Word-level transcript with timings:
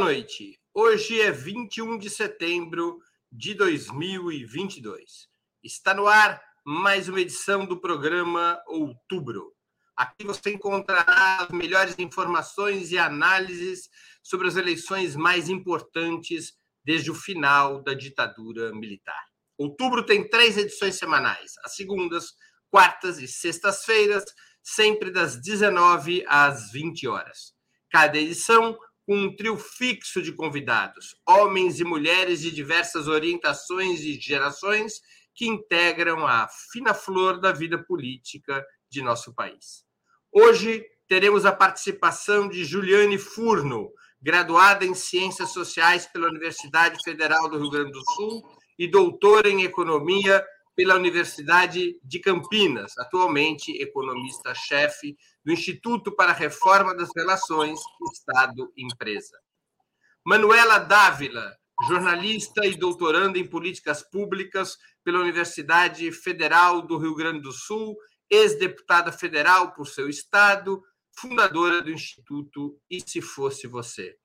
Noite. 0.00 0.58
Hoje 0.72 1.20
é 1.20 1.30
21 1.30 1.98
de 1.98 2.08
setembro 2.08 3.02
de 3.30 3.52
2022. 3.52 5.28
Está 5.62 5.92
no 5.92 6.06
ar 6.06 6.42
mais 6.64 7.06
uma 7.06 7.20
edição 7.20 7.66
do 7.66 7.78
programa 7.78 8.58
Outubro. 8.66 9.52
Aqui 9.94 10.24
você 10.24 10.54
encontrará 10.54 11.42
as 11.42 11.50
melhores 11.50 11.98
informações 11.98 12.90
e 12.90 12.96
análises 12.96 13.90
sobre 14.22 14.48
as 14.48 14.56
eleições 14.56 15.14
mais 15.14 15.50
importantes 15.50 16.54
desde 16.82 17.10
o 17.10 17.14
final 17.14 17.82
da 17.82 17.92
ditadura 17.92 18.72
militar. 18.72 19.22
Outubro 19.58 20.02
tem 20.06 20.26
três 20.26 20.56
edições 20.56 20.94
semanais: 20.94 21.52
as 21.62 21.76
segundas, 21.76 22.32
quartas 22.70 23.18
e 23.18 23.28
sextas-feiras, 23.28 24.24
sempre 24.62 25.10
das 25.10 25.36
19 25.36 26.24
às 26.26 26.72
20 26.72 27.06
horas. 27.06 27.52
Cada 27.90 28.16
edição 28.16 28.78
com 29.10 29.16
um 29.16 29.34
trio 29.34 29.56
fixo 29.56 30.22
de 30.22 30.32
convidados, 30.32 31.16
homens 31.26 31.80
e 31.80 31.84
mulheres 31.84 32.40
de 32.40 32.52
diversas 32.52 33.08
orientações 33.08 34.02
e 34.02 34.12
gerações 34.12 35.00
que 35.34 35.48
integram 35.48 36.24
a 36.24 36.46
fina 36.70 36.94
flor 36.94 37.40
da 37.40 37.50
vida 37.50 37.76
política 37.76 38.64
de 38.88 39.02
nosso 39.02 39.34
país. 39.34 39.84
Hoje 40.30 40.86
teremos 41.08 41.44
a 41.44 41.50
participação 41.50 42.48
de 42.48 42.64
Juliane 42.64 43.18
Furno, 43.18 43.90
graduada 44.22 44.86
em 44.86 44.94
Ciências 44.94 45.48
Sociais 45.52 46.06
pela 46.06 46.28
Universidade 46.28 46.96
Federal 47.02 47.50
do 47.50 47.58
Rio 47.58 47.70
Grande 47.70 47.90
do 47.90 48.12
Sul 48.14 48.48
e 48.78 48.86
doutora 48.86 49.50
em 49.50 49.64
Economia 49.64 50.40
pela 50.80 50.94
Universidade 50.94 52.00
de 52.02 52.18
Campinas, 52.20 52.96
atualmente 52.96 53.70
economista-chefe 53.82 55.14
do 55.44 55.52
Instituto 55.52 56.10
para 56.10 56.30
a 56.30 56.34
Reforma 56.34 56.96
das 56.96 57.10
Relações 57.14 57.78
Estado-Empresa. 58.10 59.38
Manuela 60.24 60.78
Dávila, 60.78 61.54
jornalista 61.86 62.64
e 62.64 62.78
doutoranda 62.78 63.38
em 63.38 63.46
políticas 63.46 64.02
públicas 64.02 64.78
pela 65.04 65.18
Universidade 65.18 66.10
Federal 66.12 66.80
do 66.80 66.96
Rio 66.96 67.14
Grande 67.14 67.42
do 67.42 67.52
Sul, 67.52 67.94
ex-deputada 68.30 69.12
federal 69.12 69.74
por 69.74 69.86
seu 69.86 70.08
estado, 70.08 70.82
fundadora 71.14 71.82
do 71.82 71.90
Instituto 71.90 72.80
E 72.88 73.02
Se 73.06 73.20
Fosse 73.20 73.66
Você. 73.66 74.16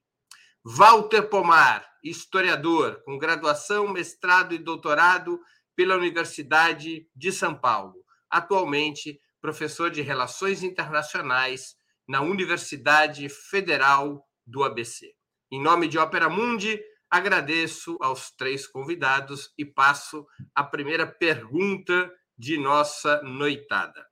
Walter 0.64 1.24
Pomar, 1.24 1.86
historiador, 2.02 3.04
com 3.04 3.18
graduação, 3.18 3.90
mestrado 3.90 4.56
e 4.56 4.58
doutorado 4.58 5.38
pela 5.76 5.96
Universidade 5.96 7.08
de 7.16 7.32
São 7.32 7.54
Paulo, 7.54 8.04
atualmente 8.30 9.20
professor 9.42 9.92
de 9.92 10.02
Relações 10.02 10.64
Internacionais 10.64 11.76
na 12.08 12.22
Universidade 12.22 13.28
Federal 13.30 14.26
do 14.46 14.64
ABC. 14.64 15.14
Em 15.52 15.62
nome 15.62 15.88
de 15.88 15.98
Ópera 15.98 16.30
Mundi, 16.30 16.82
agradeço 17.10 17.98
aos 18.02 18.32
três 18.32 18.68
convidados 18.68 19.54
e 19.58 19.64
passo 19.64 20.26
a 20.54 20.64
primeira 20.64 21.06
pergunta 21.06 22.12
de 22.38 22.58
nossa 22.58 23.22
noitada. 23.22 24.06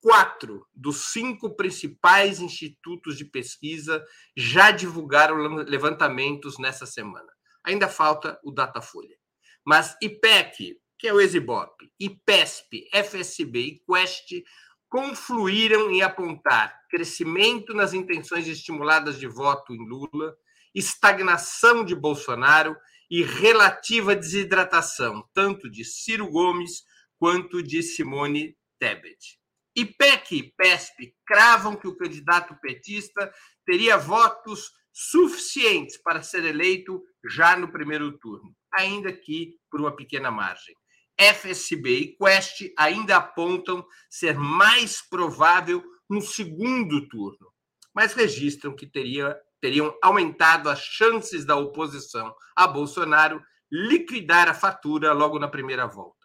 Quatro 0.00 0.66
dos 0.74 1.12
cinco 1.12 1.54
principais 1.54 2.40
institutos 2.40 3.18
de 3.18 3.26
pesquisa 3.26 4.02
já 4.34 4.70
divulgaram 4.70 5.36
levantamentos 5.56 6.58
nessa 6.58 6.86
semana. 6.86 7.30
Ainda 7.62 7.86
falta 7.86 8.40
o 8.42 8.50
Datafolha. 8.50 9.19
Mas 9.64 9.96
IPEC, 10.00 10.78
que 10.98 11.08
é 11.08 11.12
o 11.12 11.20
Exibop, 11.20 11.72
IPESP, 11.98 12.88
FSB 12.92 13.58
e 13.60 13.82
Quest 13.86 14.42
confluíram 14.88 15.90
em 15.90 16.02
apontar 16.02 16.78
crescimento 16.90 17.72
nas 17.72 17.94
intenções 17.94 18.48
estimuladas 18.48 19.18
de 19.18 19.26
voto 19.26 19.72
em 19.72 19.78
Lula, 19.78 20.36
estagnação 20.74 21.84
de 21.84 21.94
Bolsonaro 21.94 22.76
e 23.08 23.22
relativa 23.22 24.16
desidratação, 24.16 25.26
tanto 25.32 25.70
de 25.70 25.84
Ciro 25.84 26.28
Gomes 26.28 26.82
quanto 27.18 27.62
de 27.62 27.82
Simone 27.82 28.56
Tebet. 28.78 29.38
IPEC 29.76 30.36
e 30.36 30.52
PESP 30.56 31.14
cravam 31.24 31.76
que 31.76 31.86
o 31.86 31.96
candidato 31.96 32.56
petista 32.60 33.32
teria 33.64 33.96
votos 33.96 34.72
suficientes 34.92 35.96
para 35.96 36.22
ser 36.22 36.44
eleito 36.44 37.00
já 37.24 37.56
no 37.56 37.70
primeiro 37.70 38.18
turno 38.18 38.54
ainda 38.72 39.12
que 39.12 39.56
por 39.70 39.80
uma 39.80 39.94
pequena 39.94 40.30
margem. 40.30 40.74
FSB 41.18 41.98
e 41.98 42.16
Quest 42.16 42.72
ainda 42.78 43.16
apontam 43.16 43.86
ser 44.08 44.38
mais 44.38 45.06
provável 45.06 45.82
no 46.08 46.22
segundo 46.22 47.06
turno, 47.08 47.52
mas 47.94 48.14
registram 48.14 48.74
que 48.74 48.86
teria, 48.86 49.38
teriam 49.60 49.94
aumentado 50.02 50.70
as 50.70 50.80
chances 50.80 51.44
da 51.44 51.56
oposição 51.56 52.34
a 52.56 52.66
Bolsonaro 52.66 53.42
liquidar 53.70 54.48
a 54.48 54.54
fatura 54.54 55.12
logo 55.12 55.38
na 55.38 55.46
primeira 55.46 55.86
volta. 55.86 56.18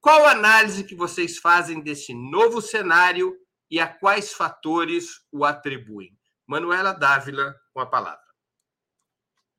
Qual 0.00 0.24
a 0.24 0.32
análise 0.32 0.84
que 0.84 0.94
vocês 0.94 1.36
fazem 1.36 1.80
desse 1.80 2.14
novo 2.14 2.62
cenário 2.62 3.36
e 3.70 3.78
a 3.78 3.86
quais 3.86 4.32
fatores 4.32 5.20
o 5.30 5.44
atribuem? 5.44 6.18
Manuela 6.46 6.92
Dávila, 6.92 7.54
com 7.72 7.80
a 7.80 7.86
palavra. 7.86 8.18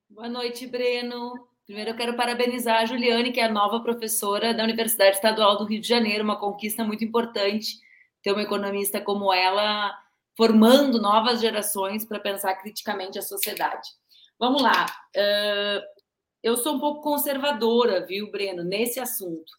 Boa 0.09 0.27
noite, 0.27 0.67
Breno. 0.67 1.50
Primeiro, 1.71 1.91
eu 1.91 1.95
quero 1.95 2.17
parabenizar 2.17 2.81
a 2.81 2.85
Juliane, 2.85 3.31
que 3.31 3.39
é 3.39 3.45
a 3.45 3.49
nova 3.49 3.79
professora 3.79 4.53
da 4.53 4.61
Universidade 4.61 5.15
Estadual 5.15 5.57
do 5.57 5.63
Rio 5.63 5.79
de 5.79 5.87
Janeiro, 5.87 6.21
uma 6.21 6.37
conquista 6.37 6.83
muito 6.83 7.01
importante 7.05 7.79
ter 8.21 8.33
uma 8.33 8.41
economista 8.41 8.99
como 8.99 9.31
ela 9.31 9.97
formando 10.35 11.01
novas 11.01 11.39
gerações 11.39 12.03
para 12.03 12.19
pensar 12.19 12.55
criticamente 12.55 13.17
a 13.17 13.21
sociedade. 13.21 13.87
Vamos 14.37 14.61
lá. 14.61 14.85
Eu 16.43 16.57
sou 16.57 16.75
um 16.75 16.79
pouco 16.81 16.99
conservadora, 16.99 18.05
viu, 18.05 18.29
Breno, 18.29 18.65
nesse 18.65 18.99
assunto. 18.99 19.53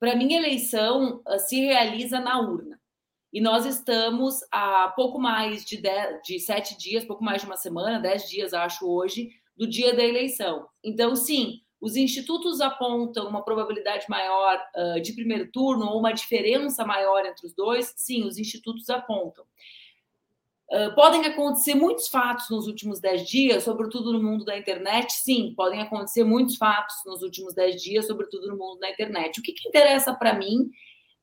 Para 0.00 0.16
mim, 0.16 0.34
a 0.34 0.38
eleição 0.38 1.22
se 1.46 1.60
realiza 1.60 2.18
na 2.18 2.40
urna. 2.40 2.80
E 3.32 3.40
nós 3.40 3.64
estamos 3.64 4.40
há 4.50 4.92
pouco 4.96 5.20
mais 5.20 5.64
de, 5.64 5.76
dez, 5.76 6.20
de 6.24 6.40
sete 6.40 6.76
dias, 6.76 7.04
pouco 7.04 7.22
mais 7.22 7.42
de 7.42 7.46
uma 7.46 7.56
semana, 7.56 8.00
dez 8.00 8.28
dias, 8.28 8.52
acho, 8.52 8.90
hoje, 8.90 9.30
do 9.56 9.66
dia 9.66 9.94
da 9.94 10.04
eleição. 10.04 10.66
Então, 10.82 11.14
sim, 11.14 11.60
os 11.80 11.96
institutos 11.96 12.60
apontam 12.60 13.28
uma 13.28 13.44
probabilidade 13.44 14.06
maior 14.08 14.58
uh, 14.74 15.00
de 15.00 15.12
primeiro 15.12 15.50
turno 15.52 15.86
ou 15.86 15.98
uma 15.98 16.12
diferença 16.12 16.84
maior 16.84 17.26
entre 17.26 17.46
os 17.46 17.54
dois? 17.54 17.92
Sim, 17.96 18.24
os 18.24 18.38
institutos 18.38 18.88
apontam. 18.88 19.44
Uh, 20.70 20.94
podem 20.94 21.26
acontecer 21.26 21.74
muitos 21.74 22.08
fatos 22.08 22.48
nos 22.48 22.66
últimos 22.66 23.00
dez 23.00 23.28
dias, 23.28 23.64
sobretudo 23.64 24.12
no 24.12 24.22
mundo 24.22 24.44
da 24.44 24.56
internet? 24.56 25.12
Sim, 25.12 25.52
podem 25.54 25.82
acontecer 25.82 26.24
muitos 26.24 26.56
fatos 26.56 26.96
nos 27.04 27.22
últimos 27.22 27.54
dez 27.54 27.82
dias, 27.82 28.06
sobretudo 28.06 28.48
no 28.48 28.56
mundo 28.56 28.80
da 28.80 28.90
internet. 28.90 29.38
O 29.38 29.42
que, 29.42 29.52
que 29.52 29.68
interessa 29.68 30.14
para 30.14 30.32
mim 30.32 30.70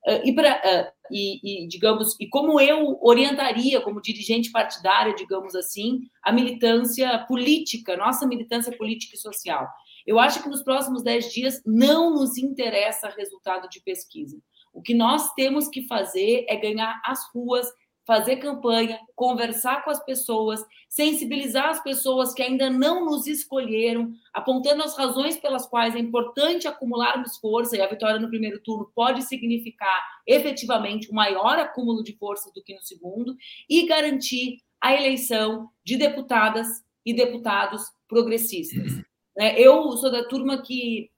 Uh, 0.07 0.21
e, 0.25 0.33
pra, 0.33 0.56
uh, 0.56 0.92
e, 1.12 1.65
e, 1.65 1.68
digamos, 1.68 2.15
e 2.19 2.27
como 2.27 2.59
eu 2.59 2.98
orientaria, 3.01 3.81
como 3.81 4.01
dirigente 4.01 4.51
partidária, 4.51 5.13
digamos 5.13 5.56
assim, 5.56 6.01
a 6.24 6.31
militância 6.31 7.19
política, 7.27 7.95
nossa 7.95 8.25
militância 8.25 8.75
política 8.75 9.15
e 9.15 9.19
social. 9.19 9.68
Eu 10.06 10.19
acho 10.19 10.42
que 10.42 10.50
nos 10.50 10.63
próximos 10.63 11.03
dez 11.03 11.31
dias 11.31 11.62
não 11.65 12.15
nos 12.15 12.38
interessa 12.38 13.13
resultado 13.15 13.69
de 13.69 13.80
pesquisa. 13.81 14.42
O 14.74 14.81
que 14.81 14.94
nós 14.94 15.33
temos 15.33 15.68
que 15.68 15.86
fazer 15.86 16.45
é 16.47 16.56
ganhar 16.56 17.00
as 17.06 17.19
ruas, 17.33 17.68
fazer 18.06 18.38
campanha, 18.38 19.00
conversar 19.15 19.83
com 19.83 19.92
as 19.92 20.03
pessoas, 20.03 20.63
sensibilizar 20.89 21.69
as 21.69 21.81
pessoas 21.81 22.33
que 22.33 22.42
ainda 22.42 22.69
não 22.69 23.06
nos 23.06 23.27
escolheram, 23.27 24.12
apontando 24.33 24.83
as 24.83 24.98
razões 24.98 25.38
pelas 25.38 25.65
quais 25.65 25.95
é 25.95 26.00
importante 26.00 26.68
acumularmos 26.68 27.38
força, 27.38 27.77
e 27.77 27.81
a 27.81 27.88
vitória 27.88 28.19
no 28.19 28.30
primeiro 28.30 28.59
turno 28.62 28.92
pode 28.95 29.21
significar 29.24 30.01
efetivamente 30.25 31.12
um 31.12 31.15
maior 31.15 31.59
acúmulo 31.59 32.03
de 32.03 32.18
forças 32.18 32.51
do 32.53 32.63
que 32.63 32.74
no 32.74 32.81
segundo, 32.81 33.36
e 33.69 33.86
garantir 33.86 34.57
a 34.81 34.95
eleição 34.95 35.69
de 35.86 35.95
deputadas 35.95 36.68
e 37.06 37.13
deputados 37.13 37.83
progressistas. 38.07 38.94
Né, 39.38 39.57
eu 39.57 39.92
sou 39.94 40.12
da 40.12 40.24
turma 40.27 40.62
que 40.62 41.09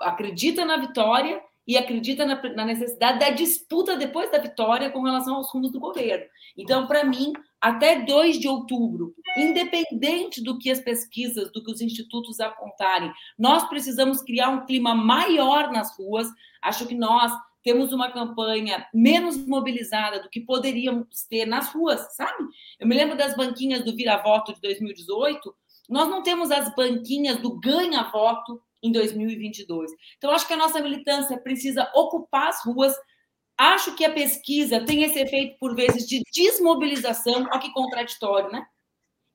acredita 0.00 0.64
na 0.64 0.76
vitória 0.76 1.42
e 1.66 1.76
acredita 1.76 2.24
na, 2.24 2.40
na, 2.54 2.64
necessidade 2.64 3.18
da 3.18 3.30
disputa 3.30 3.96
depois 3.96 4.30
da 4.30 4.38
vitória 4.38 4.90
com 4.90 5.02
relação 5.02 5.34
aos 5.34 5.50
rumos 5.52 5.72
do 5.72 5.80
governo. 5.80 6.24
Então, 6.56 6.86
para 6.86 7.04
mim, 7.04 7.32
até 7.60 8.02
2 8.02 8.38
de 8.38 8.46
outubro, 8.46 9.14
independente 9.36 10.42
do 10.42 10.58
que 10.58 10.70
as 10.70 10.80
pesquisas, 10.80 11.50
do 11.52 11.62
que 11.62 11.70
os 11.70 11.80
institutos 11.80 12.38
apontarem, 12.38 13.12
nós 13.38 13.68
precisamos 13.68 14.22
criar 14.22 14.50
um 14.50 14.64
clima 14.64 14.94
maior 14.94 15.72
nas 15.72 15.96
ruas. 15.98 16.28
Acho 16.62 16.86
que 16.86 16.94
nós 16.94 17.32
temos 17.66 17.92
uma 17.92 18.12
campanha 18.12 18.86
menos 18.94 19.36
mobilizada 19.36 20.22
do 20.22 20.30
que 20.30 20.40
poderíamos 20.40 21.24
ter 21.28 21.46
nas 21.46 21.74
ruas, 21.74 22.14
sabe? 22.14 22.44
Eu 22.78 22.86
me 22.86 22.94
lembro 22.94 23.16
das 23.16 23.36
banquinhas 23.36 23.84
do 23.84 23.96
Vira-Voto 23.96 24.54
de 24.54 24.60
2018. 24.60 25.52
Nós 25.88 26.08
não 26.08 26.22
temos 26.22 26.52
as 26.52 26.72
banquinhas 26.76 27.38
do 27.38 27.58
ganha-voto 27.58 28.62
em 28.86 28.92
2022. 28.92 29.90
Então, 30.16 30.30
acho 30.30 30.46
que 30.46 30.52
a 30.52 30.56
nossa 30.56 30.80
militância 30.80 31.38
precisa 31.40 31.90
ocupar 31.94 32.48
as 32.48 32.64
ruas. 32.64 32.94
Acho 33.58 33.94
que 33.96 34.04
a 34.04 34.12
pesquisa 34.12 34.84
tem 34.84 35.02
esse 35.02 35.18
efeito, 35.18 35.56
por 35.58 35.74
vezes, 35.74 36.06
de 36.06 36.22
desmobilização. 36.34 37.46
Olha 37.50 37.58
que 37.58 37.72
contraditório, 37.72 38.50
né? 38.50 38.64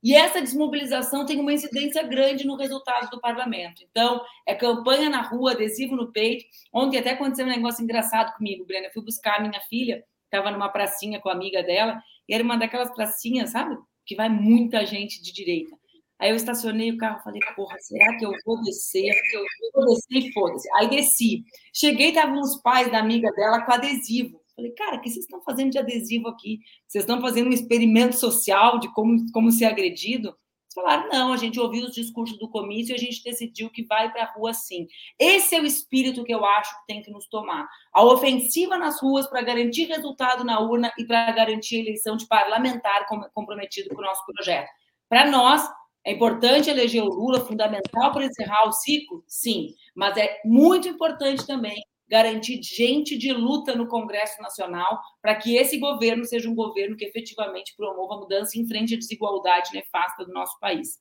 E 0.03 0.15
essa 0.15 0.41
desmobilização 0.41 1.25
tem 1.25 1.39
uma 1.39 1.53
incidência 1.53 2.01
grande 2.01 2.45
no 2.45 2.55
resultado 2.55 3.09
do 3.11 3.21
parlamento. 3.21 3.83
Então, 3.89 4.19
é 4.47 4.55
campanha 4.55 5.09
na 5.09 5.21
rua, 5.21 5.51
adesivo 5.51 5.95
no 5.95 6.11
peito. 6.11 6.43
Ontem 6.73 6.97
até 6.97 7.11
aconteceu 7.11 7.45
um 7.45 7.49
negócio 7.49 7.83
engraçado 7.83 8.35
comigo, 8.35 8.65
Brena. 8.65 8.87
Eu 8.87 8.91
fui 8.93 9.03
buscar 9.03 9.37
a 9.37 9.41
minha 9.41 9.61
filha, 9.69 10.03
estava 10.25 10.49
numa 10.49 10.69
pracinha 10.69 11.19
com 11.19 11.29
a 11.29 11.33
amiga 11.33 11.61
dela, 11.61 12.01
e 12.27 12.33
era 12.33 12.43
uma 12.43 12.57
daquelas 12.57 12.91
pracinhas, 12.95 13.51
sabe? 13.51 13.77
Que 14.05 14.15
vai 14.15 14.27
muita 14.27 14.83
gente 14.85 15.21
de 15.21 15.31
direita. 15.31 15.77
Aí 16.21 16.29
eu 16.29 16.35
estacionei 16.35 16.91
o 16.91 16.97
carro 16.97 17.19
falei, 17.23 17.39
porra, 17.55 17.75
será 17.79 18.15
que 18.15 18.23
eu 18.23 18.31
vou 18.45 18.61
descer? 18.61 19.11
Eu 19.33 19.43
vou 19.73 19.87
descer 19.87 20.17
e 20.17 20.31
foda-se. 20.31 20.69
Aí 20.75 20.87
desci. 20.87 21.43
Cheguei, 21.73 22.09
estavam 22.09 22.39
os 22.39 22.61
pais 22.61 22.91
da 22.91 22.99
amiga 22.99 23.31
dela 23.31 23.65
com 23.65 23.71
adesivo. 23.71 24.39
Falei, 24.55 24.71
cara, 24.73 24.97
o 24.97 25.01
que 25.01 25.09
vocês 25.09 25.25
estão 25.25 25.41
fazendo 25.41 25.71
de 25.71 25.79
adesivo 25.79 26.27
aqui? 26.27 26.59
Vocês 26.87 27.03
estão 27.03 27.19
fazendo 27.19 27.47
um 27.47 27.53
experimento 27.53 28.15
social 28.15 28.77
de 28.77 28.93
como, 28.93 29.17
como 29.31 29.51
ser 29.51 29.65
agredido? 29.65 30.27
Eles 30.27 30.73
falaram, 30.75 31.09
não, 31.09 31.33
a 31.33 31.37
gente 31.37 31.59
ouviu 31.59 31.85
os 31.85 31.95
discursos 31.95 32.37
do 32.37 32.47
comício 32.47 32.93
e 32.93 32.95
a 32.95 32.99
gente 32.99 33.23
decidiu 33.23 33.71
que 33.71 33.83
vai 33.83 34.11
para 34.11 34.23
a 34.23 34.31
rua 34.31 34.53
sim. 34.53 34.87
Esse 35.17 35.55
é 35.55 35.59
o 35.59 35.65
espírito 35.65 36.23
que 36.23 36.33
eu 36.33 36.45
acho 36.45 36.69
que 36.81 36.85
tem 36.85 37.01
que 37.01 37.09
nos 37.09 37.27
tomar. 37.29 37.67
A 37.91 38.03
ofensiva 38.03 38.77
nas 38.77 39.01
ruas 39.01 39.25
para 39.25 39.41
garantir 39.41 39.85
resultado 39.85 40.43
na 40.43 40.59
urna 40.59 40.93
e 40.99 41.03
para 41.03 41.31
garantir 41.31 41.77
a 41.77 41.79
eleição 41.79 42.15
de 42.15 42.27
parlamentar 42.27 43.07
comprometido 43.33 43.89
com 43.89 44.01
o 44.01 44.05
nosso 44.05 44.23
projeto. 44.23 44.69
Para 45.09 45.29
nós, 45.29 45.67
é 46.05 46.13
importante 46.13 46.69
eleger 46.69 47.03
o 47.03 47.09
Lula, 47.09 47.45
fundamental 47.45 48.11
para 48.11 48.25
encerrar 48.25 48.67
o 48.67 48.71
ciclo? 48.71 49.23
Sim, 49.27 49.75
mas 49.95 50.17
é 50.17 50.41
muito 50.43 50.87
importante 50.87 51.45
também 51.45 51.75
garantir 52.09 52.61
gente 52.61 53.17
de 53.17 53.31
luta 53.31 53.73
no 53.73 53.87
Congresso 53.87 54.41
Nacional 54.41 54.99
para 55.21 55.35
que 55.35 55.55
esse 55.55 55.77
governo 55.77 56.25
seja 56.25 56.49
um 56.49 56.55
governo 56.55 56.97
que 56.97 57.05
efetivamente 57.05 57.73
promova 57.77 58.15
a 58.15 58.17
mudança 58.17 58.59
em 58.59 58.67
frente 58.67 58.95
à 58.95 58.97
desigualdade 58.97 59.73
nefasta 59.73 60.25
do 60.25 60.33
nosso 60.33 60.59
país. 60.59 60.99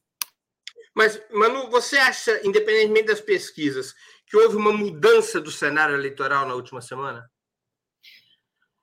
Mas, 0.94 1.20
Manu, 1.31 1.69
você 1.70 1.97
acha, 1.97 2.41
independentemente 2.47 3.06
das 3.06 3.20
pesquisas, 3.20 3.94
que 4.26 4.37
houve 4.37 4.56
uma 4.56 4.73
mudança 4.73 5.41
do 5.41 5.50
cenário 5.50 5.97
eleitoral 5.97 6.47
na 6.47 6.55
última 6.55 6.81
semana? 6.81 7.29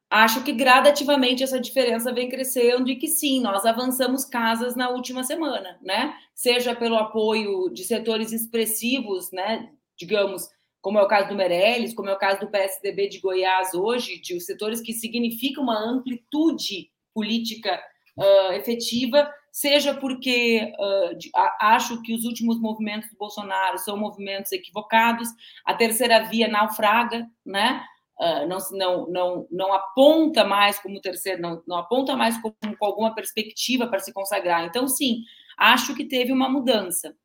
Acho 0.09 0.41
que 0.43 0.53
gradativamente 0.53 1.43
essa 1.43 1.59
diferença 1.59 2.13
vem 2.13 2.29
crescendo 2.29 2.89
e 2.89 2.95
que 2.95 3.07
sim, 3.07 3.41
nós 3.41 3.65
avançamos 3.65 4.23
casas 4.23 4.75
na 4.75 4.89
última 4.89 5.23
semana, 5.23 5.77
né? 5.81 6.13
Seja 6.33 6.73
pelo 6.73 6.95
apoio 6.95 7.69
de 7.69 7.83
setores 7.83 8.31
expressivos, 8.31 9.31
né? 9.33 9.69
Digamos, 9.97 10.49
como 10.81 10.97
é 10.97 11.03
o 11.03 11.07
caso 11.07 11.27
do 11.27 11.35
Meirelles, 11.35 11.93
como 11.93 12.09
é 12.09 12.13
o 12.13 12.17
caso 12.17 12.39
do 12.39 12.47
PSDB 12.49 13.09
de 13.09 13.19
Goiás 13.19 13.73
hoje, 13.73 14.21
de 14.21 14.33
os 14.35 14.45
setores 14.45 14.79
que 14.79 14.93
significam 14.93 15.63
uma 15.63 15.77
amplitude 15.77 16.89
política 17.13 17.77
uh, 18.17 18.53
efetiva, 18.53 19.29
seja 19.51 19.93
porque 19.93 20.71
uh, 20.79 21.17
de, 21.17 21.29
a, 21.35 21.75
acho 21.75 22.01
que 22.01 22.13
os 22.13 22.23
últimos 22.23 22.57
movimentos 22.61 23.09
do 23.09 23.17
Bolsonaro 23.17 23.77
são 23.79 23.97
movimentos 23.97 24.53
equivocados, 24.53 25.27
a 25.65 25.73
terceira 25.73 26.23
via 26.29 26.47
naufraga, 26.47 27.27
né? 27.45 27.83
Uh, 28.19 28.47
não, 28.47 28.57
não, 28.71 29.07
não, 29.11 29.47
não 29.51 29.73
aponta 29.73 30.43
mais 30.43 30.79
como 30.79 30.99
terceiro, 30.99 31.39
não, 31.39 31.61
não 31.67 31.77
aponta 31.77 32.15
mais 32.15 32.35
como, 32.41 32.55
com 32.79 32.85
alguma 32.85 33.13
perspectiva 33.13 33.87
para 33.87 33.99
se 33.99 34.11
consagrar. 34.11 34.65
Então, 34.65 34.87
sim, 34.87 35.21
acho 35.57 35.93
que 35.93 36.03
teve 36.03 36.31
uma 36.31 36.49
mudança. 36.49 37.15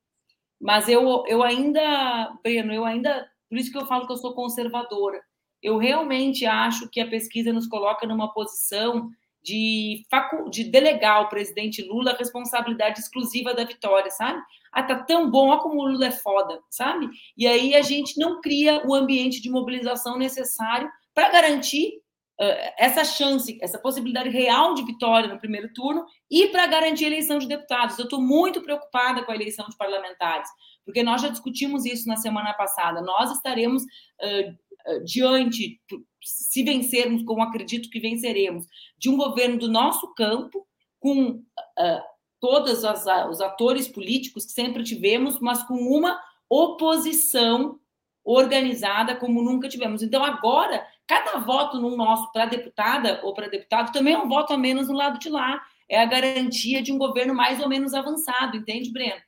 Mas 0.61 0.89
eu, 0.89 1.25
eu 1.27 1.43
ainda, 1.43 2.31
Breno, 2.43 2.73
eu 2.73 2.85
ainda 2.85 3.27
por 3.53 3.59
isso 3.59 3.71
que 3.71 3.77
eu 3.77 3.85
falo 3.85 4.07
que 4.07 4.13
eu 4.15 4.17
sou 4.17 4.35
conservadora. 4.35 5.21
Eu 5.63 5.77
realmente 5.77 6.47
acho 6.47 6.89
que 6.89 6.99
a 6.99 7.07
pesquisa 7.07 7.53
nos 7.53 7.67
coloca 7.67 8.07
numa 8.07 8.33
posição 8.33 9.11
de, 9.43 10.05
de 10.51 10.65
delegar 10.65 11.17
ao 11.17 11.29
presidente 11.29 11.83
Lula 11.83 12.13
a 12.13 12.17
responsabilidade 12.17 13.01
exclusiva 13.01 13.53
da 13.55 13.65
vitória, 13.65 14.11
sabe? 14.11 14.41
Ah, 14.73 14.83
tá 14.83 15.03
tão 15.03 15.31
bom, 15.31 15.49
olha 15.49 15.61
como 15.61 15.81
o 15.81 15.87
Lula 15.87 16.07
é 16.07 16.11
foda, 16.11 16.61
sabe? 16.71 17.09
E 17.37 17.47
aí 17.47 17.75
a 17.75 17.83
gente 17.83 18.19
não 18.19 18.41
cria 18.41 18.87
o 18.87 18.95
ambiente 18.95 19.43
de 19.43 19.51
mobilização 19.51 20.17
necessário 20.17 20.89
para 21.13 21.31
garantir 21.31 21.99
uh, 22.41 22.73
essa 22.79 23.05
chance, 23.05 23.59
essa 23.61 23.79
possibilidade 23.79 24.29
real 24.29 24.75
de 24.75 24.85
vitória 24.85 25.29
no 25.29 25.39
primeiro 25.39 25.73
turno 25.73 26.07
e 26.31 26.49
para 26.49 26.67
garantir 26.67 27.05
a 27.05 27.09
eleição 27.09 27.39
de 27.39 27.49
deputados. 27.49 27.99
Eu 27.99 28.05
estou 28.05 28.21
muito 28.21 28.63
preocupada 28.63 29.25
com 29.25 29.33
a 29.33 29.35
eleição 29.35 29.67
de 29.69 29.77
parlamentares, 29.77 30.49
porque 30.85 31.03
nós 31.03 31.21
já 31.21 31.29
discutimos 31.29 31.85
isso 31.85 32.09
na 32.09 32.17
semana 32.17 32.55
passada. 32.55 33.03
Nós 33.03 33.33
estaremos 33.33 33.83
uh, 33.83 34.57
diante, 35.05 35.81
se 36.23 36.63
vencermos, 36.63 37.23
como 37.25 37.43
acredito 37.43 37.91
que 37.91 38.01
venceremos, 38.01 38.67
de 38.99 39.09
um 39.09 39.17
governo 39.17 39.59
do 39.59 39.69
nosso 39.69 40.13
campo, 40.15 40.67
com 40.99 41.31
uh, 41.31 42.03
todos 42.41 42.85
as, 42.85 43.07
os 43.29 43.41
atores 43.41 43.89
políticos 43.89 44.45
que 44.45 44.53
sempre 44.53 44.83
tivemos, 44.83 45.41
mas 45.41 45.63
com 45.63 45.75
uma 45.75 46.21
oposição 46.49 47.79
organizada 48.25 49.17
como 49.17 49.43
nunca 49.43 49.69
tivemos. 49.69 50.03
Então, 50.03 50.25
agora, 50.25 50.87
cada 51.07 51.39
voto 51.39 51.81
no 51.81 51.97
nosso 51.97 52.31
para 52.33 52.47
deputada 52.47 53.21
ou 53.25 53.35
para 53.35 53.49
deputado 53.49 53.93
também 53.93 54.15
é 54.15 54.19
um 54.19 54.29
voto 54.29 54.53
a 54.53 54.59
menos 54.59 54.89
no 54.89 54.95
lado 54.95 55.19
de 55.19 55.29
lá. 55.29 55.61
É 55.89 56.01
a 56.01 56.07
garantia 56.07 56.83
de 56.83 56.93
um 56.93 56.99
governo 56.99 57.35
mais 57.35 57.61
ou 57.61 57.69
menos 57.69 57.95
avançado, 57.95 58.57
entende, 58.57 58.93
Breno? 58.93 59.21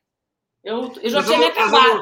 Eu, 0.65 0.91
eu 1.03 1.11
já 1.11 1.23
tinha 1.23 1.39
me 1.39 1.45
acabado. 1.45 2.01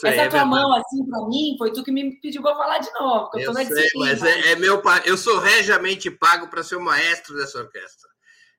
Sei, 0.00 0.10
Essa 0.10 0.22
é 0.22 0.28
tua 0.28 0.46
mão 0.46 0.72
assim 0.74 1.04
para 1.06 1.28
mim 1.28 1.54
foi 1.58 1.70
tu 1.70 1.84
que 1.84 1.92
me 1.92 2.18
pediu 2.18 2.40
para 2.40 2.56
falar 2.56 2.78
de 2.78 2.90
novo. 2.94 3.28
Eu, 3.34 3.52
eu 3.52 3.54
sei, 3.54 3.88
mas 3.96 4.22
é, 4.22 4.52
é, 4.52 4.56
meu 4.56 4.82
eu 5.04 5.18
sou 5.18 5.38
regiamente 5.38 6.10
pago 6.10 6.48
para 6.48 6.62
ser 6.62 6.76
o 6.76 6.80
maestro 6.80 7.36
dessa 7.36 7.58
orquestra. 7.58 8.08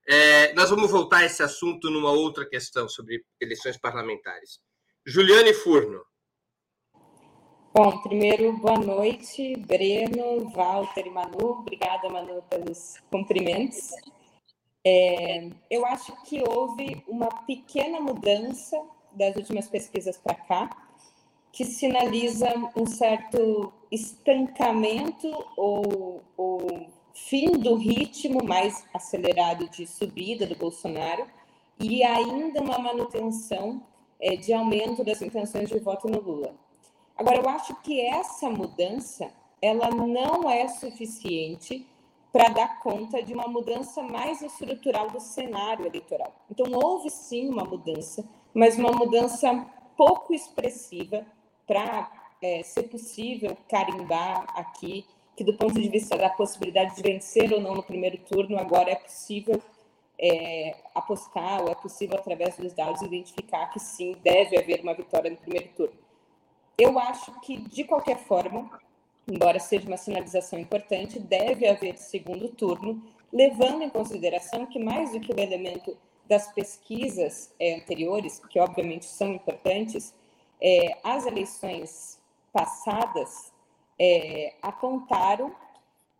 É, 0.07 0.53
nós 0.53 0.69
vamos 0.69 0.91
voltar 0.91 1.17
a 1.17 1.25
esse 1.25 1.41
assunto 1.41 1.89
numa 1.89 2.11
outra 2.11 2.47
questão 2.47 2.87
sobre 2.87 3.23
eleições 3.41 3.77
parlamentares. 3.77 4.59
Juliane 5.05 5.53
Furno. 5.55 6.03
Bom, 7.73 8.01
primeiro, 8.01 8.53
boa 8.57 8.77
noite, 8.77 9.55
Breno, 9.57 10.49
Walter 10.49 11.07
e 11.07 11.09
Manu. 11.09 11.61
Obrigada, 11.61 12.09
Manu, 12.09 12.43
pelos 12.43 12.95
cumprimentos. 13.09 13.91
É, 14.85 15.49
eu 15.69 15.85
acho 15.85 16.15
que 16.23 16.41
houve 16.47 17.03
uma 17.07 17.27
pequena 17.45 17.99
mudança 17.99 18.77
das 19.11 19.35
últimas 19.35 19.67
pesquisas 19.67 20.17
para 20.17 20.35
cá, 20.35 20.69
que 21.51 21.65
sinaliza 21.65 22.53
um 22.75 22.85
certo 22.85 23.73
estancamento 23.91 25.27
ou, 25.57 26.21
ou 26.37 26.87
fim 27.13 27.51
do 27.51 27.75
ritmo 27.75 28.43
mais 28.43 28.85
acelerado 28.93 29.67
de 29.69 29.85
subida 29.87 30.45
do 30.45 30.55
Bolsonaro 30.55 31.25
e 31.79 32.03
ainda 32.03 32.61
uma 32.61 32.77
manutenção 32.77 33.81
é, 34.19 34.35
de 34.35 34.53
aumento 34.53 35.03
das 35.03 35.21
intenções 35.21 35.69
de 35.69 35.79
voto 35.79 36.07
no 36.07 36.19
Lula. 36.19 36.53
Agora, 37.17 37.37
eu 37.37 37.49
acho 37.49 37.75
que 37.81 37.99
essa 37.99 38.49
mudança 38.49 39.31
ela 39.61 39.89
não 39.89 40.49
é 40.49 40.67
suficiente 40.67 41.85
para 42.31 42.49
dar 42.49 42.79
conta 42.79 43.21
de 43.23 43.33
uma 43.33 43.47
mudança 43.47 44.01
mais 44.03 44.41
estrutural 44.41 45.09
do 45.09 45.19
cenário 45.19 45.85
eleitoral. 45.85 46.33
Então, 46.49 46.67
houve 46.71 47.09
sim 47.09 47.49
uma 47.49 47.63
mudança, 47.63 48.23
mas 48.53 48.77
uma 48.77 48.91
mudança 48.91 49.65
pouco 49.95 50.33
expressiva 50.33 51.25
para 51.67 52.11
é, 52.41 52.63
ser 52.63 52.83
possível 52.83 53.57
carimbar 53.67 54.45
aqui 54.55 55.05
que, 55.35 55.43
do 55.43 55.53
ponto 55.53 55.79
de 55.79 55.87
vista 55.87 56.17
da 56.17 56.29
possibilidade 56.29 56.95
de 56.95 57.01
vencer 57.01 57.53
ou 57.53 57.61
não 57.61 57.75
no 57.75 57.83
primeiro 57.83 58.17
turno, 58.17 58.59
agora 58.59 58.91
é 58.91 58.95
possível 58.95 59.61
é, 60.19 60.75
apostar, 60.93 61.61
ou 61.61 61.69
é 61.69 61.75
possível, 61.75 62.17
através 62.17 62.57
dos 62.57 62.73
dados, 62.73 63.01
identificar 63.01 63.67
que 63.67 63.79
sim, 63.79 64.17
deve 64.21 64.57
haver 64.57 64.81
uma 64.81 64.93
vitória 64.93 65.31
no 65.31 65.37
primeiro 65.37 65.69
turno. 65.69 65.93
Eu 66.77 66.99
acho 66.99 67.39
que, 67.41 67.57
de 67.57 67.85
qualquer 67.85 68.17
forma, 68.17 68.69
embora 69.25 69.59
seja 69.59 69.87
uma 69.87 69.95
sinalização 69.95 70.59
importante, 70.59 71.19
deve 71.19 71.67
haver 71.67 71.97
segundo 71.97 72.49
turno, 72.49 73.01
levando 73.31 73.81
em 73.81 73.89
consideração 73.89 74.65
que, 74.65 74.77
mais 74.77 75.11
do 75.11 75.21
que 75.21 75.31
o 75.31 75.39
elemento 75.39 75.97
das 76.29 76.53
pesquisas 76.53 77.51
é, 77.59 77.75
anteriores, 77.75 78.39
que 78.49 78.59
obviamente 78.59 79.05
são 79.05 79.33
importantes, 79.33 80.13
é, 80.61 80.99
as 81.03 81.25
eleições 81.25 82.21
passadas 82.53 83.51
é, 83.97 84.53
apontaram 84.61 85.55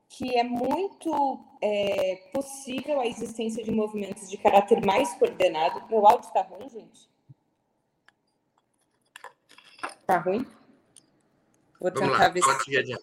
que 0.09 0.35
é 0.35 0.43
muito 0.43 1.39
é, 1.61 2.15
possível 2.33 2.99
a 2.99 3.05
existência 3.05 3.63
de 3.63 3.71
movimentos 3.71 4.27
de 4.27 4.37
caráter 4.37 4.83
mais 4.83 5.13
coordenado. 5.13 5.87
Meu 5.87 6.05
áudio 6.07 6.27
está 6.27 6.41
ruim, 6.41 6.67
gente? 6.67 7.07
Está 10.01 10.17
ruim? 10.17 10.45
Vou 11.79 11.91
tentar 11.91 12.17
lá, 12.17 12.27
ver 12.29 12.41
se. 12.41 12.97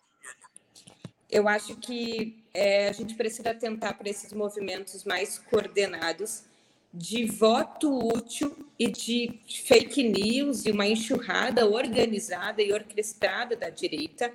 Eu 1.30 1.46
acho 1.48 1.76
que 1.76 2.44
é, 2.52 2.88
a 2.88 2.92
gente 2.92 3.14
precisa 3.14 3.54
tentar 3.54 3.94
para 3.94 4.08
esses 4.08 4.32
movimentos 4.32 5.04
mais 5.04 5.38
coordenados 5.38 6.44
de 6.93 7.26
voto 7.26 7.90
útil 8.14 8.57
e 8.78 8.88
de 8.88 9.40
fake 9.64 10.02
news 10.02 10.64
e 10.64 10.71
uma 10.71 10.87
enxurrada 10.87 11.66
organizada 11.66 12.62
e 12.62 12.73
orquestrada 12.73 13.55
da 13.57 13.69
direita 13.69 14.33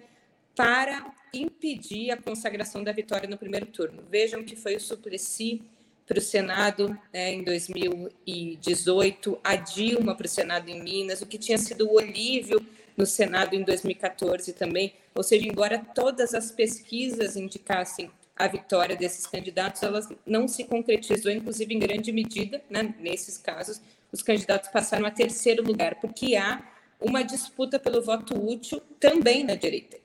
para 0.56 1.12
impedir 1.34 2.12
a 2.12 2.18
consagração 2.18 2.84
da 2.84 2.92
vitória 2.92 3.28
no 3.28 3.38
primeiro 3.38 3.66
turno. 3.66 4.04
Vejam 4.10 4.44
que 4.44 4.56
foi 4.56 4.76
o 4.76 4.80
Suplicy 4.80 5.62
para 6.06 6.20
o 6.20 6.22
Senado 6.22 6.98
né, 7.14 7.34
em 7.34 7.44
2018, 7.44 9.40
a 9.44 9.56
Dilma 9.56 10.16
para 10.16 10.26
o 10.26 10.30
Senado 10.30 10.70
em 10.70 10.84
Minas, 10.84 11.22
o 11.22 11.26
que 11.26 11.38
tinha 11.38 11.58
sido 11.58 11.88
o 11.88 11.96
Olívio 11.96 12.66
no 12.98 13.06
Senado 13.06 13.56
em 13.56 13.64
2014 13.64 14.54
também. 14.54 14.94
Ou 15.16 15.24
seja, 15.24 15.48
embora 15.48 15.80
todas 15.96 16.34
as 16.34 16.52
pesquisas 16.52 17.38
indicassem 17.38 18.12
a 18.42 18.48
vitória 18.48 18.96
desses 18.96 19.28
candidatos, 19.28 19.84
elas 19.84 20.10
não 20.26 20.48
se 20.48 20.64
concretizou, 20.64 21.32
inclusive 21.32 21.74
em 21.74 21.80
grande 21.80 22.12
medida, 22.12 22.62
né, 22.70 22.94
nesses 23.00 23.38
casos, 23.38 23.82
os 24.12 24.24
candidatos 24.24 24.70
passaram 24.70 25.06
a 25.06 25.12
terceiro 25.12 25.64
lugar, 25.64 25.96
porque 25.96 26.36
há 26.36 26.62
uma 27.00 27.24
disputa 27.24 27.80
pelo 27.80 28.02
voto 28.02 28.36
útil 28.36 28.82
também 29.00 29.44
na 29.44 29.56
direita. 29.56 29.98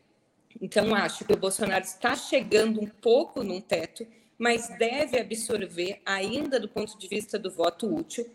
Então, 0.60 0.94
acho 0.94 1.24
que 1.24 1.32
o 1.32 1.36
Bolsonaro 1.36 1.84
está 1.84 2.14
chegando 2.14 2.80
um 2.80 2.86
pouco 2.86 3.42
num 3.42 3.60
teto, 3.60 4.06
mas 4.38 4.68
deve 4.78 5.18
absorver, 5.18 6.00
ainda 6.04 6.60
do 6.60 6.68
ponto 6.68 6.98
de 6.98 7.08
vista 7.08 7.38
do 7.38 7.50
voto 7.50 7.92
útil, 7.92 8.28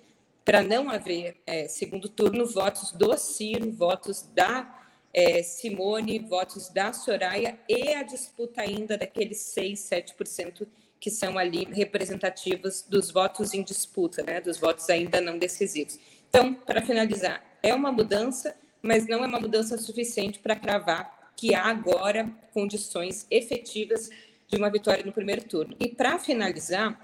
para 0.44 0.64
não 0.64 0.90
haver 0.90 1.38
é, 1.46 1.68
segundo 1.68 2.10
turno, 2.10 2.46
votos 2.46 2.92
do 2.92 3.16
Ciro, 3.18 3.72
votos 3.72 4.24
da 4.34 4.81
é, 5.14 5.44
Simone, 5.44 6.20
votos 6.20 6.70
da 6.70 6.94
Soraya 6.94 7.58
e 7.68 7.94
a 7.94 8.04
disputa 8.04 8.62
ainda 8.62 8.98
daqueles 8.98 9.40
6, 9.40 9.80
7% 9.80 10.68
que 11.00 11.10
são 11.10 11.38
ali 11.38 11.66
representativos 11.66 12.86
dos 12.88 13.10
votos 13.10 13.56
em 13.56 13.64
disputa, 13.64 14.22
né, 14.22 14.40
dos 14.40 14.60
votos 14.60 14.88
ainda 14.90 15.20
não 15.20 15.40
decisivos. 15.40 16.00
Então, 16.30 16.54
para 16.54 16.82
finalizar, 16.82 17.44
é 17.64 17.74
uma 17.74 17.92
mudança, 17.92 18.56
mas 18.82 19.08
não 19.08 19.24
é 19.24 19.28
uma 19.28 19.40
mudança 19.40 19.78
suficiente 19.80 20.38
para 20.38 20.56
cravar 20.56 21.32
que 21.36 21.56
há 21.56 21.64
agora 21.66 22.30
condições 22.54 23.26
efetivas 23.32 24.12
de 24.48 24.58
uma 24.58 24.70
vitória 24.70 25.04
no 25.04 25.12
primeiro 25.12 25.44
turno. 25.44 25.76
E 25.80 25.90
para 25.90 26.20
finalizar, 26.20 27.00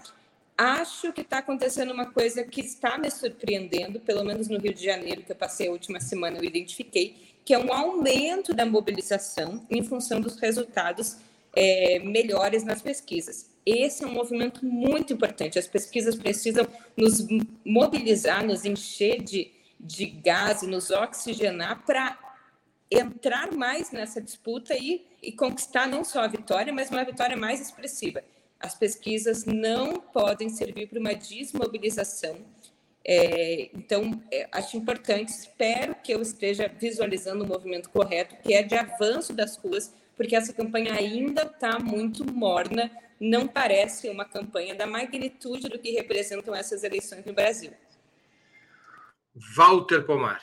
acho 0.57 1.13
que 1.13 1.21
está 1.21 1.37
acontecendo 1.37 1.93
uma 1.93 2.07
coisa 2.07 2.43
que 2.43 2.61
está 2.61 2.97
me 2.97 3.11
surpreendendo, 3.11 3.99
pelo 3.99 4.23
menos 4.23 4.47
no 4.47 4.57
Rio 4.57 4.73
de 4.73 4.83
Janeiro, 4.83 5.21
que 5.21 5.31
eu 5.31 5.35
passei 5.35 5.67
a 5.67 5.71
última 5.71 5.99
semana, 5.99 6.37
eu 6.37 6.43
identifiquei, 6.43 7.35
que 7.45 7.53
é 7.53 7.59
um 7.59 7.71
aumento 7.71 8.53
da 8.53 8.65
mobilização 8.65 9.65
em 9.69 9.83
função 9.83 10.19
dos 10.19 10.37
resultados 10.37 11.17
é, 11.55 11.99
melhores 11.99 12.63
nas 12.63 12.81
pesquisas. 12.81 13.49
Esse 13.65 14.03
é 14.03 14.07
um 14.07 14.13
movimento 14.13 14.65
muito 14.65 15.13
importante. 15.13 15.59
As 15.59 15.67
pesquisas 15.67 16.15
precisam 16.15 16.67
nos 16.95 17.25
mobilizar, 17.65 18.45
nos 18.45 18.65
encher 18.65 19.21
de, 19.21 19.51
de 19.79 20.05
gás 20.05 20.61
nos 20.63 20.89
oxigenar 20.89 21.85
para 21.85 22.17
entrar 22.89 23.51
mais 23.53 23.91
nessa 23.91 24.21
disputa 24.21 24.73
e, 24.75 25.05
e 25.21 25.31
conquistar 25.31 25.87
não 25.87 26.03
só 26.03 26.21
a 26.21 26.27
vitória, 26.27 26.71
mas 26.71 26.89
uma 26.89 27.03
vitória 27.03 27.35
mais 27.35 27.59
expressiva. 27.59 28.23
As 28.59 28.75
pesquisas 28.75 29.45
não 29.45 29.99
podem 29.99 30.49
servir 30.49 30.87
para 30.87 30.99
uma 30.99 31.13
desmobilização. 31.13 32.37
É, 33.05 33.69
então, 33.73 34.21
é, 34.31 34.49
acho 34.51 34.75
importante, 34.75 35.29
espero 35.29 35.95
que 35.95 36.13
eu 36.13 36.21
esteja 36.21 36.67
visualizando 36.67 37.43
o 37.43 37.47
movimento 37.47 37.89
correto, 37.89 38.35
que 38.43 38.53
é 38.53 38.61
de 38.63 38.75
avanço 38.75 39.31
das 39.31 39.55
ruas, 39.57 39.93
porque 40.15 40.35
essa 40.35 40.51
campanha 40.51 40.93
ainda 40.93 41.43
está 41.43 41.79
muito 41.79 42.25
morna, 42.29 42.91
não 43.19 43.47
parece 43.47 44.09
uma 44.09 44.25
campanha 44.25 44.75
da 44.75 44.85
magnitude 44.85 45.69
do 45.69 45.79
que 45.79 45.91
representam 45.91 46.53
essas 46.53 46.83
eleições 46.83 47.23
no 47.25 47.33
Brasil. 47.33 47.71
Walter 49.55 50.03
Pomar. 50.03 50.41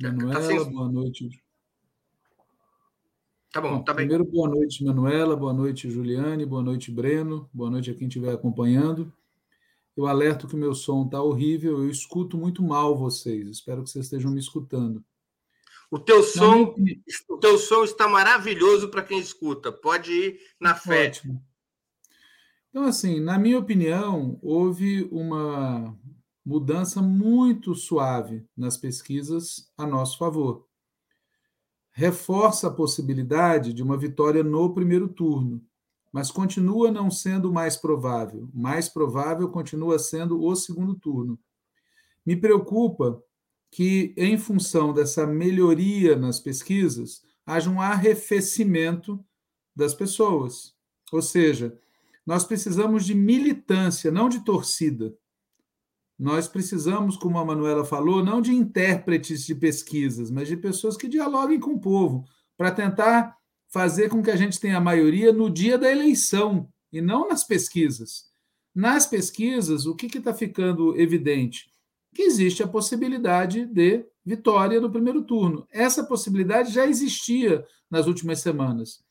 Manuela, 0.00 0.34
tá 0.34 0.42
sem... 0.46 0.72
boa 0.72 0.88
noite. 0.88 1.42
Tá 3.52 3.60
bom, 3.60 3.78
bom 3.78 3.82
tá 3.82 3.92
primeiro, 3.92 4.24
bem. 4.24 4.32
boa 4.32 4.48
noite, 4.48 4.84
Manuela, 4.84 5.34
boa 5.34 5.52
noite, 5.52 5.90
Juliane, 5.90 6.46
boa 6.46 6.62
noite, 6.62 6.90
Breno, 6.92 7.50
boa 7.52 7.68
noite 7.68 7.90
a 7.90 7.94
quem 7.94 8.06
estiver 8.06 8.32
acompanhando. 8.32 9.12
Eu 9.96 10.06
alerto 10.06 10.46
que 10.46 10.54
meu 10.54 10.72
som 10.72 11.04
está 11.04 11.20
horrível, 11.20 11.78
eu 11.78 11.90
escuto 11.90 12.38
muito 12.38 12.62
mal 12.62 12.96
vocês, 12.96 13.48
espero 13.48 13.82
que 13.82 13.90
vocês 13.90 14.04
estejam 14.04 14.30
me 14.30 14.38
escutando. 14.38 15.04
O 15.90 15.98
teu 15.98 16.22
som, 16.22 16.72
minha... 16.78 16.96
o 17.28 17.38
teu 17.38 17.58
som 17.58 17.82
está 17.82 18.08
maravilhoso 18.08 18.88
para 18.88 19.02
quem 19.02 19.18
escuta, 19.18 19.72
pode 19.72 20.12
ir 20.12 20.40
na 20.60 20.76
fé. 20.76 21.08
Ótimo. 21.08 21.44
Então, 22.68 22.84
assim, 22.84 23.18
na 23.18 23.36
minha 23.36 23.58
opinião, 23.58 24.38
houve 24.40 25.08
uma 25.10 25.98
mudança 26.46 27.02
muito 27.02 27.74
suave 27.74 28.46
nas 28.56 28.76
pesquisas 28.76 29.72
a 29.76 29.84
nosso 29.84 30.16
favor. 30.16 30.69
Reforça 31.92 32.68
a 32.68 32.72
possibilidade 32.72 33.72
de 33.72 33.82
uma 33.82 33.96
vitória 33.96 34.42
no 34.42 34.72
primeiro 34.72 35.08
turno, 35.08 35.62
mas 36.12 36.30
continua 36.30 36.90
não 36.90 37.10
sendo 37.10 37.52
mais 37.52 37.76
provável. 37.76 38.48
Mais 38.52 38.88
provável 38.88 39.48
continua 39.48 39.98
sendo 39.98 40.42
o 40.42 40.54
segundo 40.54 40.94
turno. 40.94 41.38
Me 42.24 42.36
preocupa 42.36 43.22
que, 43.70 44.14
em 44.16 44.36
função 44.36 44.92
dessa 44.92 45.26
melhoria 45.26 46.16
nas 46.16 46.40
pesquisas, 46.40 47.22
haja 47.46 47.70
um 47.70 47.80
arrefecimento 47.80 49.24
das 49.74 49.94
pessoas. 49.94 50.74
Ou 51.12 51.22
seja, 51.22 51.78
nós 52.26 52.44
precisamos 52.44 53.04
de 53.04 53.14
militância, 53.14 54.10
não 54.10 54.28
de 54.28 54.44
torcida. 54.44 55.14
Nós 56.20 56.46
precisamos, 56.46 57.16
como 57.16 57.38
a 57.38 57.44
Manuela 57.46 57.82
falou, 57.82 58.22
não 58.22 58.42
de 58.42 58.54
intérpretes 58.54 59.42
de 59.42 59.54
pesquisas, 59.54 60.30
mas 60.30 60.48
de 60.48 60.54
pessoas 60.54 60.94
que 60.94 61.08
dialoguem 61.08 61.58
com 61.58 61.72
o 61.72 61.80
povo, 61.80 62.26
para 62.58 62.70
tentar 62.70 63.34
fazer 63.72 64.10
com 64.10 64.22
que 64.22 64.30
a 64.30 64.36
gente 64.36 64.60
tenha 64.60 64.76
a 64.76 64.82
maioria 64.82 65.32
no 65.32 65.48
dia 65.48 65.78
da 65.78 65.90
eleição 65.90 66.68
e 66.92 67.00
não 67.00 67.26
nas 67.26 67.42
pesquisas. 67.42 68.26
Nas 68.74 69.06
pesquisas, 69.06 69.86
o 69.86 69.96
que 69.96 70.18
está 70.18 70.34
ficando 70.34 70.94
evidente? 71.00 71.70
Que 72.14 72.24
existe 72.24 72.62
a 72.62 72.68
possibilidade 72.68 73.64
de 73.64 74.04
vitória 74.22 74.78
no 74.78 74.92
primeiro 74.92 75.22
turno. 75.22 75.66
Essa 75.70 76.04
possibilidade 76.04 76.70
já 76.70 76.86
existia 76.86 77.64
nas 77.90 78.06
últimas 78.06 78.40
semanas. 78.40 79.02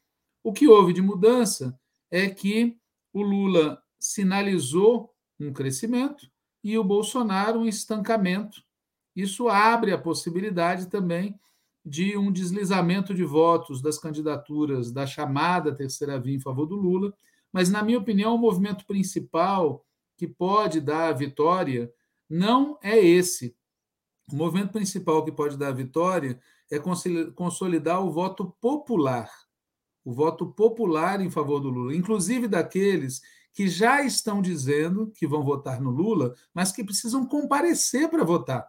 O 0.43 0.53
que 0.53 0.67
houve 0.67 0.93
de 0.93 1.01
mudança 1.01 1.75
é 2.11 2.29
que 2.29 2.77
o 3.11 3.23
Lula 3.23 3.81
sinalizou 3.99 5.09
um 5.39 5.51
crescimento, 5.51 6.29
e 6.63 6.77
o 6.77 6.83
Bolsonaro 6.83 7.59
um 7.59 7.67
estancamento. 7.67 8.61
Isso 9.15 9.47
abre 9.49 9.91
a 9.91 9.97
possibilidade 9.97 10.87
também 10.87 11.39
de 11.85 12.17
um 12.17 12.31
deslizamento 12.31 13.13
de 13.13 13.23
votos 13.23 13.81
das 13.81 13.97
candidaturas 13.97 14.91
da 14.91 15.07
chamada 15.07 15.73
terceira 15.73 16.19
via 16.19 16.35
em 16.35 16.39
favor 16.39 16.65
do 16.65 16.75
Lula, 16.75 17.13
mas, 17.51 17.69
na 17.69 17.81
minha 17.81 17.97
opinião, 17.97 18.35
o 18.35 18.37
movimento 18.37 18.85
principal 18.85 19.83
que 20.15 20.27
pode 20.27 20.79
dar 20.81 21.07
a 21.07 21.13
vitória 21.13 21.91
não 22.29 22.77
é 22.83 22.99
esse. 22.99 23.55
O 24.31 24.35
movimento 24.35 24.73
principal 24.73 25.25
que 25.25 25.31
pode 25.31 25.57
dar 25.57 25.69
a 25.69 25.73
vitória 25.73 26.39
é 26.69 26.77
consolidar 27.33 28.05
o 28.05 28.11
voto 28.11 28.55
popular, 28.61 29.31
o 30.05 30.13
voto 30.13 30.45
popular 30.45 31.19
em 31.21 31.31
favor 31.31 31.59
do 31.59 31.69
Lula, 31.69 31.95
inclusive 31.95 32.47
daqueles 32.47 33.21
que 33.53 33.67
já 33.67 34.01
estão 34.01 34.41
dizendo 34.41 35.11
que 35.15 35.27
vão 35.27 35.43
votar 35.43 35.81
no 35.81 35.89
Lula, 35.89 36.33
mas 36.53 36.71
que 36.71 36.83
precisam 36.83 37.25
comparecer 37.25 38.09
para 38.09 38.23
votar 38.23 38.65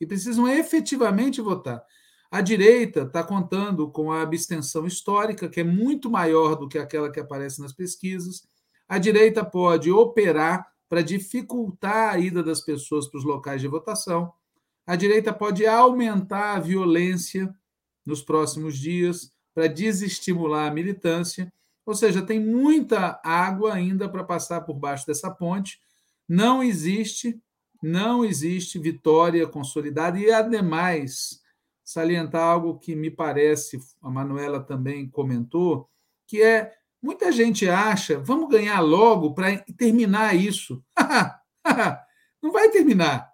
e 0.00 0.06
precisam 0.06 0.48
efetivamente 0.48 1.40
votar. 1.40 1.82
A 2.30 2.40
direita 2.40 3.02
está 3.02 3.22
contando 3.22 3.88
com 3.90 4.10
a 4.10 4.22
abstenção 4.22 4.86
histórica, 4.86 5.48
que 5.48 5.60
é 5.60 5.64
muito 5.64 6.10
maior 6.10 6.56
do 6.56 6.68
que 6.68 6.78
aquela 6.78 7.10
que 7.10 7.20
aparece 7.20 7.60
nas 7.60 7.72
pesquisas. 7.72 8.42
A 8.88 8.98
direita 8.98 9.44
pode 9.44 9.90
operar 9.90 10.66
para 10.88 11.00
dificultar 11.00 12.14
a 12.14 12.18
ida 12.18 12.42
das 12.42 12.60
pessoas 12.60 13.08
para 13.08 13.18
os 13.18 13.24
locais 13.24 13.60
de 13.60 13.68
votação. 13.68 14.32
A 14.86 14.96
direita 14.96 15.32
pode 15.32 15.64
aumentar 15.64 16.56
a 16.56 16.60
violência 16.60 17.54
nos 18.04 18.22
próximos 18.22 18.76
dias 18.76 19.30
para 19.54 19.68
desestimular 19.68 20.68
a 20.68 20.74
militância. 20.74 21.52
Ou 21.86 21.94
seja, 21.94 22.22
tem 22.22 22.40
muita 22.40 23.20
água 23.22 23.74
ainda 23.74 24.08
para 24.08 24.24
passar 24.24 24.62
por 24.62 24.74
baixo 24.74 25.06
dessa 25.06 25.30
ponte. 25.30 25.78
Não 26.28 26.62
existe, 26.62 27.38
não 27.82 28.24
existe 28.24 28.78
vitória 28.78 29.46
consolidada 29.46 30.18
e 30.18 30.30
ademais 30.30 31.42
salientar 31.84 32.42
algo 32.42 32.78
que 32.78 32.96
me 32.96 33.10
parece, 33.10 33.78
a 34.02 34.10
Manuela 34.10 34.60
também 34.60 35.08
comentou, 35.08 35.88
que 36.26 36.42
é 36.42 36.72
muita 37.02 37.30
gente 37.30 37.68
acha, 37.68 38.18
vamos 38.18 38.48
ganhar 38.48 38.80
logo 38.80 39.34
para 39.34 39.58
terminar 39.76 40.34
isso. 40.34 40.82
não 42.42 42.50
vai 42.50 42.70
terminar. 42.70 43.30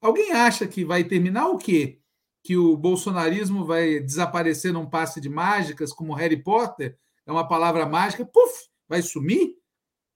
Alguém 0.00 0.32
acha 0.32 0.66
que 0.66 0.84
vai 0.84 1.04
terminar 1.04 1.48
o 1.48 1.58
quê? 1.58 2.00
Que 2.42 2.56
o 2.56 2.76
bolsonarismo 2.76 3.66
vai 3.66 4.00
desaparecer 4.00 4.72
num 4.72 4.88
passe 4.88 5.20
de 5.20 5.28
mágicas 5.28 5.92
como 5.92 6.14
Harry 6.14 6.42
Potter? 6.42 6.98
É 7.26 7.32
uma 7.32 7.46
palavra 7.46 7.86
mágica, 7.86 8.24
puf, 8.24 8.68
vai 8.88 9.02
sumir? 9.02 9.56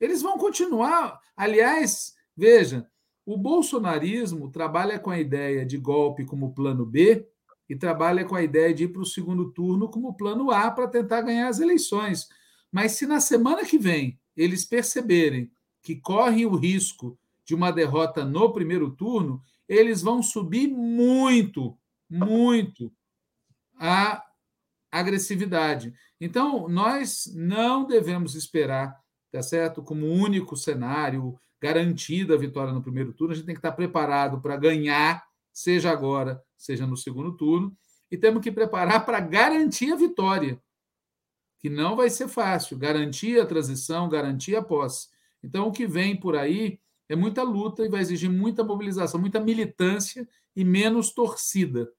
Eles 0.00 0.22
vão 0.22 0.36
continuar. 0.38 1.18
Aliás, 1.36 2.14
veja, 2.36 2.86
o 3.24 3.36
bolsonarismo 3.36 4.50
trabalha 4.50 4.98
com 4.98 5.10
a 5.10 5.18
ideia 5.18 5.64
de 5.64 5.78
golpe 5.78 6.24
como 6.24 6.54
plano 6.54 6.84
B 6.84 7.26
e 7.68 7.74
trabalha 7.74 8.24
com 8.24 8.34
a 8.34 8.42
ideia 8.42 8.72
de 8.72 8.84
ir 8.84 8.88
para 8.88 9.02
o 9.02 9.06
segundo 9.06 9.50
turno 9.52 9.88
como 9.88 10.16
plano 10.16 10.50
A 10.50 10.70
para 10.70 10.88
tentar 10.88 11.22
ganhar 11.22 11.48
as 11.48 11.60
eleições. 11.60 12.28
Mas 12.70 12.92
se 12.92 13.06
na 13.06 13.20
semana 13.20 13.64
que 13.64 13.78
vem 13.78 14.18
eles 14.36 14.64
perceberem 14.64 15.50
que 15.82 15.96
correm 15.96 16.46
o 16.46 16.56
risco 16.56 17.18
de 17.44 17.54
uma 17.54 17.70
derrota 17.70 18.24
no 18.24 18.52
primeiro 18.52 18.90
turno, 18.90 19.42
eles 19.68 20.02
vão 20.02 20.22
subir 20.22 20.68
muito, 20.68 21.76
muito 22.08 22.92
a 23.78 24.22
agressividade. 24.90 25.94
Então, 26.20 26.68
nós 26.68 27.30
não 27.34 27.86
devemos 27.86 28.34
esperar, 28.34 28.98
tá 29.30 29.42
certo? 29.42 29.82
Como 29.82 30.06
único 30.06 30.56
cenário, 30.56 31.38
garantida 31.60 32.34
a 32.34 32.38
vitória 32.38 32.72
no 32.72 32.82
primeiro 32.82 33.12
turno, 33.12 33.32
a 33.32 33.36
gente 33.36 33.46
tem 33.46 33.54
que 33.54 33.58
estar 33.58 33.72
preparado 33.72 34.40
para 34.40 34.56
ganhar, 34.56 35.24
seja 35.52 35.90
agora, 35.90 36.42
seja 36.56 36.86
no 36.86 36.96
segundo 36.96 37.36
turno, 37.36 37.76
e 38.10 38.16
temos 38.16 38.42
que 38.42 38.52
preparar 38.52 39.04
para 39.04 39.20
garantir 39.20 39.92
a 39.92 39.96
vitória, 39.96 40.60
que 41.58 41.68
não 41.68 41.96
vai 41.96 42.08
ser 42.10 42.28
fácil, 42.28 42.78
garantir 42.78 43.40
a 43.40 43.46
transição, 43.46 44.08
garantir 44.08 44.54
a 44.56 44.62
posse. 44.62 45.08
Então, 45.42 45.68
o 45.68 45.72
que 45.72 45.86
vem 45.86 46.18
por 46.18 46.36
aí 46.36 46.78
é 47.08 47.16
muita 47.16 47.42
luta 47.42 47.84
e 47.84 47.88
vai 47.88 48.00
exigir 48.00 48.30
muita 48.30 48.64
mobilização, 48.64 49.20
muita 49.20 49.40
militância 49.40 50.28
e 50.54 50.64
menos 50.64 51.12
torcida. 51.12 51.90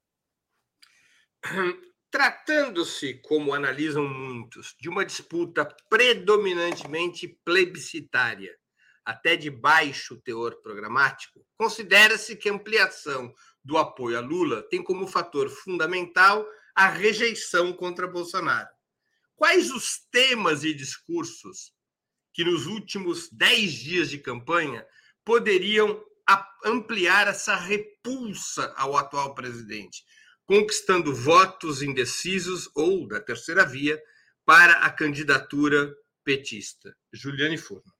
Tratando-se, 2.17 3.13
como 3.21 3.53
analisam 3.53 4.03
muitos, 4.07 4.75
de 4.81 4.89
uma 4.89 5.05
disputa 5.05 5.63
predominantemente 5.87 7.27
plebiscitária, 7.45 8.57
até 9.05 9.35
de 9.35 9.51
baixo 9.51 10.19
teor 10.21 10.59
programático, 10.63 11.45
considera-se 11.55 12.35
que 12.35 12.49
a 12.49 12.53
ampliação 12.53 13.31
do 13.63 13.77
apoio 13.77 14.17
a 14.17 14.19
Lula 14.19 14.63
tem 14.63 14.83
como 14.83 15.05
fator 15.05 15.47
fundamental 15.47 16.43
a 16.73 16.87
rejeição 16.87 17.71
contra 17.71 18.07
Bolsonaro. 18.07 18.69
Quais 19.35 19.69
os 19.69 19.99
temas 20.09 20.63
e 20.63 20.73
discursos 20.73 21.71
que 22.33 22.43
nos 22.43 22.65
últimos 22.65 23.29
dez 23.31 23.73
dias 23.73 24.09
de 24.09 24.17
campanha 24.17 24.83
poderiam 25.23 26.03
ampliar 26.65 27.27
essa 27.27 27.55
repulsa 27.55 28.73
ao 28.75 28.97
atual 28.97 29.35
presidente, 29.35 30.03
conquistando 30.47 31.13
votos 31.13 31.83
indecisos 31.83 32.71
ou 32.73 33.05
da 33.05 33.19
terceira 33.19 33.65
via 33.65 34.01
para 34.45 34.79
a 34.79 34.89
candidatura 34.89 35.93
petista. 36.23 36.95
Juliane 37.11 37.57
Furno. 37.57 37.93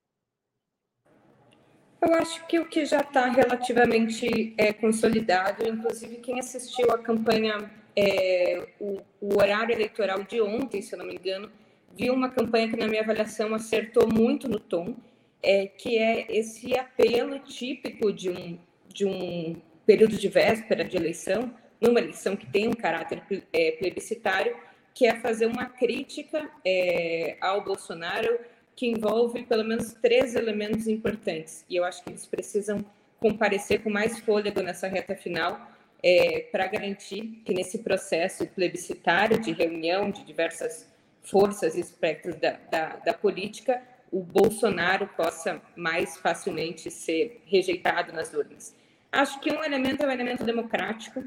Eu 2.00 2.14
acho 2.14 2.46
que 2.46 2.58
o 2.58 2.66
que 2.66 2.86
já 2.86 3.00
está 3.00 3.28
relativamente 3.28 4.54
é, 4.56 4.72
consolidado, 4.72 5.68
inclusive 5.68 6.16
quem 6.16 6.38
assistiu 6.38 6.90
a 6.92 6.98
campanha, 6.98 7.70
é, 7.94 8.68
o, 8.78 9.02
o, 9.20 9.38
horário 9.38 9.74
eleitoral 9.74 10.22
de 10.22 10.40
ontem, 10.40 10.80
se 10.80 10.94
eu 10.94 11.00
não 11.00 11.06
me 11.06 11.16
engano, 11.16 11.50
viu 11.96 12.14
uma 12.14 12.30
campanha 12.30 12.68
que, 12.68 12.76
na 12.76 12.86
minha 12.86 13.02
avaliação, 13.02 13.52
acertou 13.52 14.08
muito 14.08 14.48
no 14.48 14.60
tom, 14.60 14.96
é, 15.42 15.66
que 15.66 15.98
é 15.98 16.26
esse 16.30 16.78
apelo 16.78 17.40
típico 17.40 18.12
de 18.12 18.30
um, 18.30 18.58
de 18.86 19.04
um 19.04 19.60
período 19.84 20.16
de 20.16 20.28
véspera 20.28 20.84
de 20.84 20.96
eleição, 20.96 21.52
numa 21.80 22.00
eleição 22.00 22.36
que 22.36 22.46
tem 22.46 22.68
um 22.68 22.74
caráter 22.74 23.22
é, 23.52 23.72
plebiscitário, 23.72 24.56
que 24.94 25.06
é 25.06 25.14
fazer 25.20 25.46
uma 25.46 25.66
crítica 25.66 26.50
é, 26.64 27.36
ao 27.40 27.62
Bolsonaro 27.62 28.38
que 28.74 28.86
envolve 28.86 29.42
pelo 29.44 29.64
menos 29.64 29.92
três 29.94 30.34
elementos 30.34 30.86
importantes. 30.86 31.64
E 31.68 31.76
eu 31.76 31.84
acho 31.84 32.02
que 32.02 32.10
eles 32.10 32.26
precisam 32.26 32.84
comparecer 33.20 33.82
com 33.82 33.90
mais 33.90 34.18
fôlego 34.20 34.62
nessa 34.62 34.86
reta 34.86 35.16
final 35.16 35.60
é, 36.02 36.46
para 36.52 36.66
garantir 36.66 37.42
que 37.44 37.52
nesse 37.52 37.78
processo 37.78 38.46
plebiscitário 38.46 39.40
de 39.40 39.52
reunião 39.52 40.10
de 40.10 40.24
diversas 40.24 40.88
forças 41.22 41.76
e 41.76 41.80
espectros 41.80 42.36
da, 42.36 42.52
da, 42.70 42.96
da 42.96 43.12
política, 43.12 43.82
o 44.10 44.20
Bolsonaro 44.22 45.08
possa 45.08 45.60
mais 45.76 46.16
facilmente 46.16 46.90
ser 46.90 47.42
rejeitado 47.46 48.12
nas 48.12 48.32
urnas. 48.32 48.74
Acho 49.10 49.40
que 49.40 49.50
um 49.50 49.62
elemento 49.62 50.02
é 50.02 50.06
o 50.06 50.08
um 50.08 50.12
elemento 50.12 50.44
democrático, 50.44 51.24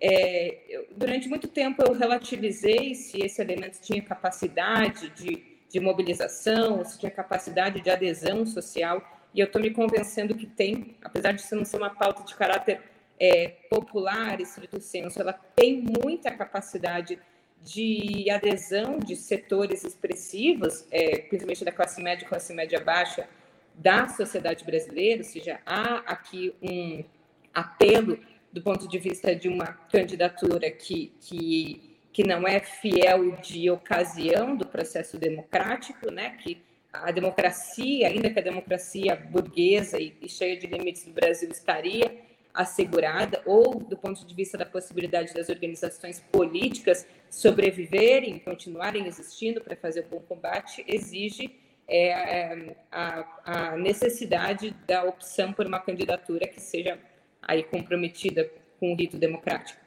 é, 0.00 0.58
eu, 0.68 0.86
durante 0.96 1.28
muito 1.28 1.48
tempo 1.48 1.82
eu 1.82 1.92
relativizei 1.92 2.94
se 2.94 3.20
esse 3.20 3.40
elemento 3.40 3.80
tinha 3.80 4.00
capacidade 4.02 5.10
de, 5.10 5.42
de 5.68 5.80
mobilização, 5.80 6.84
se 6.84 6.98
tinha 6.98 7.10
capacidade 7.10 7.80
de 7.80 7.90
adesão 7.90 8.46
social, 8.46 9.02
e 9.34 9.40
eu 9.40 9.46
estou 9.46 9.60
me 9.60 9.70
convencendo 9.70 10.34
que 10.34 10.46
tem, 10.46 10.96
apesar 11.02 11.32
de 11.32 11.44
não 11.54 11.64
ser 11.64 11.76
uma 11.76 11.90
pauta 11.90 12.22
de 12.22 12.34
caráter 12.34 12.80
é, 13.20 13.48
popular, 13.68 14.40
estrito 14.40 14.80
senso, 14.80 15.20
ela 15.20 15.32
tem 15.32 15.82
muita 15.82 16.30
capacidade 16.30 17.18
de 17.62 18.30
adesão 18.30 18.98
de 18.98 19.16
setores 19.16 19.84
expressivos, 19.84 20.86
é, 20.90 21.18
principalmente 21.18 21.64
da 21.64 21.72
classe 21.72 22.00
média 22.00 22.24
e 22.24 22.28
classe 22.28 22.54
média 22.54 22.80
baixa 22.80 23.28
da 23.74 24.08
sociedade 24.08 24.64
brasileira, 24.64 25.22
ou 25.22 25.24
seja, 25.24 25.60
há 25.66 25.98
aqui 26.06 26.54
um 26.62 27.04
apelo 27.52 28.18
do 28.58 28.62
ponto 28.62 28.88
de 28.88 28.98
vista 28.98 29.36
de 29.36 29.48
uma 29.48 29.66
candidatura 29.66 30.68
que, 30.68 31.12
que, 31.20 31.96
que 32.12 32.24
não 32.24 32.46
é 32.46 32.58
fiel 32.58 33.36
de 33.36 33.70
ocasião 33.70 34.56
do 34.56 34.66
processo 34.66 35.16
democrático, 35.16 36.10
né? 36.10 36.30
que 36.42 36.60
a 36.92 37.12
democracia, 37.12 38.08
ainda 38.08 38.28
que 38.28 38.38
a 38.40 38.42
democracia 38.42 39.14
burguesa 39.14 40.00
e, 40.00 40.12
e 40.20 40.28
cheia 40.28 40.56
de 40.56 40.66
limites 40.66 41.04
do 41.04 41.12
Brasil 41.12 41.48
estaria 41.52 42.20
assegurada, 42.52 43.40
ou 43.46 43.78
do 43.78 43.96
ponto 43.96 44.26
de 44.26 44.34
vista 44.34 44.58
da 44.58 44.66
possibilidade 44.66 45.32
das 45.32 45.48
organizações 45.48 46.18
políticas 46.32 47.06
sobreviverem, 47.30 48.40
continuarem 48.40 49.06
existindo 49.06 49.60
para 49.60 49.76
fazer 49.76 50.00
o 50.00 50.08
bom 50.08 50.20
combate, 50.20 50.84
exige 50.88 51.54
é, 51.86 52.74
a, 52.90 53.24
a 53.44 53.76
necessidade 53.76 54.74
da 54.84 55.04
opção 55.04 55.52
por 55.52 55.64
uma 55.64 55.78
candidatura 55.78 56.48
que 56.48 56.60
seja 56.60 56.98
aí 57.42 57.62
comprometida 57.62 58.50
com 58.78 58.92
o 58.92 58.96
rito 58.96 59.16
democrático. 59.16 59.80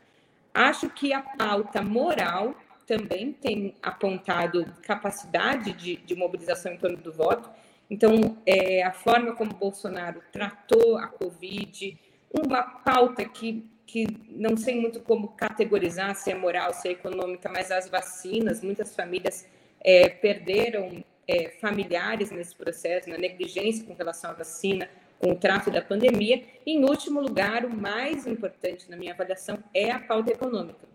Acho 0.53 0.89
que 0.89 1.13
a 1.13 1.21
pauta 1.21 1.81
moral 1.81 2.55
também 2.85 3.31
tem 3.31 3.73
apontado 3.81 4.65
capacidade 4.83 5.71
de, 5.73 5.95
de 5.97 6.15
mobilização 6.15 6.73
em 6.73 6.77
torno 6.77 6.97
do 6.97 7.13
voto. 7.13 7.49
Então, 7.89 8.37
é, 8.45 8.83
a 8.83 8.91
forma 8.91 9.33
como 9.33 9.53
Bolsonaro 9.53 10.21
tratou 10.31 10.97
a 10.97 11.07
Covid, 11.07 11.97
uma 12.33 12.63
pauta 12.63 13.23
que, 13.25 13.65
que 13.85 14.07
não 14.29 14.57
sei 14.57 14.79
muito 14.79 14.99
como 15.01 15.29
categorizar, 15.29 16.15
se 16.15 16.31
é 16.31 16.35
moral, 16.35 16.73
se 16.73 16.89
é 16.89 16.91
econômica, 16.91 17.49
mas 17.49 17.71
as 17.71 17.89
vacinas, 17.89 18.61
muitas 18.61 18.95
famílias 18.95 19.47
é, 19.79 20.09
perderam 20.09 21.03
é, 21.27 21.49
familiares 21.61 22.31
nesse 22.31 22.55
processo, 22.55 23.09
na 23.09 23.17
negligência 23.17 23.85
com 23.85 23.93
relação 23.93 24.31
à 24.31 24.33
vacina, 24.33 24.89
com 25.21 25.31
o 25.31 25.35
trato 25.35 25.69
da 25.69 25.81
pandemia. 25.81 26.43
E, 26.65 26.71
em 26.73 26.83
último 26.83 27.21
lugar, 27.21 27.63
o 27.63 27.69
mais 27.69 28.25
importante 28.25 28.89
na 28.89 28.97
minha 28.97 29.13
avaliação 29.13 29.63
é 29.73 29.91
a 29.91 29.99
pauta 29.99 30.31
econômica. 30.31 30.89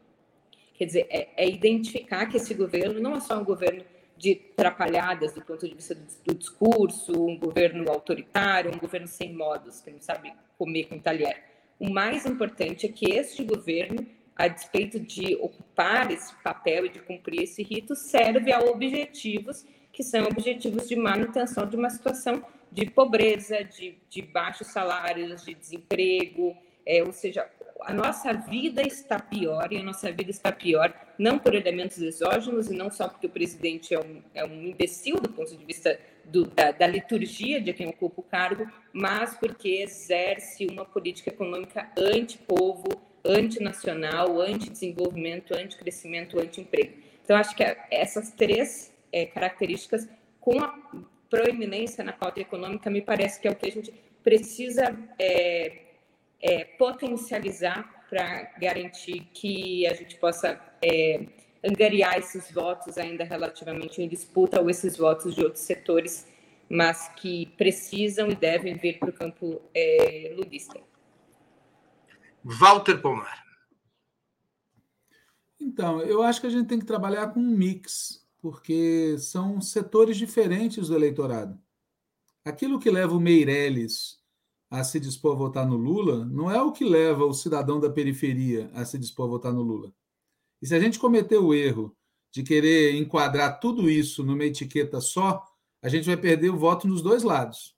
Quer 0.74 0.84
dizer, 0.84 1.06
é, 1.08 1.28
é 1.36 1.48
identificar 1.48 2.26
que 2.26 2.36
esse 2.36 2.52
governo 2.52 3.00
não 3.00 3.14
é 3.14 3.20
só 3.20 3.38
um 3.38 3.44
governo 3.44 3.84
de 4.18 4.34
trapalhadas 4.34 5.32
do 5.32 5.42
ponto 5.42 5.66
de 5.68 5.74
vista 5.74 5.94
do, 5.94 6.06
do, 6.24 6.34
discurso, 6.34 7.12
um 7.12 7.38
governo 7.38 7.90
autoritário, 7.90 8.72
um 8.74 8.78
governo 8.78 9.06
sem 9.06 9.32
modos, 9.32 9.80
que 9.80 9.90
não 9.90 10.00
sabe 10.00 10.32
comer 10.58 10.84
com 10.84 10.98
talher. 10.98 11.42
O 11.78 11.88
mais 11.88 12.26
importante 12.26 12.86
é 12.86 12.88
que 12.88 13.12
este 13.12 13.44
governo, 13.44 14.06
a 14.34 14.48
despeito 14.48 14.98
de 14.98 15.36
ocupar 15.36 16.10
esse 16.10 16.34
papel 16.42 16.86
e 16.86 16.88
de 16.88 17.00
cumprir 17.00 17.42
esse 17.42 17.62
rito, 17.62 17.94
serve 17.94 18.52
a 18.52 18.60
objetivos 18.60 19.64
que 19.92 20.02
são 20.02 20.24
objetivos 20.24 20.88
de 20.88 20.96
manutenção 20.96 21.66
de 21.66 21.76
uma 21.76 21.88
situação 21.88 22.42
de 22.70 22.90
pobreza, 22.90 23.64
de, 23.64 23.96
de 24.08 24.22
baixos 24.22 24.68
salários, 24.68 25.44
de 25.44 25.54
desemprego, 25.54 26.56
é, 26.84 27.02
ou 27.02 27.12
seja, 27.12 27.48
a 27.80 27.92
nossa 27.92 28.32
vida 28.32 28.82
está 28.82 29.18
pior 29.18 29.72
e 29.72 29.78
a 29.78 29.82
nossa 29.82 30.10
vida 30.10 30.30
está 30.30 30.50
pior 30.50 30.92
não 31.18 31.38
por 31.38 31.54
elementos 31.54 31.98
exógenos 31.98 32.70
e 32.70 32.74
não 32.74 32.90
só 32.90 33.08
porque 33.08 33.26
o 33.26 33.30
presidente 33.30 33.94
é 33.94 34.00
um, 34.00 34.22
é 34.34 34.44
um 34.44 34.64
imbecil 34.64 35.16
do 35.16 35.28
ponto 35.28 35.56
de 35.56 35.64
vista 35.64 35.98
do, 36.24 36.46
da, 36.46 36.72
da, 36.72 36.86
liturgia 36.86 37.60
de 37.60 37.72
quem 37.72 37.88
ocupa 37.88 38.20
o 38.20 38.24
cargo, 38.24 38.66
mas 38.92 39.34
porque 39.34 39.68
exerce 39.68 40.66
uma 40.66 40.84
política 40.84 41.30
econômica 41.30 41.90
anti-povo, 41.96 42.84
antinacional, 43.24 44.40
anti-desenvolvimento, 44.40 45.54
anti-crescimento, 45.54 46.38
anti-emprego. 46.38 46.94
Então, 47.24 47.36
acho 47.36 47.56
que 47.56 47.62
essas 47.90 48.30
três 48.32 48.92
é, 49.12 49.26
características, 49.26 50.08
com 50.40 50.60
a 50.62 50.78
proeminência 51.30 52.02
na 52.04 52.12
pauta 52.12 52.40
econômica, 52.40 52.90
me 52.90 53.02
parece 53.02 53.40
que 53.40 53.48
é 53.48 53.50
o 53.50 53.56
que 53.56 53.66
a 53.66 53.72
gente 53.72 53.92
precisa 54.22 54.96
é, 55.18 55.82
é, 56.40 56.64
potencializar 56.64 58.04
para 58.08 58.42
garantir 58.58 59.28
que 59.32 59.86
a 59.86 59.94
gente 59.94 60.16
possa 60.16 60.60
é, 60.82 61.26
angariar 61.64 62.18
esses 62.18 62.50
votos 62.50 62.98
ainda 62.98 63.24
relativamente 63.24 64.00
em 64.00 64.08
disputa 64.08 64.60
ou 64.60 64.70
esses 64.70 64.96
votos 64.96 65.34
de 65.34 65.42
outros 65.42 65.62
setores, 65.62 66.26
mas 66.68 67.08
que 67.16 67.46
precisam 67.56 68.28
e 68.28 68.34
devem 68.34 68.74
vir 68.74 68.98
para 68.98 69.10
o 69.10 69.12
campo 69.12 69.60
é, 69.74 70.32
ludista. 70.36 70.80
Walter 72.44 72.98
Pomar. 72.98 73.44
Então, 75.60 76.00
eu 76.02 76.22
acho 76.22 76.40
que 76.40 76.46
a 76.46 76.50
gente 76.50 76.68
tem 76.68 76.78
que 76.78 76.86
trabalhar 76.86 77.28
com 77.28 77.40
um 77.40 77.50
mix 77.50 78.25
porque 78.46 79.18
são 79.18 79.60
setores 79.60 80.16
diferentes 80.16 80.86
do 80.86 80.94
eleitorado. 80.94 81.58
Aquilo 82.44 82.78
que 82.78 82.88
leva 82.88 83.12
o 83.12 83.18
Meirelles 83.18 84.20
a 84.70 84.84
se 84.84 85.00
dispor 85.00 85.32
a 85.32 85.38
votar 85.38 85.66
no 85.66 85.76
Lula 85.76 86.24
não 86.26 86.48
é 86.48 86.62
o 86.62 86.70
que 86.70 86.84
leva 86.84 87.24
o 87.24 87.34
cidadão 87.34 87.80
da 87.80 87.90
periferia 87.90 88.70
a 88.72 88.84
se 88.84 88.98
dispor 88.98 89.26
a 89.26 89.30
votar 89.30 89.52
no 89.52 89.62
Lula. 89.62 89.92
E 90.62 90.66
se 90.68 90.76
a 90.76 90.78
gente 90.78 90.96
cometer 90.96 91.38
o 91.38 91.52
erro 91.52 91.92
de 92.32 92.44
querer 92.44 92.94
enquadrar 92.94 93.58
tudo 93.58 93.90
isso 93.90 94.22
numa 94.22 94.44
etiqueta 94.44 95.00
só, 95.00 95.44
a 95.82 95.88
gente 95.88 96.06
vai 96.06 96.16
perder 96.16 96.50
o 96.50 96.56
voto 96.56 96.86
nos 96.86 97.02
dois 97.02 97.24
lados. 97.24 97.74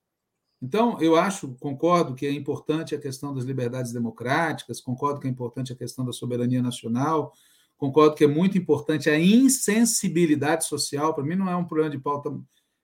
Então, 0.61 1.00
eu 1.00 1.16
acho, 1.16 1.54
concordo 1.54 2.14
que 2.14 2.26
é 2.26 2.31
importante 2.31 2.94
a 2.94 3.00
questão 3.00 3.35
das 3.35 3.44
liberdades 3.44 3.90
democráticas, 3.90 4.83
concordo 4.83 5.18
que 5.18 5.26
é 5.26 5.31
importante 5.31 5.72
a 5.72 5.76
questão 5.76 6.04
da 6.04 6.12
soberania 6.12 6.61
nacional, 6.61 7.33
concordo 7.78 8.16
que 8.16 8.24
é 8.24 8.28
muito 8.28 8.58
importante 8.58 9.08
a 9.08 9.18
insensibilidade 9.18 10.66
social. 10.66 11.14
Para 11.14 11.24
mim, 11.24 11.36
não 11.36 11.48
é 11.48 11.56
um 11.56 11.64
problema 11.64 11.90
de 11.90 11.98
pauta. 11.98 12.30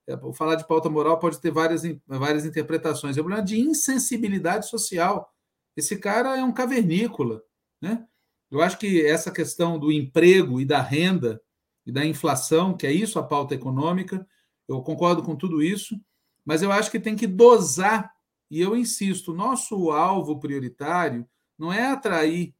É, 0.07 0.17
falar 0.33 0.55
de 0.55 0.67
pauta 0.67 0.89
moral 0.89 1.19
pode 1.19 1.39
ter 1.39 1.51
várias, 1.51 1.83
várias 2.07 2.45
interpretações. 2.45 3.17
É 3.17 3.21
um 3.21 3.25
problema 3.25 3.45
de 3.45 3.59
insensibilidade 3.59 4.67
social. 4.69 5.29
Esse 5.75 5.97
cara 5.97 6.37
é 6.37 6.43
um 6.43 6.53
cavernícola. 6.53 7.43
Né? 7.81 8.05
Eu 8.49 8.61
acho 8.61 8.77
que 8.79 9.05
essa 9.05 9.29
questão 9.29 9.77
do 9.77 9.91
emprego 9.91 10.61
e 10.61 10.65
da 10.65 10.81
renda 10.81 11.41
e 11.85 11.91
da 11.91 12.05
inflação, 12.05 12.75
que 12.75 12.87
é 12.87 12.91
isso 12.91 13.19
a 13.19 13.23
pauta 13.23 13.53
econômica, 13.53 14.25
eu 14.67 14.81
concordo 14.81 15.21
com 15.21 15.35
tudo 15.35 15.61
isso, 15.61 15.99
mas 16.43 16.61
eu 16.61 16.71
acho 16.71 16.89
que 16.89 16.99
tem 16.99 17.15
que 17.15 17.27
dosar, 17.27 18.11
e 18.49 18.61
eu 18.61 18.75
insisto, 18.75 19.33
nosso 19.33 19.91
alvo 19.91 20.39
prioritário 20.39 21.27
não 21.57 21.71
é 21.71 21.87
atrair 21.87 22.55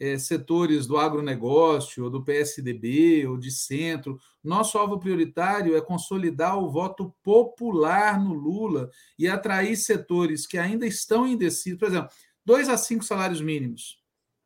é, 0.00 0.16
setores 0.18 0.86
do 0.86 0.96
agronegócio, 0.96 2.04
ou 2.04 2.10
do 2.10 2.22
PSDB, 2.22 3.26
ou 3.26 3.36
de 3.36 3.50
centro. 3.50 4.18
Nosso 4.42 4.78
alvo 4.78 4.98
prioritário 4.98 5.76
é 5.76 5.80
consolidar 5.80 6.58
o 6.58 6.70
voto 6.70 7.14
popular 7.22 8.22
no 8.22 8.32
Lula 8.32 8.90
e 9.18 9.26
atrair 9.26 9.76
setores 9.76 10.46
que 10.46 10.56
ainda 10.56 10.86
estão 10.86 11.26
indecisos. 11.26 11.78
Por 11.78 11.88
exemplo, 11.88 12.10
dois 12.44 12.68
a 12.68 12.76
cinco 12.76 13.04
salários 13.04 13.40
mínimos. 13.40 13.98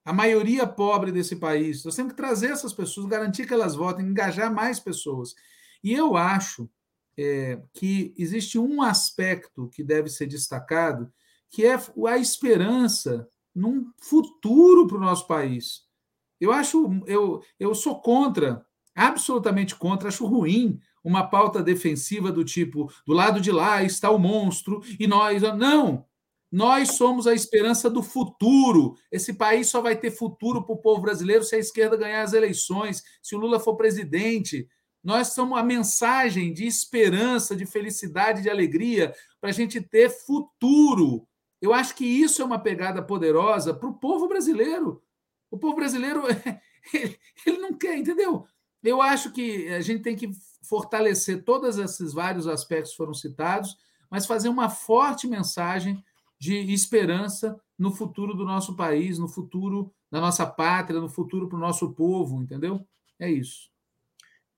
A 0.05 0.13
maioria 0.13 0.67
pobre 0.67 1.13
desse 1.13 1.37
país. 1.37 1.85
Nós 1.85 1.95
temos 1.95 2.13
que 2.13 2.17
trazer 2.17 2.51
essas 2.51 2.73
pessoas, 2.73 3.07
garantir 3.07 3.47
que 3.47 3.55
elas 3.55 3.77
votem, 3.77 4.07
engajar 4.07 4.53
mais 4.53 4.81
pessoas. 4.81 5.35
E 5.85 5.93
eu 5.93 6.17
acho 6.17 6.69
é, 7.17 7.61
que 7.73 8.15
existe 8.17 8.59
um 8.59 8.83
aspecto 8.83 9.69
que 9.69 9.85
deve 9.85 10.09
ser 10.09 10.27
destacado, 10.27 11.13
que 11.51 11.65
é 11.67 11.79
a 12.09 12.19
esperança 12.19 13.29
num 13.55 13.91
futuro 14.01 14.87
para 14.87 14.97
o 14.97 15.01
nosso 15.01 15.27
país. 15.27 15.83
Eu 16.41 16.53
acho, 16.53 17.03
eu, 17.07 17.41
eu 17.59 17.75
sou 17.75 18.01
contra, 18.01 18.65
absolutamente 18.95 19.77
contra, 19.77 20.09
acho 20.09 20.27
ruim 20.27 20.81
uma 21.05 21.27
pauta 21.27 21.63
defensiva 21.63 22.31
do 22.31 22.45
tipo 22.45 22.93
do 23.07 23.13
lado 23.13 23.41
de 23.41 23.51
lá 23.51 23.83
está 23.83 24.11
o 24.11 24.19
monstro 24.19 24.83
e 24.99 25.07
nós. 25.07 25.43
Não! 25.43 26.07
Nós 26.51 26.97
somos 26.97 27.27
a 27.27 27.35
esperança 27.35 27.89
do 27.89 28.03
futuro. 28.03 28.95
Esse 29.11 29.33
país 29.33 29.69
só 29.71 29.81
vai 29.81 29.97
ter 29.97 30.11
futuro 30.11 30.63
para 30.63 30.75
o 30.75 30.79
povo 30.79 31.01
brasileiro 31.01 31.43
se 31.43 31.57
a 31.57 31.59
esquerda 31.59 31.97
ganhar 31.97 32.23
as 32.23 32.35
eleições, 32.35 33.03
se 33.23 33.35
o 33.35 33.39
Lula 33.39 33.59
for 33.59 33.75
presidente. 33.75 34.69
Nós 35.03 35.29
somos 35.29 35.59
a 35.59 35.63
mensagem 35.63 36.53
de 36.53 36.67
esperança, 36.67 37.57
de 37.57 37.65
felicidade, 37.65 38.43
de 38.43 38.51
alegria, 38.51 39.15
para 39.41 39.49
a 39.49 39.53
gente 39.53 39.81
ter 39.81 40.11
futuro. 40.11 41.27
Eu 41.63 41.73
acho 41.73 41.95
que 41.95 42.05
isso 42.05 42.43
é 42.43 42.45
uma 42.45 42.59
pegada 42.59 43.01
poderosa 43.01 43.73
para 43.73 43.89
o 43.89 43.95
povo 43.95 44.27
brasileiro. 44.27 45.01
O 45.49 45.57
povo 45.57 45.77
brasileiro 45.77 46.25
ele 46.93 47.59
não 47.59 47.73
quer, 47.73 47.97
entendeu? 47.97 48.45
Eu 48.83 49.01
acho 49.01 49.31
que 49.31 49.69
a 49.69 49.81
gente 49.81 50.03
tem 50.03 50.17
que 50.17 50.29
fortalecer 50.63 51.45
todos 51.45 51.79
esses 51.79 52.13
vários 52.13 52.49
aspectos 52.49 52.91
que 52.91 52.97
foram 52.97 53.15
citados, 53.15 53.77
mas 54.11 54.27
fazer 54.27 54.49
uma 54.49 54.69
forte 54.69 55.29
mensagem 55.29 56.03
de 56.37 56.73
esperança 56.73 57.57
no 57.79 57.93
futuro 57.93 58.35
do 58.35 58.45
nosso 58.45 58.75
país, 58.75 59.17
no 59.17 59.29
futuro 59.29 59.95
da 60.11 60.21
nossa 60.21 60.45
pátria, 60.45 61.01
no 61.01 61.09
futuro 61.09 61.49
para 61.49 61.57
o 61.57 61.61
nosso 61.61 61.93
povo, 61.93 62.43
entendeu? 62.43 62.85
É 63.21 63.31
isso. 63.31 63.72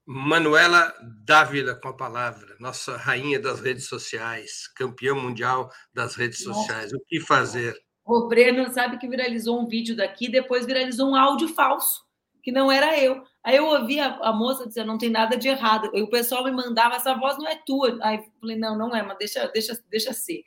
Manuela 0.07 0.93
Dávila 1.25 1.75
com 1.75 1.89
a 1.89 1.97
palavra, 1.97 2.57
nossa 2.61 2.97
rainha 2.97 3.41
das 3.41 3.61
redes 3.61 3.87
sociais, 3.87 4.69
campeã 4.69 5.15
mundial 5.15 5.71
das 5.95 6.15
redes 6.15 6.43
sociais. 6.43 6.93
O 6.93 7.01
que 7.07 7.21
fazer? 7.21 7.75
O 8.05 8.29
Breno 8.29 8.71
sabe 8.73 8.99
que 8.99 9.09
viralizou 9.09 9.59
um 9.59 9.67
vídeo 9.67 9.97
daqui, 9.97 10.29
depois 10.29 10.67
viralizou 10.67 11.11
um 11.11 11.17
áudio 11.17 11.49
falso, 11.49 12.05
que 12.43 12.53
não 12.53 12.71
era 12.71 13.01
eu. 13.01 13.23
Aí 13.43 13.57
eu 13.57 13.65
ouvi 13.65 13.99
a, 13.99 14.17
a 14.17 14.33
moça 14.33 14.69
dizer, 14.69 14.85
não 14.85 14.99
tem 14.99 15.09
nada 15.09 15.39
de 15.39 15.49
errado. 15.49 15.91
E 15.95 16.03
o 16.03 16.11
pessoal 16.11 16.45
me 16.45 16.53
mandava, 16.53 16.97
essa 16.97 17.15
voz 17.15 17.39
não 17.39 17.49
é 17.49 17.57
tua. 17.65 17.99
Aí 18.03 18.19
eu 18.19 18.25
falei, 18.41 18.57
não, 18.57 18.77
não 18.77 18.95
é, 18.95 19.03
mas 19.03 19.17
deixa, 19.17 19.49
deixa, 19.49 19.83
deixa 19.91 20.13
ser. 20.13 20.43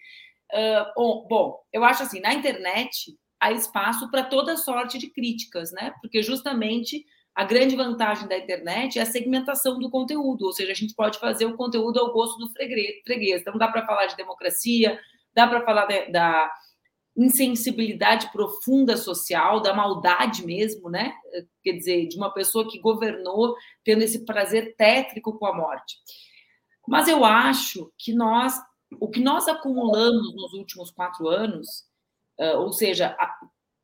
Uh, 0.53 0.93
bom, 0.95 1.27
bom, 1.27 1.59
eu 1.73 1.83
acho 1.83 2.03
assim, 2.03 2.19
na 2.19 2.33
internet 2.33 3.17
há 3.39 3.51
espaço 3.51 4.09
para 4.11 4.23
toda 4.23 4.55
sorte 4.55 4.99
de 4.99 5.07
críticas, 5.07 5.71
né? 5.71 5.93
Porque 5.99 6.21
justamente 6.21 7.05
a 7.37 7.43
grande 7.43 7.75
vantagem 7.75 8.27
da 8.27 8.35
internet 8.35 8.97
é 8.97 9.03
a 9.03 9.05
segmentação 9.05 9.77
do 9.77 9.91
conteúdo, 9.91 10.47
ou 10.47 10.51
seja, 10.51 10.71
a 10.71 10.75
gente 10.75 10.95
pode 10.95 11.19
fazer 11.19 11.45
o 11.45 11.55
conteúdo 11.55 11.99
ao 11.99 12.11
gosto 12.11 12.39
do 12.39 12.51
freguês. 12.51 13.41
Então, 13.41 13.59
dá 13.59 13.67
para 13.67 13.85
falar 13.85 14.07
de 14.07 14.17
democracia, 14.17 14.99
dá 15.35 15.45
para 15.45 15.63
falar 15.63 15.85
de, 15.85 16.11
da 16.11 16.51
insensibilidade 17.15 18.31
profunda 18.31 18.97
social, 18.97 19.61
da 19.61 19.71
maldade 19.71 20.43
mesmo, 20.43 20.89
né? 20.89 21.13
Quer 21.63 21.73
dizer, 21.73 22.07
de 22.07 22.17
uma 22.17 22.33
pessoa 22.33 22.67
que 22.67 22.79
governou 22.79 23.55
tendo 23.83 24.01
esse 24.01 24.25
prazer 24.25 24.75
tétrico 24.75 25.37
com 25.37 25.45
a 25.45 25.55
morte. 25.55 25.95
Mas 26.87 27.07
eu 27.07 27.23
acho 27.23 27.93
que 27.99 28.13
nós, 28.13 28.59
o 28.99 29.07
que 29.07 29.19
nós 29.19 29.47
acumulamos 29.47 30.33
nos 30.33 30.53
últimos 30.53 30.89
quatro 30.89 31.27
anos, 31.27 31.83
ou 32.55 32.73
seja, 32.73 33.15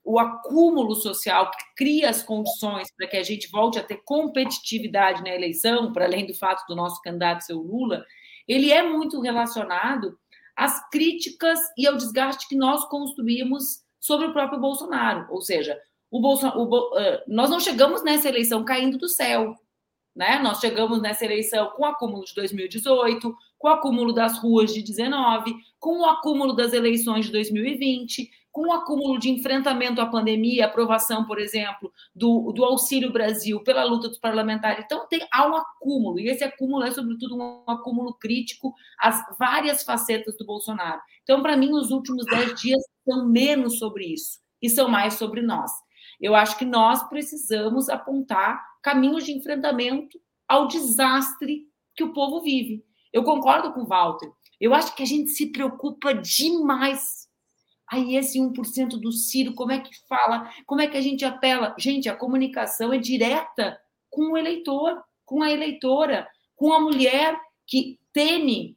o 0.04 0.20
acúmulo 0.20 0.96
social 0.96 1.50
que 1.50 1.64
cria 1.78 2.10
as 2.10 2.22
condições 2.22 2.90
para 2.96 3.08
que 3.08 3.18
a 3.18 3.24
gente 3.24 3.50
volte 3.50 3.80
a 3.80 3.84
ter 3.84 4.02
competitividade 4.04 5.24
na 5.24 5.34
eleição, 5.34 5.94
para 5.94 6.06
além 6.06 6.26
do 6.26 6.34
fato 6.34 6.66
do 6.68 6.76
nosso 6.76 7.02
candidato 7.02 7.46
ser 7.46 7.54
o 7.54 7.62
Lula, 7.62 8.06
ele 8.48 8.72
é 8.72 8.84
muito 8.84 9.22
relacionado 9.22 10.18
às 10.56 10.90
críticas 10.90 11.60
e 11.78 11.88
ao 11.88 11.96
desgaste 11.96 12.48
que 12.48 12.56
nós 12.56 12.84
construímos 12.86 13.82
sobre 14.00 14.28
o 14.28 14.34
próprio 14.34 14.60
Bolsonaro. 14.60 15.26
Ou 15.30 15.42
seja, 15.42 15.80
o 16.12 16.20
Bolsonaro, 16.20 16.60
o, 16.60 16.66
uh, 16.66 17.22
nós 17.28 17.50
não 17.50 17.60
chegamos 17.60 18.04
nessa 18.04 18.28
eleição 18.28 18.66
caindo 18.66 18.98
do 18.98 19.08
céu. 19.08 19.56
Né? 20.16 20.38
Nós 20.40 20.60
chegamos 20.60 21.02
nessa 21.02 21.26
eleição 21.26 21.72
com 21.72 21.84
o 21.84 21.86
acúmulo 21.86 22.24
de 22.26 22.36
2018, 22.36 23.36
com 23.58 23.68
o 23.68 23.72
acúmulo 23.72 24.14
das 24.14 24.38
ruas 24.38 24.74
de 24.74 24.84
19, 24.84 25.56
com 25.80 26.00
o 26.00 26.06
acúmulo 26.06 26.54
das 26.54 26.74
eleições 26.74 27.26
de 27.26 27.32
2020, 27.32 28.30
com 28.54 28.68
o 28.68 28.72
acúmulo 28.72 29.18
de 29.18 29.32
enfrentamento 29.32 30.00
à 30.00 30.06
pandemia, 30.06 30.68
aprovação, 30.68 31.26
por 31.26 31.40
exemplo, 31.40 31.92
do, 32.16 32.52
do 32.52 32.64
Auxílio 32.64 33.12
Brasil 33.12 33.64
pela 33.64 33.84
luta 33.84 34.08
dos 34.08 34.20
parlamentares. 34.20 34.86
Então, 34.86 35.08
tem, 35.08 35.28
há 35.34 35.50
um 35.50 35.56
acúmulo, 35.56 36.20
e 36.20 36.30
esse 36.30 36.44
acúmulo 36.44 36.84
é, 36.84 36.92
sobretudo, 36.92 37.36
um 37.36 37.64
acúmulo 37.68 38.14
crítico 38.14 38.72
às 39.00 39.26
várias 39.40 39.84
facetas 39.84 40.38
do 40.38 40.46
Bolsonaro. 40.46 41.02
Então, 41.24 41.42
para 41.42 41.58
mim, 41.58 41.74
os 41.74 41.90
últimos 41.90 42.26
dez 42.28 42.54
dias 42.62 42.80
são 43.04 43.28
menos 43.28 43.80
sobre 43.80 44.06
isso, 44.06 44.40
e 44.62 44.70
são 44.70 44.88
mais 44.88 45.16
sobre 45.16 45.42
nós. 45.42 45.72
Eu 46.22 46.36
acho 46.36 46.56
que 46.56 46.64
nós 46.64 47.02
precisamos 47.10 47.90
apontar 47.90 48.64
caminhos 48.84 49.26
de 49.26 49.32
enfrentamento 49.32 50.22
ao 50.48 50.68
desastre 50.68 51.64
que 51.96 52.04
o 52.04 52.14
povo 52.14 52.44
vive. 52.44 52.86
Eu 53.12 53.24
concordo 53.24 53.74
com 53.74 53.82
o 53.82 53.88
Walter. 53.88 54.32
Eu 54.62 54.76
acho 54.76 54.96
que 54.96 55.02
a 55.02 55.08
gente 55.08 55.32
se 55.32 55.52
preocupa 55.52 56.14
demais 56.14 57.23
Aí 57.94 58.16
esse 58.16 58.40
1% 58.40 59.00
do 59.00 59.12
Ciro, 59.12 59.54
como 59.54 59.72
é 59.72 59.80
que 59.80 59.96
fala? 60.08 60.50
Como 60.66 60.82
é 60.82 60.88
que 60.88 60.98
a 60.98 61.02
gente 61.02 61.24
apela? 61.24 61.76
Gente, 61.78 62.10
a 62.10 62.16
comunicação 62.16 62.92
é 62.92 62.98
direta 62.98 63.80
com 64.10 64.32
o 64.32 64.38
eleitor, 64.38 65.00
com 65.24 65.44
a 65.44 65.52
eleitora, 65.52 66.28
com 66.56 66.74
a 66.74 66.80
mulher 66.80 67.40
que 67.68 68.00
teme 68.12 68.76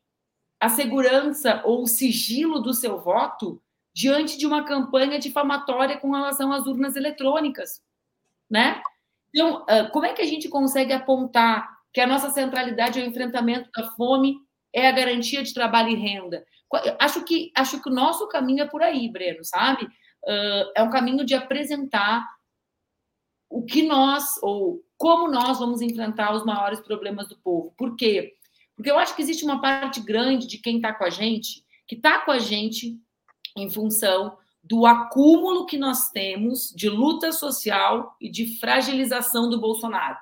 a 0.60 0.68
segurança 0.68 1.62
ou 1.64 1.82
o 1.82 1.86
sigilo 1.86 2.60
do 2.60 2.74
seu 2.74 3.00
voto 3.00 3.58
diante 3.94 4.36
de 4.36 4.46
uma 4.46 4.64
campanha 4.64 5.18
difamatória 5.18 5.96
com 5.96 6.10
relação 6.10 6.52
às 6.52 6.66
urnas 6.66 6.94
eletrônicas, 6.94 7.82
né? 8.50 8.82
Então, 9.30 9.64
como 9.92 10.04
é 10.04 10.12
que 10.12 10.20
a 10.20 10.26
gente 10.26 10.46
consegue 10.46 10.92
apontar 10.92 11.74
que 11.90 12.02
a 12.02 12.06
nossa 12.06 12.28
centralidade 12.28 13.00
é 13.00 13.02
o 13.02 13.06
enfrentamento 13.06 13.70
da 13.74 13.90
fome, 13.92 14.36
é 14.74 14.86
a 14.86 14.92
garantia 14.92 15.42
de 15.42 15.54
trabalho 15.54 15.88
e 15.88 15.94
renda? 15.94 16.44
Acho 16.98 17.24
que, 17.24 17.52
acho 17.54 17.80
que 17.80 17.88
o 17.88 17.92
nosso 17.92 18.26
caminho 18.28 18.62
é 18.62 18.66
por 18.66 18.82
aí, 18.82 19.08
Breno, 19.08 19.44
sabe? 19.44 19.84
Uh, 19.84 20.72
é 20.74 20.82
um 20.82 20.90
caminho 20.90 21.24
de 21.24 21.34
apresentar 21.34 22.26
o 23.48 23.64
que 23.64 23.82
nós, 23.82 24.24
ou 24.42 24.82
como 24.98 25.30
nós 25.30 25.58
vamos 25.58 25.80
enfrentar 25.80 26.34
os 26.34 26.44
maiores 26.44 26.80
problemas 26.80 27.28
do 27.28 27.38
povo. 27.38 27.72
Por 27.76 27.94
quê? 27.96 28.34
Porque 28.74 28.90
eu 28.90 28.98
acho 28.98 29.14
que 29.14 29.22
existe 29.22 29.44
uma 29.44 29.60
parte 29.60 30.00
grande 30.00 30.46
de 30.46 30.58
quem 30.58 30.76
está 30.76 30.92
com 30.92 31.04
a 31.04 31.10
gente, 31.10 31.64
que 31.86 31.94
está 31.94 32.20
com 32.20 32.32
a 32.32 32.38
gente 32.38 32.98
em 33.56 33.70
função 33.70 34.36
do 34.62 34.84
acúmulo 34.84 35.64
que 35.64 35.78
nós 35.78 36.10
temos 36.10 36.72
de 36.74 36.88
luta 36.88 37.30
social 37.30 38.16
e 38.20 38.28
de 38.28 38.58
fragilização 38.58 39.48
do 39.48 39.60
Bolsonaro. 39.60 40.18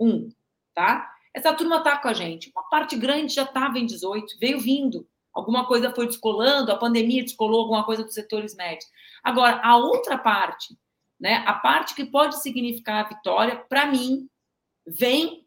Um, 0.00 0.30
tá? 0.72 1.12
essa 1.38 1.52
turma 1.52 1.78
está 1.78 1.96
com 1.96 2.08
a 2.08 2.12
gente. 2.12 2.50
Uma 2.50 2.68
parte 2.68 2.96
grande 2.96 3.34
já 3.34 3.44
estava 3.44 3.78
em 3.78 3.86
18, 3.86 4.38
veio 4.38 4.58
vindo. 4.58 5.06
Alguma 5.38 5.66
coisa 5.66 5.94
foi 5.94 6.06
descolando, 6.06 6.72
a 6.72 6.76
pandemia 6.76 7.22
descolou 7.22 7.60
alguma 7.60 7.84
coisa 7.84 8.02
dos 8.02 8.14
setores 8.14 8.56
médios. 8.56 8.90
Agora, 9.22 9.60
a 9.62 9.76
outra 9.76 10.18
parte, 10.18 10.76
né, 11.18 11.44
a 11.46 11.52
parte 11.52 11.94
que 11.94 12.04
pode 12.04 12.42
significar 12.42 13.04
a 13.04 13.08
vitória, 13.08 13.56
para 13.68 13.86
mim, 13.86 14.28
vem 14.84 15.46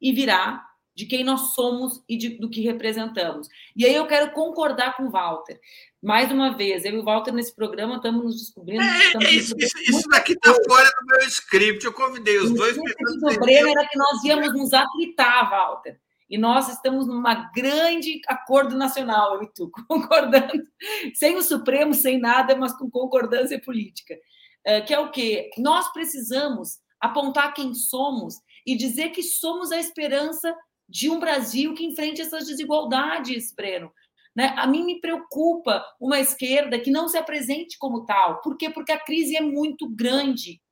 e 0.00 0.12
virá 0.12 0.62
de 0.94 1.06
quem 1.06 1.24
nós 1.24 1.54
somos 1.54 2.02
e 2.06 2.16
de, 2.16 2.38
do 2.38 2.50
que 2.50 2.60
representamos. 2.60 3.48
E 3.74 3.86
aí 3.86 3.94
eu 3.94 4.06
quero 4.06 4.32
concordar 4.32 4.96
com 4.96 5.04
o 5.04 5.10
Walter. 5.10 5.58
Mais 6.02 6.30
uma 6.30 6.54
vez, 6.54 6.84
eu 6.84 6.92
e 6.92 6.98
o 6.98 7.04
Walter 7.04 7.32
nesse 7.32 7.54
programa 7.54 7.96
estamos 7.96 8.22
nos 8.22 8.36
descobrindo. 8.36 8.82
É, 8.82 9.06
estamos 9.06 9.26
é 9.26 9.30
isso, 9.30 9.54
isso, 9.56 9.78
isso 9.78 10.08
daqui 10.10 10.32
está 10.32 10.52
fora 10.52 10.90
do 11.00 11.06
meu 11.06 11.26
script. 11.28 11.84
Eu 11.84 11.92
convidei 11.94 12.36
os 12.38 12.50
o 12.50 12.54
dois. 12.54 12.76
O 12.76 13.40
Breno 13.40 13.70
era 13.70 13.88
que 13.88 13.96
nós 13.96 14.22
íamos 14.24 14.52
nos 14.52 14.74
atritar, 14.74 15.48
Walter. 15.48 15.98
E 16.32 16.38
nós 16.38 16.66
estamos 16.70 17.06
numa 17.06 17.52
grande 17.52 18.22
acordo 18.26 18.74
nacional, 18.74 19.34
eu 19.34 19.42
e 19.42 19.52
tu, 19.52 19.70
concordando, 19.86 20.64
sem 21.14 21.36
o 21.36 21.42
Supremo, 21.42 21.92
sem 21.92 22.18
nada, 22.18 22.56
mas 22.56 22.72
com 22.72 22.90
concordância 22.90 23.60
política. 23.60 24.16
É, 24.64 24.80
que 24.80 24.94
é 24.94 24.98
o 24.98 25.10
quê? 25.10 25.50
Nós 25.58 25.92
precisamos 25.92 26.78
apontar 26.98 27.52
quem 27.52 27.74
somos 27.74 28.36
e 28.66 28.74
dizer 28.74 29.10
que 29.10 29.22
somos 29.22 29.70
a 29.72 29.78
esperança 29.78 30.56
de 30.88 31.10
um 31.10 31.20
Brasil 31.20 31.74
que 31.74 31.84
enfrente 31.84 32.22
essas 32.22 32.46
desigualdades, 32.46 33.52
Breno. 33.54 33.92
Né? 34.34 34.54
A 34.56 34.66
mim 34.66 34.86
me 34.86 35.00
preocupa 35.02 35.84
uma 36.00 36.18
esquerda 36.18 36.80
que 36.80 36.90
não 36.90 37.08
se 37.08 37.18
apresente 37.18 37.76
como 37.78 38.06
tal. 38.06 38.40
Por 38.40 38.56
quê? 38.56 38.70
Porque 38.70 38.92
a 38.92 38.98
crise 38.98 39.36
é 39.36 39.42
muito 39.42 39.86
grande. 39.86 40.62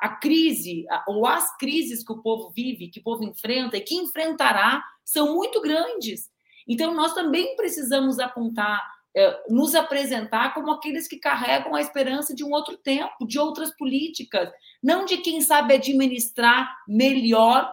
A 0.00 0.08
crise, 0.08 0.86
ou 1.06 1.26
as 1.26 1.54
crises 1.58 2.02
que 2.02 2.12
o 2.12 2.22
povo 2.22 2.50
vive, 2.56 2.88
que 2.88 3.00
o 3.00 3.02
povo 3.02 3.22
enfrenta 3.22 3.76
e 3.76 3.82
que 3.82 3.96
enfrentará, 3.96 4.82
são 5.10 5.34
muito 5.34 5.60
grandes. 5.60 6.30
Então, 6.68 6.94
nós 6.94 7.12
também 7.14 7.56
precisamos 7.56 8.18
apontar, 8.18 8.80
eh, 9.14 9.44
nos 9.48 9.74
apresentar 9.74 10.54
como 10.54 10.70
aqueles 10.70 11.08
que 11.08 11.18
carregam 11.18 11.74
a 11.74 11.80
esperança 11.80 12.34
de 12.34 12.44
um 12.44 12.50
outro 12.52 12.76
tempo, 12.76 13.26
de 13.26 13.38
outras 13.38 13.76
políticas, 13.76 14.50
não 14.82 15.04
de 15.04 15.18
quem 15.18 15.40
sabe 15.40 15.74
administrar 15.74 16.72
melhor 16.86 17.72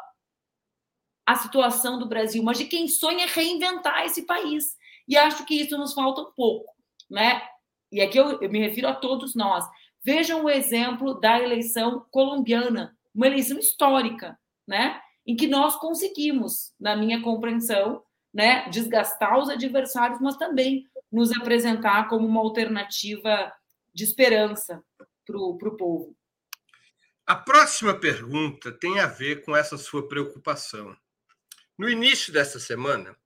a 1.26 1.36
situação 1.36 2.00
do 2.00 2.08
Brasil, 2.08 2.42
mas 2.42 2.58
de 2.58 2.66
quem 2.66 2.88
sonha 2.88 3.28
reinventar 3.28 4.06
esse 4.06 4.26
país. 4.26 4.76
E 5.08 5.16
acho 5.16 5.46
que 5.46 5.62
isso 5.62 5.78
nos 5.78 5.94
falta 5.94 6.22
um 6.22 6.32
pouco, 6.32 6.74
né? 7.10 7.42
E 7.92 8.02
aqui 8.02 8.18
eu, 8.18 8.42
eu 8.42 8.50
me 8.50 8.60
refiro 8.60 8.88
a 8.88 8.96
todos 8.96 9.36
nós. 9.36 9.66
Vejam 10.04 10.44
o 10.46 10.50
exemplo 10.50 11.20
da 11.20 11.40
eleição 11.40 12.06
colombiana, 12.10 12.98
uma 13.14 13.28
eleição 13.28 13.60
histórica, 13.60 14.40
né? 14.68 15.00
Em 15.28 15.36
que 15.36 15.46
nós 15.46 15.76
conseguimos, 15.76 16.74
na 16.80 16.96
minha 16.96 17.22
compreensão, 17.22 18.02
né, 18.34 18.70
desgastar 18.70 19.38
os 19.38 19.50
adversários, 19.50 20.22
mas 20.22 20.38
também 20.38 20.88
nos 21.12 21.32
apresentar 21.32 22.08
como 22.08 22.26
uma 22.26 22.40
alternativa 22.40 23.52
de 23.94 24.04
esperança 24.04 24.82
para 25.26 25.38
o 25.38 25.58
povo. 25.78 26.16
A 27.26 27.36
próxima 27.36 27.94
pergunta 27.94 28.72
tem 28.72 29.00
a 29.00 29.06
ver 29.06 29.44
com 29.44 29.56
essa 29.56 29.78
sua 29.78 30.08
preocupação. 30.08 30.96
No 31.78 31.90
início 31.90 32.32
desta 32.32 32.58
semana, 32.58 33.18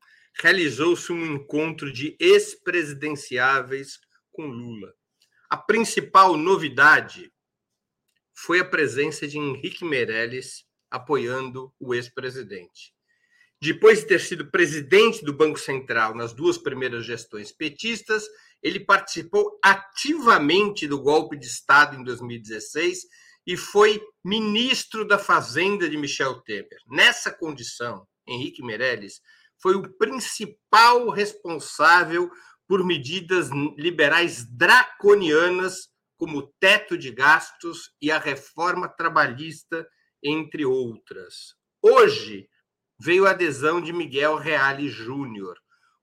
realizou-se 0.42 1.12
um 1.12 1.36
encontro 1.36 1.94
de 1.94 2.16
ex-presidenciáveis 2.20 4.00
com 4.32 4.48
Lula. 4.48 4.94
A 5.50 5.58
principal 5.58 6.36
novidade 6.36 7.32
foi 8.34 8.60
a 8.60 8.66
presença 8.66 9.28
de 9.28 9.38
Henrique 9.38 9.86
Meirelles 9.86 10.66
apoiando 10.92 11.74
o 11.80 11.96
ex-presidente. 11.96 12.94
Depois 13.62 14.00
de 14.00 14.08
ter 14.08 14.20
sido 14.20 14.52
presidente 14.52 15.24
do 15.24 15.34
Banco 15.34 15.60
Central 15.60 16.16
nas 16.16 16.34
duas 16.34 16.58
primeiras 16.58 17.06
gestões 17.06 17.52
petistas, 17.52 18.26
ele 18.62 18.80
participou 18.80 19.60
ativamente 19.64 20.88
do 20.88 21.00
golpe 21.00 21.38
de 21.38 21.46
Estado 21.46 21.96
em 21.96 22.04
2016 22.04 23.06
e 23.46 23.56
foi 23.56 24.02
ministro 24.24 25.08
da 25.08 25.18
Fazenda 25.18 25.90
de 25.90 25.98
Michel 25.98 26.42
Temer. 26.42 26.80
Nessa 26.88 27.32
condição, 27.32 28.08
Henrique 28.28 28.64
Meirelles, 28.64 29.22
foi 29.62 29.76
o 29.76 29.98
principal 29.98 31.10
responsável 31.10 32.32
por 32.68 32.84
medidas 32.84 33.50
liberais 33.78 34.46
draconianas, 34.46 35.90
como 36.18 36.38
o 36.38 36.48
teto 36.60 36.98
de 36.98 37.12
gastos 37.12 37.92
e 38.02 38.12
a 38.12 38.18
reforma 38.18 38.88
trabalhista, 38.88 39.88
entre 40.24 40.66
outras. 40.66 41.56
Hoje 41.82 42.50
veio 43.00 43.26
a 43.26 43.32
adesão 43.32 43.82
de 43.82 43.92
Miguel 43.92 44.36
Reale 44.36 44.90
Júnior, 44.90 45.58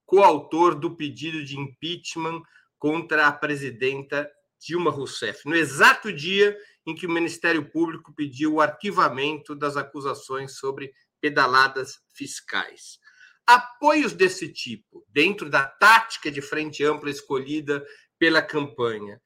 coautor 0.05 0.75
do 0.75 0.97
pedido 0.97 1.45
de 1.45 1.59
impeachment 1.59 2.43
contra 2.79 3.27
a 3.27 3.33
presidenta 3.33 4.31
Dilma 4.61 4.91
Rousseff, 4.91 5.47
no 5.47 5.55
exato 5.55 6.13
dia 6.13 6.57
em 6.87 6.95
que 6.95 7.07
o 7.07 7.11
Ministério 7.11 7.71
Público 7.71 8.13
pediu 8.15 8.55
o 8.55 8.61
arquivamento 8.61 9.55
das 9.55 9.77
acusações 9.77 10.57
sobre 10.57 10.93
pedaladas 11.21 12.01
fiscais. 12.15 12.99
Apoios 13.47 14.13
desse 14.13 14.53
tipo, 14.53 15.05
dentro 15.09 15.49
da 15.49 15.65
tática 15.65 16.31
de 16.31 16.43
frente 16.43 16.85
ampla 16.85 17.11
escolhida 17.11 17.85
pela 18.19 18.43
campanha, 18.43 19.21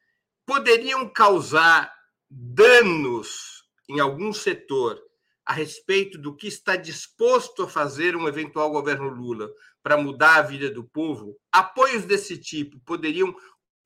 poderiam 0.44 1.08
causar 1.08 1.92
danos 2.28 3.51
em 3.88 4.00
algum 4.00 4.32
setor 4.32 5.00
a 5.44 5.52
respeito 5.52 6.18
do 6.18 6.36
que 6.36 6.46
está 6.46 6.76
disposto 6.76 7.64
a 7.64 7.68
fazer 7.68 8.16
um 8.16 8.28
eventual 8.28 8.70
governo 8.70 9.08
Lula 9.08 9.50
para 9.82 9.96
mudar 9.96 10.36
a 10.36 10.42
vida 10.42 10.70
do 10.70 10.84
povo? 10.84 11.36
Apoios 11.50 12.04
desse 12.04 12.38
tipo 12.38 12.78
poderiam 12.80 13.34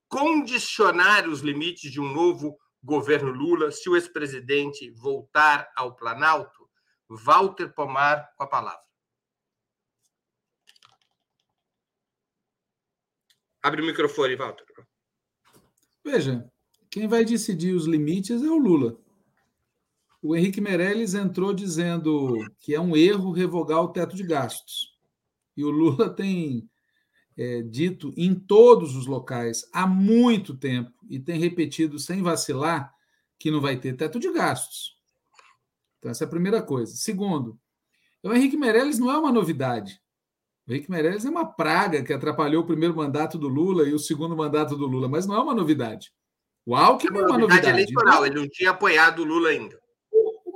condicionar 0.09 1.29
os 1.29 1.41
limites 1.41 1.91
de 1.91 2.01
um 2.01 2.13
novo 2.13 2.59
governo 2.83 3.31
Lula 3.31 3.71
se 3.73 3.89
o 3.89 3.97
ex-presidente 3.97 4.91
voltar 4.91 5.71
ao 5.75 5.97
Planalto? 5.97 6.67
Walter 7.09 7.73
Pomar 7.73 8.33
com 8.37 8.43
a 8.43 8.47
palavra. 8.47 8.87
Abre 13.63 13.83
o 13.83 13.87
microfone, 13.87 14.37
Walter. 14.37 14.65
Veja, 16.05 16.49
quem 16.91 17.09
vai 17.09 17.25
decidir 17.25 17.75
os 17.75 17.87
limites 17.87 18.43
é 18.43 18.49
o 18.49 18.57
Lula. 18.57 18.97
O 20.23 20.35
Henrique 20.35 20.61
Meirelles 20.61 21.15
entrou 21.15 21.53
dizendo 21.53 22.37
que 22.61 22.75
é 22.75 22.81
um 22.81 22.97
erro 22.97 23.33
revogar 23.33 23.81
o 23.83 23.89
teto 23.89 24.17
de 24.17 24.23
gastos. 24.23 24.97
E 25.57 25.65
o 25.65 25.71
Lula 25.71 26.09
tem 26.15 26.69
é, 27.37 27.63
dito 27.63 28.13
em 28.17 28.35
todos 28.35 28.97
os 28.97 29.07
locais 29.07 29.69
há 29.73 29.87
muito 29.87 30.57
tempo 30.57 30.93
e 31.09 31.19
tem 31.19 31.39
repetido 31.39 31.99
sem 31.99 32.23
vacilar 32.23 32.93
que 33.39 33.51
não 33.51 33.61
vai 33.61 33.77
ter 33.77 33.95
teto 33.95 34.19
de 34.19 34.33
gastos. 34.33 34.97
Então, 35.99 36.11
essa 36.11 36.25
é 36.25 36.27
a 36.27 36.31
primeira 36.31 36.63
coisa. 36.63 36.95
Segundo, 36.97 37.59
o 38.23 38.33
Henrique 38.33 38.57
Meirelles 38.57 38.99
não 38.99 39.11
é 39.11 39.19
uma 39.19 39.31
novidade. 39.31 40.01
O 40.67 40.73
Henrique 40.73 40.91
Meirelles 40.91 41.25
é 41.25 41.31
uma 41.31 41.45
praga 41.45 42.03
que 42.03 42.13
atrapalhou 42.13 42.63
o 42.63 42.67
primeiro 42.67 42.97
mandato 42.97 43.39
do 43.39 43.49
Lula 43.49 43.87
e 43.87 43.95
o 43.95 43.99
segundo 43.99 44.37
mandato 44.37 44.77
do 44.77 44.87
Lula, 44.87 45.09
mas 45.09 45.27
não 45.27 45.37
é 45.37 45.41
uma 45.41 45.55
novidade. 45.55 46.13
O 46.65 46.75
Alckmin 46.75 47.19
é 47.19 47.23
uma 47.23 47.39
novidade. 47.39 47.69
eleitoral, 47.69 48.15
então, 48.15 48.27
ele 48.27 48.35
não 48.35 48.49
tinha 48.49 48.71
apoiado 48.71 49.21
o 49.21 49.25
Lula 49.25 49.51
ainda. 49.51 49.79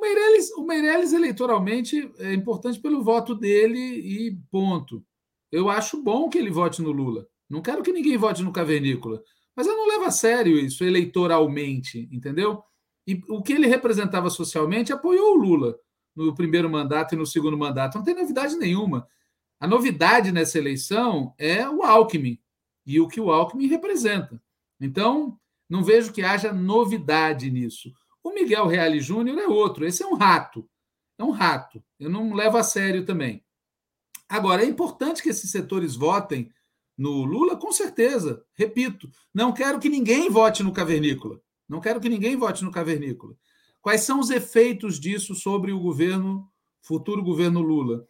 Meirelles, 0.00 0.50
o 0.52 0.64
Meirelles, 0.64 1.12
eleitoralmente, 1.12 2.10
é 2.18 2.32
importante 2.32 2.80
pelo 2.80 3.02
voto 3.02 3.34
dele 3.34 3.78
e 3.78 4.36
ponto. 4.50 5.04
Eu 5.52 5.68
acho 5.68 6.02
bom 6.02 6.28
que 6.28 6.38
ele 6.38 6.50
vote 6.50 6.80
no 6.80 6.92
Lula. 6.92 7.26
Não 7.48 7.60
quero 7.60 7.82
que 7.82 7.92
ninguém 7.92 8.16
vote 8.16 8.42
no 8.42 8.52
Cavernícola. 8.52 9.22
Mas 9.54 9.66
eu 9.66 9.76
não 9.76 9.88
levo 9.88 10.04
a 10.04 10.10
sério 10.10 10.58
isso 10.58 10.84
eleitoralmente, 10.84 12.08
entendeu? 12.12 12.62
E 13.06 13.20
o 13.28 13.42
que 13.42 13.52
ele 13.52 13.66
representava 13.66 14.30
socialmente 14.30 14.92
apoiou 14.92 15.34
o 15.34 15.36
Lula 15.36 15.78
no 16.14 16.34
primeiro 16.34 16.70
mandato 16.70 17.14
e 17.14 17.18
no 17.18 17.26
segundo 17.26 17.58
mandato. 17.58 17.96
Não 17.96 18.04
tem 18.04 18.14
novidade 18.14 18.56
nenhuma. 18.56 19.06
A 19.58 19.66
novidade 19.66 20.32
nessa 20.32 20.58
eleição 20.58 21.34
é 21.36 21.68
o 21.68 21.82
Alckmin 21.82 22.38
e 22.86 23.00
o 23.00 23.08
que 23.08 23.20
o 23.20 23.30
Alckmin 23.30 23.66
representa. 23.66 24.40
Então, 24.80 25.38
não 25.68 25.84
vejo 25.84 26.12
que 26.12 26.22
haja 26.22 26.52
novidade 26.52 27.50
nisso. 27.50 27.92
O 28.22 28.32
Miguel 28.32 28.66
Reale 28.66 29.00
Júnior 29.00 29.38
é 29.38 29.46
outro. 29.46 29.86
Esse 29.86 30.02
é 30.02 30.06
um 30.06 30.14
rato. 30.14 30.68
É 31.18 31.24
um 31.24 31.30
rato. 31.30 31.82
Eu 31.98 32.10
não 32.10 32.32
levo 32.34 32.56
a 32.56 32.62
sério 32.62 33.04
também. 33.04 33.44
Agora, 34.28 34.62
é 34.62 34.66
importante 34.66 35.22
que 35.22 35.28
esses 35.28 35.50
setores 35.50 35.94
votem 35.94 36.52
no 36.96 37.24
Lula, 37.24 37.56
com 37.56 37.72
certeza. 37.72 38.44
Repito, 38.54 39.10
não 39.32 39.52
quero 39.52 39.80
que 39.80 39.88
ninguém 39.88 40.30
vote 40.30 40.62
no 40.62 40.72
Cavernícola. 40.72 41.40
Não 41.70 41.80
quero 41.80 42.00
que 42.00 42.08
ninguém 42.08 42.34
vote 42.36 42.64
no 42.64 42.72
cavernícola. 42.72 43.36
Quais 43.80 44.00
são 44.00 44.18
os 44.18 44.28
efeitos 44.28 44.98
disso 44.98 45.36
sobre 45.36 45.70
o 45.70 45.78
governo, 45.78 46.50
futuro 46.82 47.22
governo 47.22 47.60
Lula? 47.60 48.08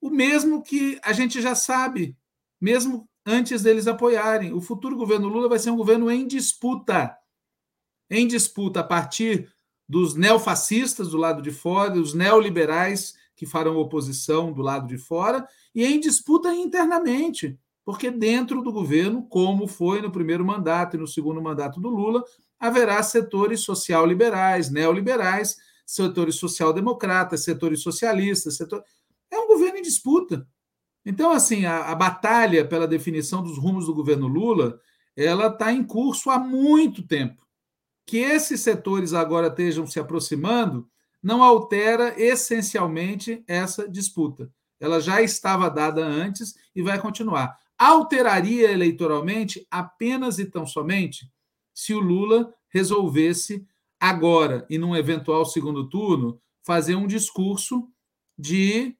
O 0.00 0.10
mesmo 0.10 0.62
que 0.62 1.00
a 1.02 1.12
gente 1.12 1.42
já 1.42 1.56
sabe, 1.56 2.16
mesmo 2.60 3.08
antes 3.26 3.62
deles 3.62 3.88
apoiarem. 3.88 4.52
O 4.52 4.60
futuro 4.60 4.96
governo 4.96 5.26
Lula 5.26 5.48
vai 5.48 5.58
ser 5.58 5.70
um 5.70 5.76
governo 5.76 6.08
em 6.08 6.24
disputa. 6.24 7.18
Em 8.10 8.26
disputa 8.26 8.80
a 8.80 8.84
partir 8.84 9.48
dos 9.88 10.14
neofascistas 10.14 11.08
do 11.08 11.16
lado 11.16 11.42
de 11.42 11.50
fora, 11.50 11.90
dos 11.90 12.14
neoliberais 12.14 13.14
que 13.36 13.46
farão 13.46 13.76
oposição 13.76 14.52
do 14.52 14.62
lado 14.62 14.86
de 14.86 14.96
fora 14.96 15.46
e 15.74 15.84
em 15.84 15.98
disputa 15.98 16.54
internamente, 16.54 17.58
porque 17.84 18.10
dentro 18.10 18.62
do 18.62 18.72
governo, 18.72 19.26
como 19.26 19.66
foi 19.66 20.00
no 20.00 20.10
primeiro 20.10 20.44
mandato 20.44 20.96
e 20.96 21.00
no 21.00 21.06
segundo 21.06 21.42
mandato 21.42 21.80
do 21.80 21.88
Lula, 21.88 22.24
haverá 22.58 23.02
setores 23.02 23.60
social-liberais, 23.60 24.70
neoliberais, 24.70 25.56
setores 25.84 26.36
social-democratas, 26.36 27.44
setores 27.44 27.82
socialistas. 27.82 28.56
Setor... 28.56 28.82
É 29.30 29.38
um 29.38 29.48
governo 29.48 29.78
em 29.78 29.82
disputa. 29.82 30.46
Então, 31.04 31.30
assim, 31.30 31.66
a, 31.66 31.90
a 31.90 31.94
batalha 31.94 32.64
pela 32.64 32.88
definição 32.88 33.42
dos 33.42 33.58
rumos 33.58 33.86
do 33.86 33.94
governo 33.94 34.26
Lula, 34.26 34.80
ela 35.14 35.48
está 35.48 35.72
em 35.72 35.84
curso 35.84 36.30
há 36.30 36.38
muito 36.38 37.06
tempo. 37.06 37.43
Que 38.06 38.18
esses 38.18 38.60
setores 38.60 39.14
agora 39.14 39.48
estejam 39.48 39.86
se 39.86 39.98
aproximando 39.98 40.88
não 41.22 41.42
altera 41.42 42.14
essencialmente 42.20 43.42
essa 43.48 43.88
disputa. 43.88 44.52
Ela 44.78 45.00
já 45.00 45.22
estava 45.22 45.70
dada 45.70 46.04
antes 46.04 46.54
e 46.76 46.82
vai 46.82 47.00
continuar. 47.00 47.58
Alteraria 47.78 48.70
eleitoralmente 48.70 49.66
apenas 49.70 50.38
e 50.38 50.44
tão 50.44 50.66
somente 50.66 51.30
se 51.72 51.94
o 51.94 51.98
Lula 51.98 52.54
resolvesse 52.68 53.66
agora 53.98 54.66
e 54.68 54.76
num 54.76 54.94
eventual 54.94 55.46
segundo 55.46 55.88
turno 55.88 56.38
fazer 56.62 56.94
um 56.94 57.06
discurso 57.06 57.88
de 58.38 58.94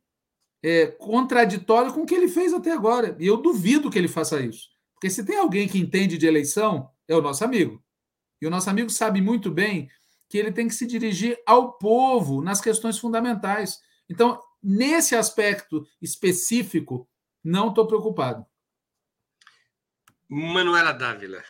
é, 0.62 0.87
contraditório 0.87 1.93
com 1.93 2.03
o 2.03 2.07
que 2.07 2.14
ele 2.14 2.29
fez 2.29 2.55
até 2.55 2.73
agora. 2.73 3.14
E 3.21 3.27
eu 3.27 3.37
duvido 3.37 3.90
que 3.90 3.99
ele 3.99 4.09
faça 4.09 4.40
isso. 4.40 4.71
Porque 4.95 5.11
se 5.11 5.25
tem 5.25 5.37
alguém 5.37 5.69
que 5.69 5.79
entende 5.79 6.17
de 6.17 6.27
eleição, 6.27 6.88
é 7.07 7.14
o 7.14 7.21
nosso 7.21 7.45
amigo. 7.45 7.84
E 8.44 8.46
o 8.46 8.50
nosso 8.50 8.68
amigo 8.68 8.90
sabe 8.90 9.22
muito 9.22 9.50
bem 9.50 9.88
que 10.28 10.37
ele 10.37 10.52
tem 10.52 10.68
que 10.68 10.74
se 10.74 10.87
dirigir 10.87 11.40
ao 11.46 11.72
povo 11.78 12.42
nas 12.42 12.61
questões 12.61 12.98
fundamentais. 12.98 13.80
Então, 14.07 14.38
nesse 14.62 15.16
aspecto 15.16 15.87
específico, 16.02 17.09
não 17.42 17.70
estou 17.70 17.87
preocupado. 17.87 18.44
Manuela 20.28 20.92
Dávila. 20.92 21.42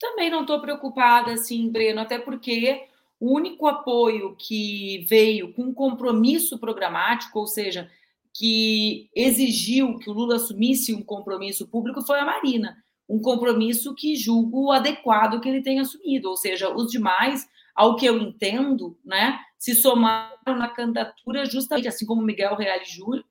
Também 0.00 0.28
não 0.28 0.40
estou 0.40 0.60
preocupada, 0.60 1.34
assim, 1.34 1.70
Breno, 1.70 2.00
até 2.00 2.18
porque 2.18 2.88
o 3.20 3.32
único 3.32 3.68
apoio 3.68 4.34
que 4.34 5.06
veio 5.08 5.52
com 5.52 5.72
compromisso 5.72 6.58
programático, 6.58 7.38
ou 7.38 7.46
seja, 7.46 7.88
que 8.34 9.08
exigiu 9.14 10.00
que 10.00 10.10
o 10.10 10.12
Lula 10.12 10.34
assumisse 10.34 10.92
um 10.92 11.02
compromisso 11.02 11.68
público, 11.68 12.02
foi 12.02 12.18
a 12.18 12.24
Marina. 12.24 12.84
Um 13.08 13.20
compromisso 13.20 13.94
que 13.94 14.16
julgo 14.16 14.72
adequado 14.72 15.40
que 15.40 15.48
ele 15.48 15.62
tenha 15.62 15.82
assumido, 15.82 16.28
ou 16.28 16.36
seja, 16.36 16.74
os 16.74 16.90
demais, 16.90 17.48
ao 17.74 17.96
que 17.96 18.06
eu 18.06 18.18
entendo, 18.18 18.98
né, 19.04 19.38
se 19.58 19.74
somaram 19.74 20.56
na 20.56 20.68
candidatura 20.68 21.44
justamente, 21.46 21.88
assim 21.88 22.06
como 22.06 22.22
Miguel 22.22 22.56
Reale 22.56 22.84
Júnior, 22.84 23.24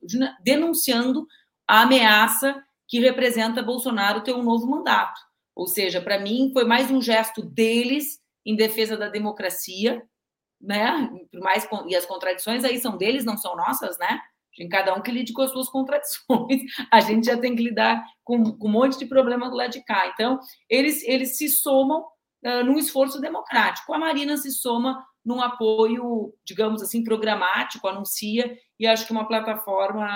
denunciando 0.43 1.27
a 1.67 1.81
ameaça 1.81 2.63
que 2.87 2.99
representa 2.99 3.63
Bolsonaro 3.63 4.21
ter 4.21 4.33
um 4.33 4.43
novo 4.43 4.67
mandato. 4.67 5.19
Ou 5.55 5.67
seja, 5.67 6.01
para 6.01 6.19
mim 6.19 6.51
foi 6.53 6.65
mais 6.65 6.91
um 6.91 7.01
gesto 7.01 7.41
deles 7.41 8.19
em 8.45 8.55
defesa 8.55 8.95
da 8.97 9.09
democracia, 9.09 10.03
né? 10.61 11.09
Por 11.31 11.39
mais 11.39 11.67
e 11.87 11.95
as 11.95 12.05
contradições 12.05 12.63
aí 12.63 12.77
são 12.79 12.97
deles, 12.97 13.25
não 13.25 13.37
são 13.37 13.55
nossas, 13.55 13.97
né? 13.97 14.19
Tem 14.55 14.69
cada 14.69 14.93
um 14.95 15.01
que 15.01 15.11
lide 15.11 15.33
com 15.33 15.41
as 15.41 15.51
suas 15.51 15.69
contradições. 15.69 16.61
A 16.91 16.99
gente 16.99 17.25
já 17.25 17.37
tem 17.37 17.55
que 17.55 17.63
lidar 17.63 18.03
com, 18.23 18.57
com 18.57 18.67
um 18.67 18.71
monte 18.71 18.97
de 18.97 19.05
problema 19.05 19.49
do 19.49 19.55
lado 19.55 19.71
de 19.71 19.83
cá. 19.83 20.07
Então, 20.13 20.39
eles, 20.69 21.03
eles 21.03 21.37
se 21.37 21.49
somam 21.49 22.01
uh, 22.45 22.63
num 22.63 22.77
esforço 22.77 23.19
democrático. 23.19 23.93
A 23.93 23.97
Marina 23.97 24.37
se 24.37 24.51
soma 24.51 25.05
num 25.25 25.41
apoio, 25.41 26.33
digamos 26.45 26.81
assim, 26.81 27.03
programático, 27.03 27.87
anuncia, 27.87 28.57
e 28.79 28.85
acho 28.85 29.07
que 29.07 29.11
uma 29.11 29.27
plataforma, 29.27 30.07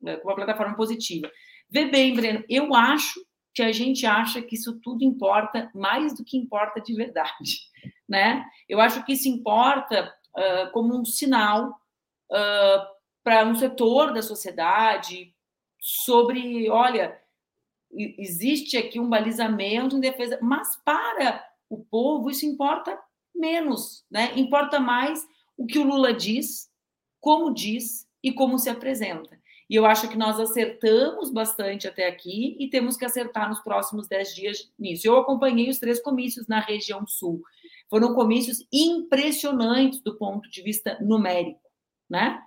uma 0.00 0.34
plataforma 0.36 0.76
positiva. 0.76 1.28
Vê 1.68 1.86
bem, 1.86 2.14
Breno, 2.14 2.44
eu 2.48 2.72
acho 2.72 3.20
que 3.52 3.62
a 3.62 3.72
gente 3.72 4.06
acha 4.06 4.40
que 4.40 4.54
isso 4.54 4.78
tudo 4.80 5.02
importa 5.02 5.70
mais 5.74 6.14
do 6.14 6.24
que 6.24 6.36
importa 6.36 6.80
de 6.80 6.94
verdade, 6.94 7.58
né? 8.08 8.44
Eu 8.68 8.80
acho 8.80 9.04
que 9.04 9.14
isso 9.14 9.28
importa 9.28 10.14
uh, 10.36 10.70
como 10.72 10.96
um 10.96 11.04
sinal 11.04 11.70
uh, 12.30 12.95
para 13.26 13.44
um 13.44 13.56
setor 13.56 14.12
da 14.12 14.22
sociedade 14.22 15.34
sobre, 15.80 16.70
olha, 16.70 17.20
existe 17.92 18.76
aqui 18.76 19.00
um 19.00 19.10
balizamento 19.10 19.96
em 19.96 20.00
defesa, 20.00 20.38
mas 20.40 20.76
para 20.84 21.44
o 21.68 21.76
povo 21.76 22.30
isso 22.30 22.46
importa 22.46 22.96
menos, 23.34 24.06
né? 24.08 24.30
Importa 24.38 24.78
mais 24.78 25.26
o 25.56 25.66
que 25.66 25.76
o 25.76 25.82
Lula 25.82 26.14
diz, 26.14 26.70
como 27.20 27.52
diz 27.52 28.08
e 28.22 28.30
como 28.30 28.60
se 28.60 28.70
apresenta. 28.70 29.36
E 29.68 29.74
eu 29.74 29.84
acho 29.84 30.08
que 30.08 30.16
nós 30.16 30.38
acertamos 30.38 31.32
bastante 31.32 31.88
até 31.88 32.06
aqui 32.06 32.56
e 32.60 32.70
temos 32.70 32.96
que 32.96 33.04
acertar 33.04 33.48
nos 33.48 33.58
próximos 33.58 34.06
dez 34.06 34.36
dias 34.36 34.72
nisso. 34.78 35.08
Eu 35.08 35.16
acompanhei 35.16 35.68
os 35.68 35.80
três 35.80 36.00
comícios 36.00 36.46
na 36.46 36.60
região 36.60 37.04
sul. 37.04 37.42
Foram 37.90 38.14
comícios 38.14 38.64
impressionantes 38.72 40.00
do 40.00 40.16
ponto 40.16 40.48
de 40.48 40.62
vista 40.62 40.96
numérico, 41.00 41.68
né? 42.08 42.45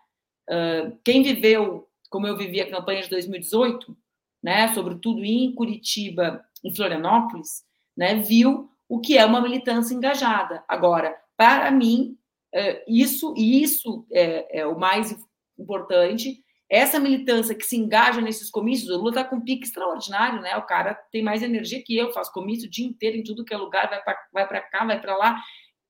Uh, 0.50 0.98
quem 1.04 1.22
viveu, 1.22 1.88
como 2.10 2.28
eu 2.28 2.36
vivi 2.36 2.60
a 2.60 2.70
campanha 2.70 3.04
de 3.04 3.10
2018, 3.10 3.96
né, 4.42 4.74
sobretudo 4.74 5.24
em 5.24 5.54
Curitiba 5.54 6.44
e 6.64 6.76
Florianópolis, 6.76 7.64
né, 7.96 8.16
viu 8.16 8.70
o 8.88 9.00
que 9.00 9.18
é 9.18 9.26
uma 9.26 9.42
militância 9.42 9.94
engajada. 9.94 10.64
Agora, 10.68 11.16
para 11.38 11.70
mim, 11.70 12.18
uh, 12.56 12.82
isso 12.88 13.34
e 13.38 13.62
isso 13.62 14.06
é, 14.12 14.62
é 14.62 14.66
o 14.66 14.78
mais 14.78 15.16
importante 15.58 16.44
essa 16.70 17.00
militância 17.00 17.56
que 17.56 17.66
se 17.66 17.76
engaja 17.76 18.22
nesses 18.22 18.50
comícios, 18.52 18.90
o 18.92 18.98
Lula 18.98 19.10
está 19.10 19.24
com 19.24 19.38
um 19.38 19.44
pique 19.44 19.66
extraordinário, 19.66 20.40
né? 20.40 20.56
O 20.56 20.68
cara 20.68 20.94
tem 21.12 21.24
mais 21.24 21.42
energia 21.42 21.84
que 21.84 21.98
eu, 21.98 22.14
faz 22.14 22.30
comício 22.30 22.68
o 22.68 22.70
dia 22.70 22.86
inteiro 22.86 23.18
em 23.18 23.24
tudo 23.24 23.44
que 23.44 23.54
é 23.54 23.58
lugar, 23.58 23.90
vai 24.32 24.48
para 24.48 24.62
cá, 24.62 24.86
vai 24.86 25.02
para 25.02 25.18
lá. 25.18 25.42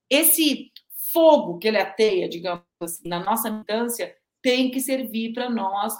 Esse 0.08 0.72
fogo 1.12 1.58
que 1.58 1.68
ele 1.68 1.76
ateia, 1.76 2.26
digamos 2.28 2.62
assim, 2.80 3.06
na 3.06 3.22
nossa 3.22 3.50
militância, 3.50 4.16
tem 4.42 4.70
que 4.70 4.80
servir 4.80 5.32
para 5.32 5.50
nós 5.50 5.94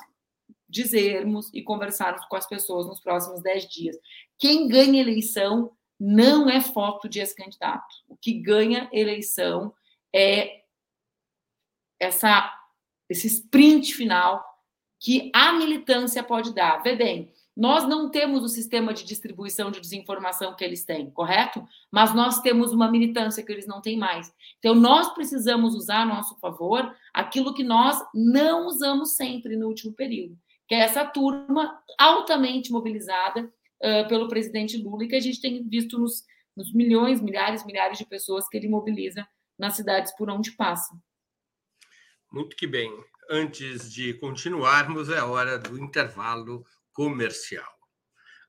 dizermos 0.69 1.51
e 1.53 1.63
conversarmos 1.63 2.25
com 2.27 2.37
as 2.37 2.47
pessoas 2.47 2.87
nos 2.87 3.01
próximos 3.01 3.43
dez 3.43 3.69
dias. 3.69 3.97
Quem 4.39 4.69
ganha 4.69 5.01
eleição 5.01 5.73
não 5.99 6.49
é 6.49 6.61
foto 6.61 7.09
de 7.09 7.19
ex-candidato. 7.19 7.95
O 8.09 8.17
que 8.17 8.33
ganha 8.33 8.89
eleição 8.93 9.75
é 10.15 10.63
essa, 11.99 12.51
esse 13.09 13.27
sprint 13.27 13.95
final 13.95 14.43
que 14.99 15.31
a 15.35 15.53
militância 15.53 16.23
pode 16.23 16.55
dar. 16.55 16.83
Vê 16.83 16.97
bem, 16.97 17.33
nós 17.61 17.87
não 17.87 18.09
temos 18.09 18.43
o 18.43 18.49
sistema 18.49 18.95
de 18.95 19.05
distribuição 19.05 19.71
de 19.71 19.83
desinformação 19.83 20.57
que 20.57 20.65
eles 20.65 20.83
têm, 20.83 21.11
correto? 21.11 21.63
Mas 21.93 22.15
nós 22.15 22.41
temos 22.41 22.73
uma 22.73 22.91
militância 22.91 23.45
que 23.45 23.53
eles 23.53 23.67
não 23.67 23.83
têm 23.83 23.99
mais. 23.99 24.35
Então, 24.59 24.75
nós 24.75 25.13
precisamos 25.13 25.75
usar 25.75 26.01
a 26.01 26.07
nosso 26.07 26.39
favor 26.39 26.91
aquilo 27.13 27.53
que 27.53 27.63
nós 27.63 28.03
não 28.15 28.67
usamos 28.67 29.15
sempre 29.15 29.59
no 29.59 29.69
último 29.69 29.93
período, 29.93 30.39
que 30.67 30.75
é 30.75 30.79
essa 30.79 31.05
turma 31.05 31.79
altamente 31.99 32.73
mobilizada 32.73 33.43
uh, 33.43 34.09
pelo 34.09 34.27
presidente 34.27 34.79
Lula 34.79 35.05
e 35.05 35.09
que 35.09 35.17
a 35.17 35.21
gente 35.21 35.39
tem 35.39 35.63
visto 35.69 35.99
nos, 35.99 36.25
nos 36.57 36.73
milhões, 36.73 37.21
milhares, 37.21 37.67
milhares 37.67 37.99
de 37.99 38.07
pessoas 38.07 38.49
que 38.49 38.57
ele 38.57 38.71
mobiliza 38.71 39.29
nas 39.59 39.77
cidades 39.77 40.17
por 40.17 40.31
onde 40.31 40.53
passa. 40.53 40.99
Muito 42.33 42.57
que 42.57 42.67
bem 42.67 42.91
antes 43.31 43.93
de 43.93 44.15
continuarmos, 44.15 45.11
é 45.11 45.23
hora 45.23 45.59
do 45.59 45.79
intervalo 45.79 46.65
comercial. 46.93 47.81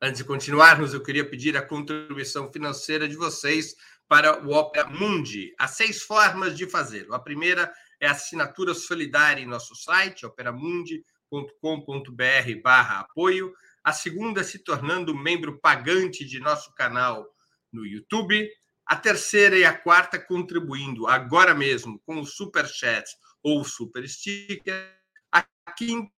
Antes 0.01 0.17
de 0.17 0.23
continuarmos, 0.23 0.93
eu 0.93 1.03
queria 1.03 1.29
pedir 1.29 1.55
a 1.55 1.61
contribuição 1.61 2.51
financeira 2.51 3.07
de 3.07 3.15
vocês 3.15 3.75
para 4.07 4.45
o 4.45 4.51
Opera 4.51 4.89
Mundi. 4.89 5.53
Há 5.59 5.67
seis 5.67 6.01
formas 6.01 6.57
de 6.57 6.67
fazê-lo. 6.67 7.13
A 7.13 7.19
primeira 7.19 7.71
é 7.99 8.07
a 8.07 8.11
assinatura 8.11 8.73
solidária 8.73 9.41
em 9.41 9.45
nosso 9.45 9.75
site, 9.75 10.25
operamundi.com.br 10.25 12.61
barra 12.63 13.01
apoio. 13.01 13.53
A 13.83 13.93
segunda, 13.93 14.43
se 14.43 14.59
tornando 14.59 15.15
membro 15.15 15.59
pagante 15.59 16.25
de 16.25 16.39
nosso 16.39 16.73
canal 16.73 17.27
no 17.71 17.85
YouTube. 17.85 18.49
A 18.85 18.95
terceira 18.95 19.57
e 19.57 19.63
a 19.63 19.77
quarta, 19.77 20.19
contribuindo 20.19 21.07
agora 21.07 21.53
mesmo 21.53 22.01
com 22.05 22.19
o 22.19 22.25
Super 22.25 22.67
Chat 22.67 23.05
ou 23.41 23.63
super 23.63 24.07
sticker. 24.09 24.99
A 25.31 25.43
quinta 25.77 26.11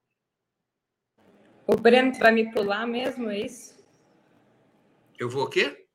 O 1.67 1.77
Breno 1.77 2.13
vai 2.19 2.33
me 2.33 2.53
pular 2.53 2.87
mesmo, 2.87 3.31
é 3.31 3.39
isso? 3.39 3.75
Eu 5.19 5.31
vou 5.31 5.45
o 5.45 5.49
quê? 5.49 5.89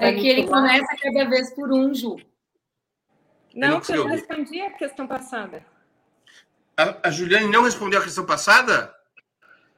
É 0.00 0.12
que 0.14 0.26
ele 0.26 0.48
começa 0.48 0.96
cada 1.00 1.30
vez 1.30 1.54
por 1.54 1.72
um, 1.72 1.94
Ju. 1.94 2.16
Não, 3.54 3.80
eu 3.88 3.96
não 3.98 4.06
respondi 4.08 4.60
a 4.60 4.72
questão 4.72 5.06
passada. 5.06 5.64
A, 6.76 7.08
a 7.08 7.10
Juliane 7.10 7.50
não 7.50 7.62
respondeu 7.62 8.00
a 8.00 8.02
questão 8.02 8.26
passada? 8.26 8.92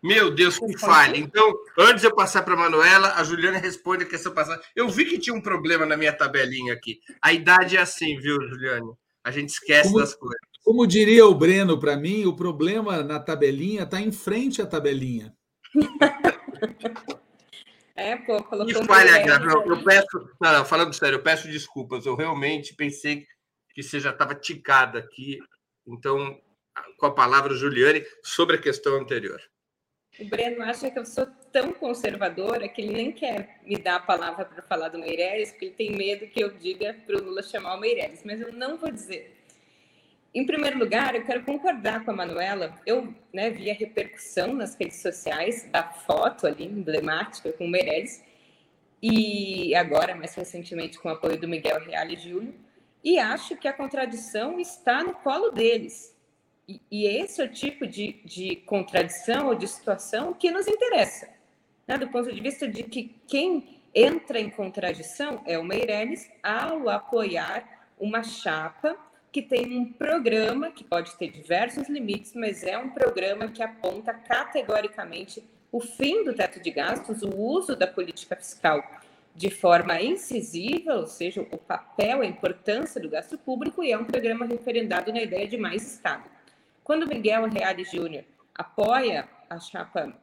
Meu 0.03 0.31
Deus, 0.31 0.59
que 0.59 0.79
falha. 0.79 1.17
Então, 1.17 1.55
antes 1.79 2.03
de 2.03 2.07
eu 2.07 2.15
passar 2.15 2.43
para 2.43 2.55
a 2.55 2.57
Manuela, 2.57 3.15
a 3.15 3.25
Juliana 3.25 3.59
responde 3.59 4.05
a 4.05 4.09
questão 4.09 4.33
passada. 4.33 4.63
Eu 4.75 4.89
vi 4.89 5.05
que 5.05 5.19
tinha 5.19 5.35
um 5.35 5.41
problema 5.41 5.85
na 5.85 5.97
minha 5.97 6.13
tabelinha 6.13 6.75
aqui. 6.75 7.01
A 7.21 7.33
idade 7.33 7.77
é 7.77 7.81
assim, 7.81 8.17
viu, 8.19 8.41
Juliane? 8.41 8.93
A 9.25 9.31
gente 9.31 9.49
esquece 9.49 9.89
como, 9.89 9.99
das 9.99 10.15
coisas. 10.15 10.41
Como 10.63 10.87
diria 10.87 11.27
o 11.27 11.35
Breno 11.35 11.81
para 11.81 11.97
mim, 11.97 12.25
o 12.25 12.37
problema 12.37 13.03
na 13.03 13.19
tabelinha 13.19 13.83
está 13.83 14.01
em 14.01 14.13
frente 14.13 14.63
à 14.63 14.67
tabelinha. 14.67 15.35
é, 17.97 18.17
pô, 18.17 18.43
colocou. 18.45 18.73
Que 18.73 18.87
falha, 18.87 19.27
eu, 19.27 19.67
eu 19.67 19.83
peço. 19.83 20.31
Não, 20.41 20.53
não, 20.53 20.65
falando 20.65 20.95
sério, 20.95 21.17
eu 21.17 21.23
peço 21.23 21.49
desculpas. 21.49 22.07
Eu 22.07 22.15
realmente 22.15 22.77
pensei 22.77 23.27
que 23.75 23.83
você 23.83 23.99
já 23.99 24.11
estava 24.11 24.35
ticada 24.35 25.01
aqui. 25.01 25.41
Então, 25.85 26.39
com 26.99 27.07
a 27.07 27.15
palavra, 27.15 27.55
Juliane, 27.55 28.05
sobre 28.23 28.57
a 28.57 28.61
questão 28.61 28.97
anterior. 28.97 29.41
O 30.19 30.25
Breno 30.25 30.63
acha 30.63 30.91
que 30.91 30.99
eu 30.99 31.05
sou 31.05 31.27
tão 31.53 31.73
conservadora 31.73 32.69
que 32.69 32.81
ele 32.81 32.93
nem 32.93 33.13
quer 33.13 33.61
me 33.65 33.77
dar 33.77 33.97
a 33.97 34.01
palavra 34.01 34.47
para 34.47 34.63
falar 34.63 34.89
do 34.89 34.99
Meirelles, 34.99 35.51
porque 35.51 35.67
ele 35.67 35.75
tem 35.75 35.93
medo 35.93 36.27
que 36.27 36.43
eu 36.43 36.51
diga 36.51 36.97
para 37.07 37.17
o 37.17 37.23
Lula 37.23 37.43
chamar 37.43 37.75
o 37.75 37.81
Meirelles, 37.81 38.23
mas 38.25 38.41
eu 38.41 38.51
não 38.53 38.79
vou 38.79 38.91
dizer. 38.91 39.37
Em 40.35 40.47
primeiro 40.47 40.79
lugar, 40.79 41.15
eu 41.15 41.25
quero 41.25 41.45
concordar 41.45 42.05
com 42.05 42.11
a 42.11 42.15
Manuela. 42.15 42.79
Eu 42.87 43.15
né, 43.33 43.51
vi 43.51 43.71
a 43.71 43.75
repercussão 43.75 44.55
nas 44.55 44.75
redes 44.75 45.01
sociais 45.01 45.69
da 45.71 45.83
foto 45.83 46.47
ali, 46.47 46.65
emblemática, 46.65 47.53
com 47.53 47.67
o 47.67 47.71
Meirelles, 47.71 48.25
e 49.03 49.75
agora, 49.75 50.15
mais 50.15 50.35
recentemente, 50.35 50.99
com 50.99 51.09
o 51.09 51.13
apoio 51.13 51.39
do 51.39 51.47
Miguel 51.47 51.79
Reale 51.81 52.15
e 52.15 52.17
Júlio, 52.17 52.55
e 53.05 53.19
acho 53.19 53.57
que 53.57 53.69
a 53.69 53.73
contradição 53.73 54.59
está 54.59 55.05
no 55.05 55.13
colo 55.13 55.51
deles. 55.51 56.16
E, 56.69 57.07
esse 57.07 57.41
é 57.41 57.45
o 57.45 57.49
tipo 57.49 57.87
de, 57.87 58.21
de 58.25 58.57
contradição 58.57 59.47
ou 59.47 59.55
de 59.55 59.69
situação 59.69 60.35
que 60.35 60.51
nos 60.51 60.67
interessa, 60.67 61.29
né? 61.87 61.97
do 61.97 62.09
ponto 62.09 62.33
de 62.33 62.41
vista 62.41 62.67
de 62.67 62.83
que 62.83 63.15
quem 63.29 63.81
entra 63.95 64.41
em 64.41 64.51
contradição 64.51 65.43
é 65.47 65.57
o 65.57 65.65
Meirelles 65.65 66.29
ao 66.43 66.89
apoiar 66.89 67.65
uma 67.99 68.23
chapa 68.25 68.97
que 69.31 69.41
tem 69.41 69.79
um 69.79 69.93
programa 69.93 70.71
que 70.71 70.83
pode 70.83 71.15
ter 71.17 71.31
diversos 71.31 71.89
limites, 71.89 72.33
mas 72.35 72.65
é 72.65 72.77
um 72.77 72.91
programa 72.91 73.49
que 73.49 73.63
aponta 73.63 74.13
categoricamente 74.13 75.45
o 75.71 75.81
fim 75.81 76.25
do 76.25 76.35
teto 76.35 76.59
de 76.59 76.71
gastos, 76.71 77.23
o 77.23 77.37
uso 77.37 77.77
da 77.77 77.87
política 77.87 78.35
fiscal 78.35 78.83
de 79.35 79.51
forma 79.51 80.01
incisiva, 80.01 80.95
ou 80.95 81.07
seja, 81.07 81.43
o 81.43 81.59
papel, 81.59 82.23
a 82.23 82.27
importância 82.27 83.01
do 83.01 83.11
gasto 83.11 83.37
público, 83.37 83.85
e 83.85 83.93
é 83.93 83.99
um 83.99 84.05
programa 84.05 84.47
referendado 84.47 85.13
na 85.13 85.23
ideia 85.23 85.47
de 85.47 85.59
mais 85.59 85.87
Estado. 85.87 86.36
Quando 86.87 87.05
Miguel 87.05 87.49
Reale 87.49 87.83
Júnior 87.83 88.23
apoia 88.55 89.29
a 89.51 89.59
chapa 89.59 90.17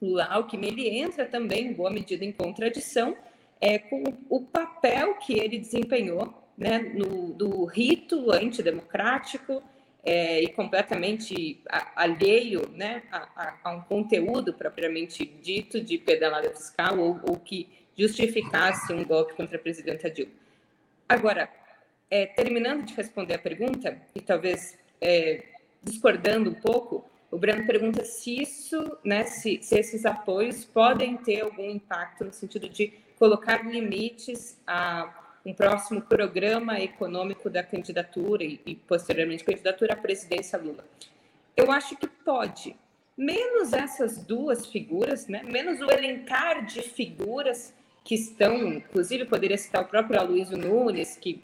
Lula 0.00 0.24
Alckmin, 0.24 0.68
ele 0.68 0.88
entra 0.88 1.26
também, 1.26 1.66
em 1.66 1.72
boa 1.74 1.90
medida, 1.90 2.24
em 2.24 2.32
contradição 2.32 3.14
é, 3.60 3.78
com 3.78 4.02
o 4.30 4.40
papel 4.40 5.16
que 5.16 5.38
ele 5.38 5.58
desempenhou 5.58 6.32
né, 6.56 6.78
no, 6.78 7.34
do 7.34 7.66
rito 7.66 8.32
antidemocrático 8.32 9.62
é, 10.02 10.40
e 10.42 10.48
completamente 10.48 11.62
alheio 11.94 12.66
né, 12.70 13.02
a, 13.12 13.18
a, 13.36 13.58
a, 13.64 13.70
um 13.72 13.82
conteúdo 13.82 14.54
propriamente 14.54 15.22
dito 15.22 15.82
de 15.82 15.98
pedalada 15.98 16.48
fiscal 16.48 16.98
ou, 16.98 17.20
ou 17.28 17.38
que 17.38 17.68
justificasse 17.94 18.90
um 18.90 19.04
golpe 19.04 19.34
contra 19.34 19.58
a 19.58 19.60
presidenta 19.60 20.10
Dilma. 20.10 20.32
Agora, 21.06 21.50
é, 22.10 22.24
terminando 22.24 22.86
de 22.86 22.94
responder 22.94 23.34
a 23.34 23.38
pergunta, 23.38 24.00
e 24.14 24.20
talvez 24.22 24.78
é, 24.98 25.55
discordando 25.86 26.50
um 26.50 26.54
pouco, 26.54 27.04
o 27.30 27.38
Breno 27.38 27.66
pergunta 27.66 28.04
se 28.04 28.42
isso, 28.42 28.98
né, 29.04 29.24
se, 29.24 29.60
se 29.62 29.78
esses 29.78 30.04
apoios 30.04 30.64
podem 30.64 31.16
ter 31.16 31.42
algum 31.42 31.70
impacto 31.70 32.24
no 32.24 32.32
sentido 32.32 32.68
de 32.68 32.92
colocar 33.18 33.64
limites 33.64 34.58
a 34.66 35.22
um 35.44 35.54
próximo 35.54 36.02
programa 36.02 36.80
econômico 36.80 37.48
da 37.48 37.62
candidatura 37.62 38.42
e, 38.42 38.60
e 38.66 38.74
posteriormente 38.74 39.44
candidatura 39.44 39.94
à 39.94 39.96
presidência 39.96 40.58
Lula. 40.58 40.84
Eu 41.56 41.70
acho 41.70 41.96
que 41.96 42.08
pode, 42.08 42.76
menos 43.16 43.72
essas 43.72 44.18
duas 44.18 44.66
figuras, 44.66 45.28
né, 45.28 45.42
menos 45.44 45.80
o 45.80 45.90
elencar 45.90 46.66
de 46.66 46.82
figuras 46.82 47.72
que 48.04 48.14
estão, 48.14 48.72
inclusive 48.72 49.24
poderia 49.24 49.56
citar 49.56 49.82
o 49.82 49.86
próprio 49.86 50.20
Aloysio 50.20 50.56
Nunes, 50.56 51.16
que 51.16 51.42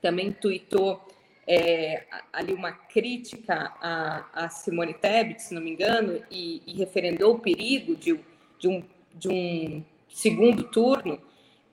também 0.00 0.30
tuitou 0.30 1.06
é, 1.48 2.04
ali 2.30 2.52
uma 2.52 2.72
crítica 2.72 3.72
a, 3.80 4.26
a, 4.34 4.48
Simone 4.50 4.92
Tebet, 4.92 5.42
se 5.42 5.54
não 5.54 5.62
me 5.62 5.70
engano, 5.70 6.22
e, 6.30 6.62
e 6.66 6.74
referendou 6.74 7.34
o 7.34 7.38
perigo 7.38 7.96
de, 7.96 8.20
de, 8.58 8.68
um, 8.68 8.84
de 9.14 9.28
um 9.30 9.82
segundo 10.10 10.64
turno. 10.64 11.18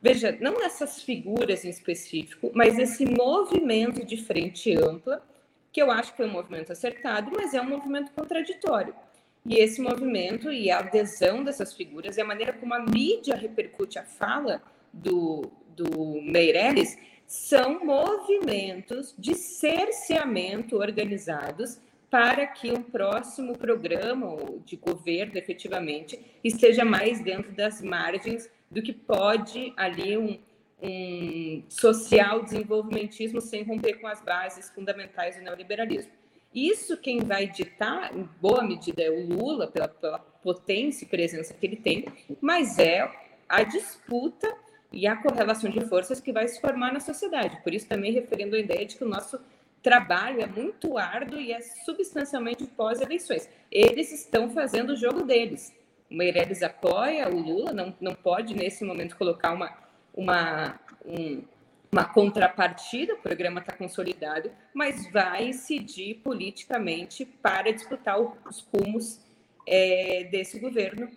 Veja, 0.01 0.37
não 0.39 0.63
essas 0.63 1.01
figuras 1.01 1.65
em 1.65 1.69
específico, 1.69 2.51
mas 2.53 2.79
esse 2.79 3.05
movimento 3.05 4.05
de 4.05 4.15
frente 4.15 4.73
ampla, 4.77 5.21
que 5.73 5.81
eu 5.81 5.91
acho 5.91 6.15
que 6.15 6.21
é 6.21 6.25
um 6.25 6.31
movimento 6.31 6.71
acertado, 6.71 7.31
mas 7.35 7.53
é 7.53 7.59
um 7.59 7.69
movimento 7.69 8.13
contraditório. 8.13 8.95
E 9.45 9.55
esse 9.55 9.81
movimento 9.81 10.51
e 10.51 10.71
a 10.71 10.79
adesão 10.79 11.43
dessas 11.43 11.73
figuras 11.73 12.15
e 12.15 12.21
a 12.21 12.25
maneira 12.25 12.53
como 12.53 12.73
a 12.73 12.79
mídia 12.79 13.35
repercute 13.35 13.99
a 13.99 14.03
fala 14.03 14.61
do, 14.93 15.51
do 15.75 16.21
Meirelles 16.21 16.97
são 17.27 17.83
movimentos 17.83 19.15
de 19.17 19.35
cerceamento 19.35 20.77
organizados 20.77 21.79
para 22.09 22.45
que 22.47 22.71
um 22.71 22.81
próximo 22.81 23.57
programa 23.57 24.37
de 24.63 24.75
governo, 24.75 25.37
efetivamente, 25.37 26.19
esteja 26.43 26.85
mais 26.85 27.19
dentro 27.19 27.51
das 27.51 27.81
margens 27.81 28.49
do 28.69 28.81
que 28.81 28.93
pode 28.93 29.73
ali 29.75 30.17
um, 30.17 30.39
um 30.81 31.63
social 31.67 32.43
desenvolvimentismo 32.43 33.41
sem 33.41 33.63
romper 33.63 33.95
com 33.95 34.07
as 34.07 34.21
bases 34.21 34.69
fundamentais 34.69 35.35
do 35.35 35.41
neoliberalismo. 35.41 36.11
Isso 36.53 36.95
quem 36.95 37.19
vai 37.19 37.47
ditar, 37.47 38.15
em 38.15 38.23
boa 38.39 38.63
medida, 38.63 39.03
é 39.03 39.09
o 39.09 39.27
Lula, 39.27 39.67
pela, 39.67 39.89
pela 39.89 40.19
potência 40.19 41.03
e 41.03 41.07
presença 41.09 41.53
que 41.53 41.65
ele 41.65 41.75
tem, 41.75 42.05
mas 42.39 42.79
é 42.79 43.11
a 43.49 43.63
disputa 43.63 44.55
e 44.95 45.05
a 45.05 45.15
correlação 45.17 45.69
de 45.69 45.81
forças 45.81 46.21
que 46.21 46.31
vai 46.31 46.47
se 46.47 46.59
formar 46.61 46.93
na 46.93 47.01
sociedade. 47.01 47.61
Por 47.61 47.73
isso, 47.73 47.87
também 47.87 48.13
referindo 48.13 48.55
a 48.55 48.59
ideia 48.59 48.85
de 48.85 48.95
que 48.95 49.03
o 49.03 49.09
nosso 49.09 49.37
trabalho 49.83 50.41
é 50.41 50.47
muito 50.47 50.97
árduo 50.97 51.39
e 51.39 51.51
é 51.51 51.61
substancialmente 51.61 52.65
pós-eleições. 52.65 53.47
Eles 53.69 54.11
estão 54.11 54.49
fazendo 54.49 54.93
o 54.93 54.95
jogo 54.95 55.23
deles. 55.23 55.75
Meirelles 56.09 56.63
apoia 56.63 57.29
o 57.29 57.37
Lula, 57.37 57.73
não, 57.73 57.93
não 57.99 58.15
pode 58.15 58.55
nesse 58.55 58.85
momento 58.85 59.17
colocar 59.17 59.51
uma, 59.53 59.77
uma, 60.13 60.79
um, 61.05 61.43
uma 61.91 62.05
contrapartida, 62.05 63.15
o 63.15 63.17
programa 63.17 63.59
está 63.59 63.73
consolidado, 63.73 64.49
mas 64.73 65.11
vai 65.11 65.49
incidir 65.49 66.15
politicamente 66.23 67.25
para 67.25 67.71
disputar 67.71 68.19
os 68.19 68.67
rumos 68.73 69.19
é, 69.67 70.27
desse 70.31 70.57
governo. 70.57 71.09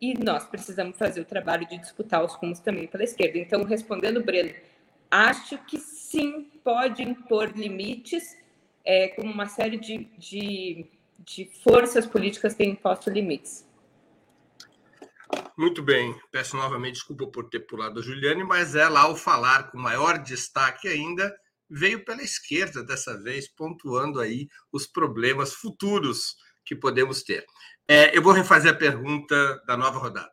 E 0.00 0.14
nós 0.14 0.44
precisamos 0.44 0.96
fazer 0.98 1.20
o 1.20 1.24
trabalho 1.24 1.66
de 1.66 1.78
disputar 1.78 2.24
os 2.24 2.34
rumos 2.34 2.60
também 2.60 2.86
pela 2.86 3.04
esquerda. 3.04 3.38
Então, 3.38 3.64
respondendo, 3.64 4.22
Breno, 4.22 4.54
acho 5.10 5.56
que 5.64 5.78
sim, 5.78 6.50
pode 6.62 7.02
impor 7.02 7.52
limites, 7.56 8.36
é, 8.84 9.08
como 9.08 9.32
uma 9.32 9.46
série 9.46 9.78
de, 9.78 10.04
de, 10.18 10.86
de 11.20 11.46
forças 11.62 12.06
políticas 12.06 12.54
têm 12.54 12.70
imposto 12.70 13.10
limites. 13.10 13.66
Muito 15.56 15.82
bem, 15.82 16.14
peço 16.30 16.56
novamente 16.56 16.94
desculpa 16.94 17.26
por 17.26 17.48
ter 17.48 17.60
pulado 17.60 17.98
a 17.98 18.02
Juliane, 18.02 18.44
mas 18.44 18.76
ela, 18.76 19.00
ao 19.00 19.16
falar 19.16 19.70
com 19.70 19.78
maior 19.78 20.18
destaque 20.18 20.86
ainda, 20.86 21.34
veio 21.68 22.04
pela 22.04 22.22
esquerda 22.22 22.84
dessa 22.84 23.20
vez, 23.20 23.48
pontuando 23.48 24.20
aí 24.20 24.48
os 24.70 24.86
problemas 24.86 25.54
futuros 25.54 26.36
que 26.64 26.76
podemos 26.76 27.22
ter. 27.22 27.44
É, 27.88 28.16
eu 28.16 28.20
vou 28.20 28.32
refazer 28.32 28.72
a 28.72 28.76
pergunta 28.76 29.62
da 29.64 29.76
nova 29.76 30.00
rodada. 30.00 30.32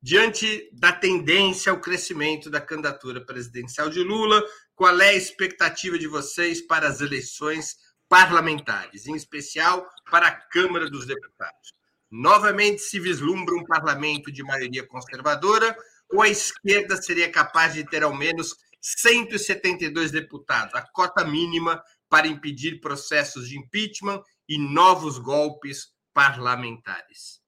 Diante 0.00 0.70
da 0.72 0.90
tendência 0.90 1.70
ao 1.70 1.80
crescimento 1.80 2.48
da 2.48 2.62
candidatura 2.62 3.24
presidencial 3.24 3.90
de 3.90 4.00
Lula, 4.00 4.42
qual 4.74 4.98
é 5.00 5.10
a 5.10 5.14
expectativa 5.14 5.98
de 5.98 6.06
vocês 6.06 6.66
para 6.66 6.88
as 6.88 7.02
eleições 7.02 7.76
parlamentares, 8.08 9.06
em 9.06 9.14
especial 9.14 9.86
para 10.10 10.28
a 10.28 10.32
Câmara 10.32 10.88
dos 10.88 11.06
Deputados? 11.06 11.74
Novamente 12.10 12.80
se 12.80 12.98
vislumbra 12.98 13.54
um 13.54 13.64
parlamento 13.64 14.32
de 14.32 14.42
maioria 14.42 14.86
conservadora 14.86 15.76
ou 16.10 16.22
a 16.22 16.28
esquerda 16.28 16.96
seria 17.00 17.30
capaz 17.30 17.74
de 17.74 17.84
ter 17.84 18.02
ao 18.02 18.14
menos 18.14 18.54
172 18.80 20.10
deputados, 20.10 20.74
a 20.74 20.82
cota 20.82 21.24
mínima 21.24 21.82
para 22.08 22.28
impedir 22.28 22.80
processos 22.80 23.48
de 23.48 23.58
impeachment 23.58 24.22
e 24.48 24.58
novos 24.58 25.18
golpes 25.18 25.93
parlamentares? 26.14 27.42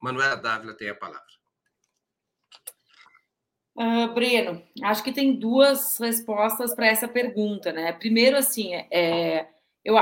Manuela 0.00 0.36
Dávila 0.36 0.74
tem 0.74 0.90
a 0.90 0.94
palavra. 0.94 1.24
Uh, 3.76 4.14
Breno, 4.14 4.62
acho 4.82 5.02
que 5.02 5.12
tem 5.12 5.38
duas 5.38 5.98
respostas 5.98 6.74
para 6.74 6.86
essa 6.86 7.08
pergunta, 7.08 7.72
né? 7.72 7.92
Primeiro, 7.92 8.36
assim, 8.36 8.74
é, 8.74 9.48
eu 9.84 9.96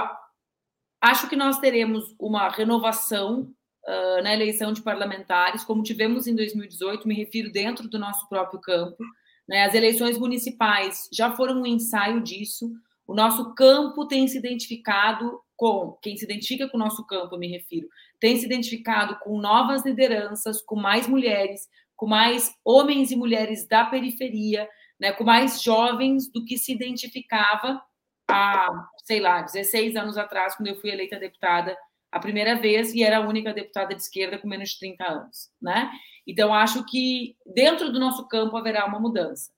acho 1.00 1.28
que 1.28 1.34
nós 1.34 1.58
teremos 1.58 2.14
uma 2.18 2.48
renovação 2.48 3.52
uh, 3.86 4.22
na 4.22 4.32
eleição 4.32 4.72
de 4.72 4.80
parlamentares, 4.80 5.64
como 5.64 5.82
tivemos 5.82 6.26
em 6.26 6.36
2018, 6.36 7.08
me 7.08 7.14
refiro 7.14 7.50
dentro 7.50 7.88
do 7.88 7.98
nosso 7.98 8.28
próprio 8.28 8.60
campo. 8.60 9.02
Né? 9.48 9.64
As 9.64 9.74
eleições 9.74 10.18
municipais 10.18 11.08
já 11.12 11.32
foram 11.32 11.62
um 11.62 11.66
ensaio 11.66 12.22
disso. 12.22 12.70
O 13.06 13.14
nosso 13.14 13.54
campo 13.54 14.06
tem 14.06 14.26
se 14.28 14.38
identificado 14.38 15.40
com, 15.56 15.98
quem 16.02 16.16
se 16.16 16.24
identifica 16.24 16.68
com 16.68 16.76
o 16.76 16.80
nosso 16.80 17.06
campo, 17.06 17.34
eu 17.34 17.38
me 17.38 17.48
refiro, 17.48 17.88
tem 18.20 18.36
se 18.36 18.46
identificado 18.46 19.18
com 19.20 19.38
novas 19.38 19.84
lideranças, 19.84 20.62
com 20.62 20.76
mais 20.76 21.06
mulheres, 21.06 21.68
com 21.96 22.06
mais 22.06 22.52
homens 22.64 23.10
e 23.10 23.16
mulheres 23.16 23.66
da 23.66 23.84
periferia, 23.84 24.68
né, 24.98 25.12
com 25.12 25.24
mais 25.24 25.62
jovens 25.62 26.30
do 26.30 26.44
que 26.44 26.58
se 26.58 26.72
identificava 26.72 27.82
há, 28.28 28.68
sei 29.04 29.20
lá, 29.20 29.42
16 29.42 29.96
anos 29.96 30.16
atrás, 30.16 30.54
quando 30.56 30.68
eu 30.68 30.80
fui 30.80 30.90
eleita 30.90 31.18
deputada 31.18 31.76
a 32.10 32.20
primeira 32.20 32.54
vez 32.54 32.94
e 32.94 33.02
era 33.02 33.18
a 33.18 33.26
única 33.26 33.52
deputada 33.52 33.94
de 33.94 34.00
esquerda 34.00 34.38
com 34.38 34.48
menos 34.48 34.70
de 34.70 34.78
30 34.78 35.04
anos, 35.04 35.50
né? 35.60 35.90
Então 36.26 36.54
acho 36.54 36.84
que 36.86 37.36
dentro 37.44 37.92
do 37.92 37.98
nosso 37.98 38.26
campo 38.28 38.56
haverá 38.56 38.86
uma 38.86 39.00
mudança. 39.00 39.52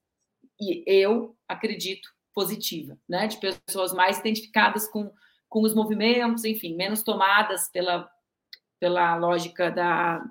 E 0.58 0.82
eu 0.86 1.36
acredito 1.46 2.08
positiva, 2.34 2.98
né, 3.08 3.26
de 3.26 3.38
pessoas 3.38 3.92
mais 3.92 4.18
identificadas 4.18 4.88
com 4.88 5.10
com 5.56 5.62
os 5.62 5.72
movimentos, 5.72 6.44
enfim, 6.44 6.76
menos 6.76 7.02
tomadas 7.02 7.70
pela 7.70 8.06
pela 8.78 9.16
lógica 9.16 9.70
da, 9.70 10.22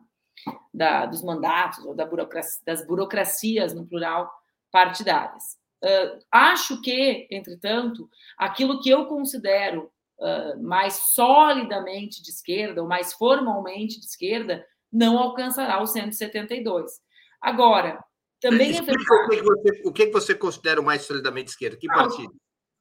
da 0.72 1.08
dos 1.08 1.24
mandatos 1.24 1.84
ou 1.84 1.96
da 1.96 2.06
burocracia, 2.06 2.62
das 2.64 2.86
burocracias 2.86 3.74
no 3.74 3.88
plural 3.88 4.32
partidárias. 4.72 5.58
Uh, 5.84 6.20
acho 6.32 6.80
que, 6.80 7.28
entretanto, 7.32 8.08
aquilo 8.38 8.80
que 8.80 8.92
eu 8.92 9.08
considero 9.08 9.92
uh, 10.20 10.62
mais 10.62 10.94
solidamente 11.16 12.22
de 12.22 12.30
esquerda, 12.30 12.84
ou 12.84 12.88
mais 12.88 13.12
formalmente 13.12 14.00
de 14.00 14.06
esquerda, 14.06 14.64
não 14.94 15.18
alcançará 15.18 15.82
os 15.82 15.92
172. 15.92 17.02
Agora, 17.42 18.00
também 18.40 18.78
é 18.78 18.82
verdade... 18.84 19.06
O 19.26 19.30
que, 19.30 19.42
você, 19.42 19.82
o 19.86 19.92
que 19.92 20.12
você 20.12 20.36
considera 20.36 20.84
mais 20.84 21.02
solidamente 21.02 21.46
de 21.46 21.52
esquerda? 21.54 21.78
Que 21.78 21.88
partido? 21.88 22.32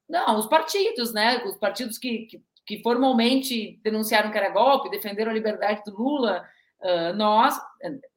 Não, 0.08 0.38
os 0.38 0.46
partidos, 0.46 1.12
né? 1.12 1.42
Os 1.44 1.56
partidos 1.56 1.98
que, 1.98 2.26
que, 2.26 2.42
que 2.66 2.82
formalmente 2.82 3.80
denunciaram 3.82 4.30
que 4.30 4.38
era 4.38 4.50
golpe, 4.50 4.90
defenderam 4.90 5.30
a 5.30 5.34
liberdade 5.34 5.82
do 5.84 5.96
Lula, 5.96 6.44
uh, 6.80 7.14
nós, 7.14 7.58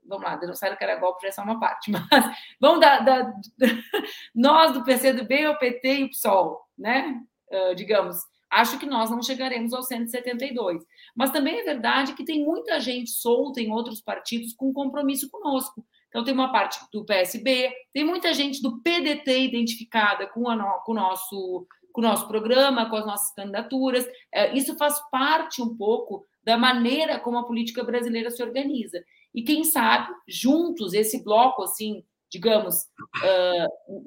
vamos 0.06 0.26
lá, 0.26 0.36
denunciaram 0.36 0.76
que 0.76 0.84
era 0.84 1.00
golpe 1.00 1.22
já 1.22 1.30
é 1.30 1.32
só 1.32 1.44
uma 1.44 1.60
parte, 1.60 1.90
mas 1.92 2.38
vamos 2.60 2.82
dar, 2.82 3.00
da, 3.00 3.34
nós 4.36 4.74
do 4.74 4.84
PCdoB, 4.84 5.48
o 5.48 5.60
PT 5.60 5.96
e 5.96 6.04
o 6.04 6.10
PSOL, 6.10 6.62
né? 6.78 7.22
Uh, 7.50 7.76
digamos, 7.76 8.18
Acho 8.50 8.80
que 8.80 8.86
nós 8.86 9.10
não 9.10 9.22
chegaremos 9.22 9.74
aos 9.74 9.88
172. 9.88 10.82
Mas 11.16 11.32
também 11.32 11.60
é 11.60 11.64
verdade 11.64 12.14
que 12.14 12.24
tem 12.24 12.46
muita 12.46 12.80
gente 12.80 13.10
solta 13.10 13.60
em 13.60 13.72
outros 13.72 14.02
partidos 14.02 14.54
com 14.54 14.74
compromisso 14.74 15.30
conosco. 15.30 15.86
Então, 16.18 16.26
tem 16.26 16.34
uma 16.34 16.52
parte 16.52 16.80
do 16.92 17.06
PSB, 17.06 17.72
tem 17.94 18.04
muita 18.04 18.34
gente 18.34 18.60
do 18.60 18.82
PDT 18.82 19.40
identificada 19.40 20.26
com, 20.26 20.50
a, 20.50 20.58
com, 20.80 20.94
o, 20.94 20.96
nosso, 20.96 21.68
com 21.94 22.02
o 22.02 22.04
nosso 22.04 22.28
programa, 22.28 22.90
com 22.90 22.96
as 22.96 23.06
nossas 23.06 23.36
candidaturas. 23.36 24.04
É, 24.34 24.52
isso 24.58 24.76
faz 24.80 25.00
parte 25.12 25.62
um 25.62 25.78
pouco 25.78 26.26
da 26.44 26.58
maneira 26.58 27.20
como 27.20 27.38
a 27.38 27.46
política 27.46 27.84
brasileira 27.84 28.32
se 28.32 28.42
organiza. 28.42 29.00
E 29.32 29.44
quem 29.44 29.64
sabe, 29.64 30.12
juntos, 30.28 30.96
esse 30.96 31.24
bloco, 31.24 31.62
assim, 31.62 32.04
digamos, 32.32 32.88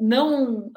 não. 0.01 0.69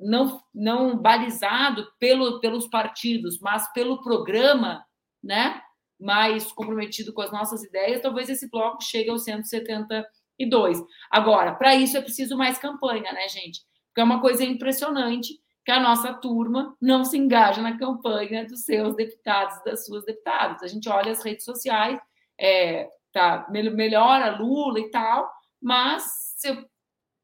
Não, 0.00 0.40
não 0.54 0.96
balizado 0.96 1.84
pelo, 1.98 2.38
pelos 2.38 2.68
partidos, 2.68 3.40
mas 3.40 3.70
pelo 3.72 4.00
programa, 4.00 4.84
né? 5.22 5.60
Mais 6.04 6.52
comprometido 6.52 7.12
com 7.12 7.22
as 7.22 7.32
nossas 7.32 7.64
ideias, 7.64 8.02
talvez 8.02 8.28
esse 8.28 8.50
bloco 8.50 8.82
chegue 8.82 9.10
aos 9.10 9.24
172. 9.24 10.82
Agora, 11.10 11.54
para 11.54 11.74
isso 11.74 11.96
é 11.96 12.02
preciso 12.02 12.36
mais 12.36 12.58
campanha, 12.58 13.12
né, 13.12 13.28
gente? 13.28 13.60
Porque 13.88 14.00
é 14.00 14.04
uma 14.04 14.20
coisa 14.20 14.44
impressionante 14.44 15.40
que 15.64 15.70
a 15.70 15.80
nossa 15.80 16.12
turma 16.12 16.76
não 16.80 17.04
se 17.04 17.16
engaja 17.16 17.62
na 17.62 17.78
campanha 17.78 18.44
dos 18.44 18.64
seus 18.64 18.94
deputados, 18.94 19.62
das 19.64 19.86
suas 19.86 20.04
deputadas. 20.04 20.62
A 20.62 20.68
gente 20.68 20.88
olha 20.88 21.12
as 21.12 21.24
redes 21.24 21.44
sociais, 21.44 21.98
é, 22.38 22.90
tá, 23.12 23.46
melhora 23.50 24.36
Lula 24.36 24.78
e 24.80 24.90
tal, 24.90 25.30
mas 25.62 26.02
se 26.36 26.48
eu 26.48 26.64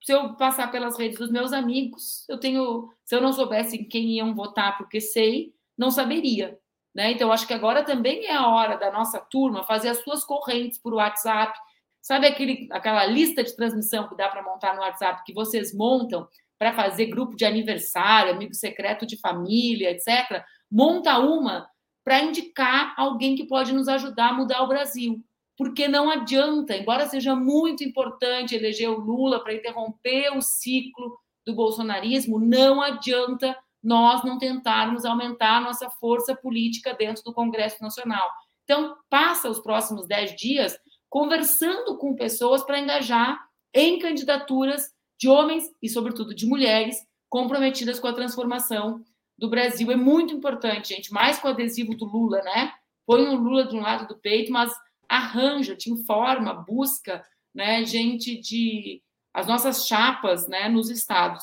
se 0.02 0.12
eu 0.12 0.34
passar 0.34 0.70
pelas 0.70 0.98
redes 0.98 1.18
dos 1.18 1.30
meus 1.30 1.52
amigos, 1.52 2.26
eu 2.28 2.38
tenho, 2.38 2.90
se 3.04 3.14
eu 3.14 3.20
não 3.20 3.32
soubesse 3.32 3.76
em 3.76 3.84
quem 3.84 4.16
iam 4.16 4.34
votar, 4.34 4.76
porque 4.78 5.00
sei, 5.00 5.54
não 5.76 5.90
saberia. 5.90 6.58
Né? 6.94 7.12
Então, 7.12 7.32
acho 7.32 7.46
que 7.46 7.54
agora 7.54 7.84
também 7.84 8.26
é 8.26 8.34
a 8.34 8.48
hora 8.48 8.76
da 8.76 8.90
nossa 8.90 9.20
turma 9.20 9.64
fazer 9.64 9.88
as 9.88 10.02
suas 10.02 10.24
correntes 10.24 10.78
por 10.78 10.94
WhatsApp. 10.94 11.58
Sabe 12.00 12.26
aquele, 12.26 12.68
aquela 12.70 13.04
lista 13.06 13.44
de 13.44 13.54
transmissão 13.54 14.08
que 14.08 14.16
dá 14.16 14.28
para 14.28 14.42
montar 14.42 14.74
no 14.74 14.80
WhatsApp, 14.80 15.22
que 15.24 15.32
vocês 15.32 15.74
montam 15.74 16.26
para 16.58 16.72
fazer 16.72 17.06
grupo 17.06 17.36
de 17.36 17.44
aniversário, 17.44 18.32
amigo 18.32 18.54
secreto 18.54 19.06
de 19.06 19.18
família, 19.18 19.90
etc. 19.90 20.44
Monta 20.70 21.18
uma 21.18 21.68
para 22.04 22.20
indicar 22.20 22.94
alguém 22.96 23.34
que 23.36 23.46
pode 23.46 23.72
nos 23.72 23.88
ajudar 23.88 24.30
a 24.30 24.32
mudar 24.32 24.62
o 24.62 24.68
Brasil 24.68 25.22
porque 25.60 25.86
não 25.86 26.08
adianta, 26.08 26.74
embora 26.74 27.06
seja 27.06 27.36
muito 27.36 27.84
importante 27.84 28.54
eleger 28.54 28.88
o 28.88 28.98
Lula 28.98 29.44
para 29.44 29.52
interromper 29.52 30.34
o 30.34 30.40
ciclo 30.40 31.18
do 31.44 31.54
bolsonarismo, 31.54 32.40
não 32.40 32.80
adianta 32.80 33.54
nós 33.82 34.22
não 34.24 34.38
tentarmos 34.38 35.04
aumentar 35.04 35.56
a 35.56 35.60
nossa 35.60 35.88
força 35.90 36.34
política 36.34 36.94
dentro 36.94 37.22
do 37.24 37.32
Congresso 37.32 37.82
Nacional. 37.82 38.30
Então, 38.64 38.96
passa 39.08 39.48
os 39.48 39.58
próximos 39.58 40.06
dez 40.06 40.34
dias 40.36 40.76
conversando 41.08 41.98
com 41.98 42.14
pessoas 42.14 42.62
para 42.62 42.78
engajar 42.78 43.40
em 43.74 43.98
candidaturas 43.98 44.82
de 45.18 45.28
homens 45.28 45.64
e, 45.82 45.88
sobretudo, 45.88 46.34
de 46.34 46.46
mulheres 46.46 46.96
comprometidas 47.28 47.98
com 47.98 48.06
a 48.06 48.12
transformação 48.12 49.02
do 49.36 49.48
Brasil. 49.48 49.90
É 49.90 49.96
muito 49.96 50.34
importante, 50.34 50.94
gente, 50.94 51.12
mais 51.12 51.38
com 51.38 51.48
o 51.48 51.50
adesivo 51.50 51.94
do 51.96 52.04
Lula, 52.04 52.42
né? 52.42 52.72
Põe 53.06 53.28
o 53.28 53.34
Lula 53.34 53.66
de 53.66 53.74
um 53.74 53.80
lado 53.80 54.06
do 54.06 54.16
peito, 54.20 54.52
mas 54.52 54.72
arranja, 55.08 55.74
te 55.74 55.90
informa, 55.90 56.54
busca 56.54 57.24
né, 57.54 57.84
gente 57.84 58.36
de 58.40 59.02
as 59.34 59.46
nossas 59.46 59.86
chapas 59.86 60.46
né, 60.48 60.68
nos 60.68 60.90
estados. 60.90 61.42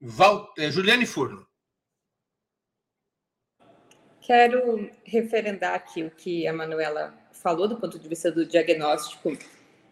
Val, 0.00 0.52
é, 0.56 0.70
Juliane 0.70 1.06
Furno. 1.06 1.46
Quero 4.20 4.90
referendar 5.04 5.74
aqui 5.74 6.04
o 6.04 6.10
que 6.10 6.46
a 6.46 6.52
Manuela 6.52 7.14
falou 7.32 7.66
do 7.66 7.80
ponto 7.80 7.98
de 7.98 8.08
vista 8.08 8.30
do 8.30 8.46
diagnóstico 8.46 9.36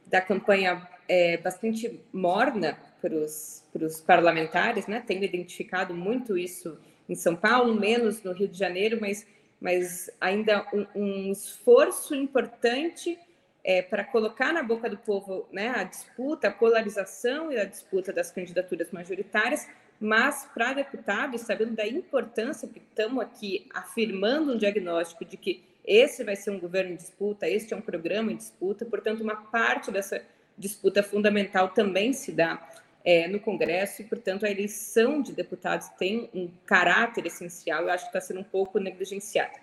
da 0.07 0.21
campanha 0.21 0.87
é, 1.09 1.37
bastante 1.39 2.01
morna 2.13 2.79
para 3.01 3.15
os 3.15 4.01
parlamentares, 4.07 4.87
né? 4.87 5.03
Tenho 5.05 5.25
identificado 5.25 5.95
muito 5.95 6.37
isso 6.37 6.79
em 7.09 7.15
São 7.15 7.35
Paulo, 7.35 7.75
menos 7.75 8.23
no 8.23 8.33
Rio 8.33 8.49
de 8.49 8.59
Janeiro, 8.59 8.99
mas, 9.01 9.27
mas 9.61 10.11
ainda 10.21 10.67
um, 10.73 10.87
um 10.95 11.33
esforço 11.33 12.15
importante 12.15 13.19
é, 13.65 13.83
para 13.83 14.05
colocar 14.05 14.53
na 14.53 14.63
boca 14.63 14.89
do 14.89 14.97
povo 14.97 15.49
né, 15.51 15.71
a 15.71 15.83
disputa, 15.83 16.49
a 16.49 16.53
polarização 16.53 17.51
e 17.51 17.59
a 17.59 17.65
disputa 17.65 18.13
das 18.13 18.31
candidaturas 18.31 18.93
majoritárias, 18.93 19.67
mas 20.01 20.49
para 20.55 20.75
deputado, 20.75 21.39
sabendo 21.39 21.75
da 21.75 21.87
importância 21.87 22.69
que 22.69 22.79
estamos 22.79 23.23
aqui 23.23 23.67
afirmando 23.73 24.53
um 24.53 24.59
diagnóstico 24.59 25.25
de 25.25 25.37
que 25.37 25.65
esse 25.85 26.25
vai 26.25 26.37
ser 26.37 26.51
um 26.51 26.59
governo 26.59 26.93
em 26.93 26.97
disputa, 26.97 27.49
este 27.49 27.73
é 27.73 27.77
um 27.77 27.81
programa 27.81 28.33
em 28.33 28.37
disputa, 28.37 28.85
portanto, 28.85 29.23
uma 29.23 29.37
parte 29.37 29.91
dessa 29.91 30.23
disputa 30.59 31.03
fundamental 31.03 31.69
também 31.69 32.13
se 32.13 32.33
dá 32.33 32.69
é, 33.05 33.29
no 33.29 33.39
Congresso 33.39 34.03
e, 34.03 34.05
portanto, 34.05 34.45
a 34.45 34.51
eleição 34.51 35.23
de 35.23 35.33
deputados 35.33 35.89
tem 35.91 36.29
um 36.35 36.51
caráter 36.67 37.25
essencial, 37.27 37.85
eu 37.85 37.91
acho 37.91 38.05
que 38.05 38.09
está 38.09 38.21
sendo 38.21 38.41
um 38.41 38.45
pouco 38.45 38.81
negligenciada. 38.81 39.55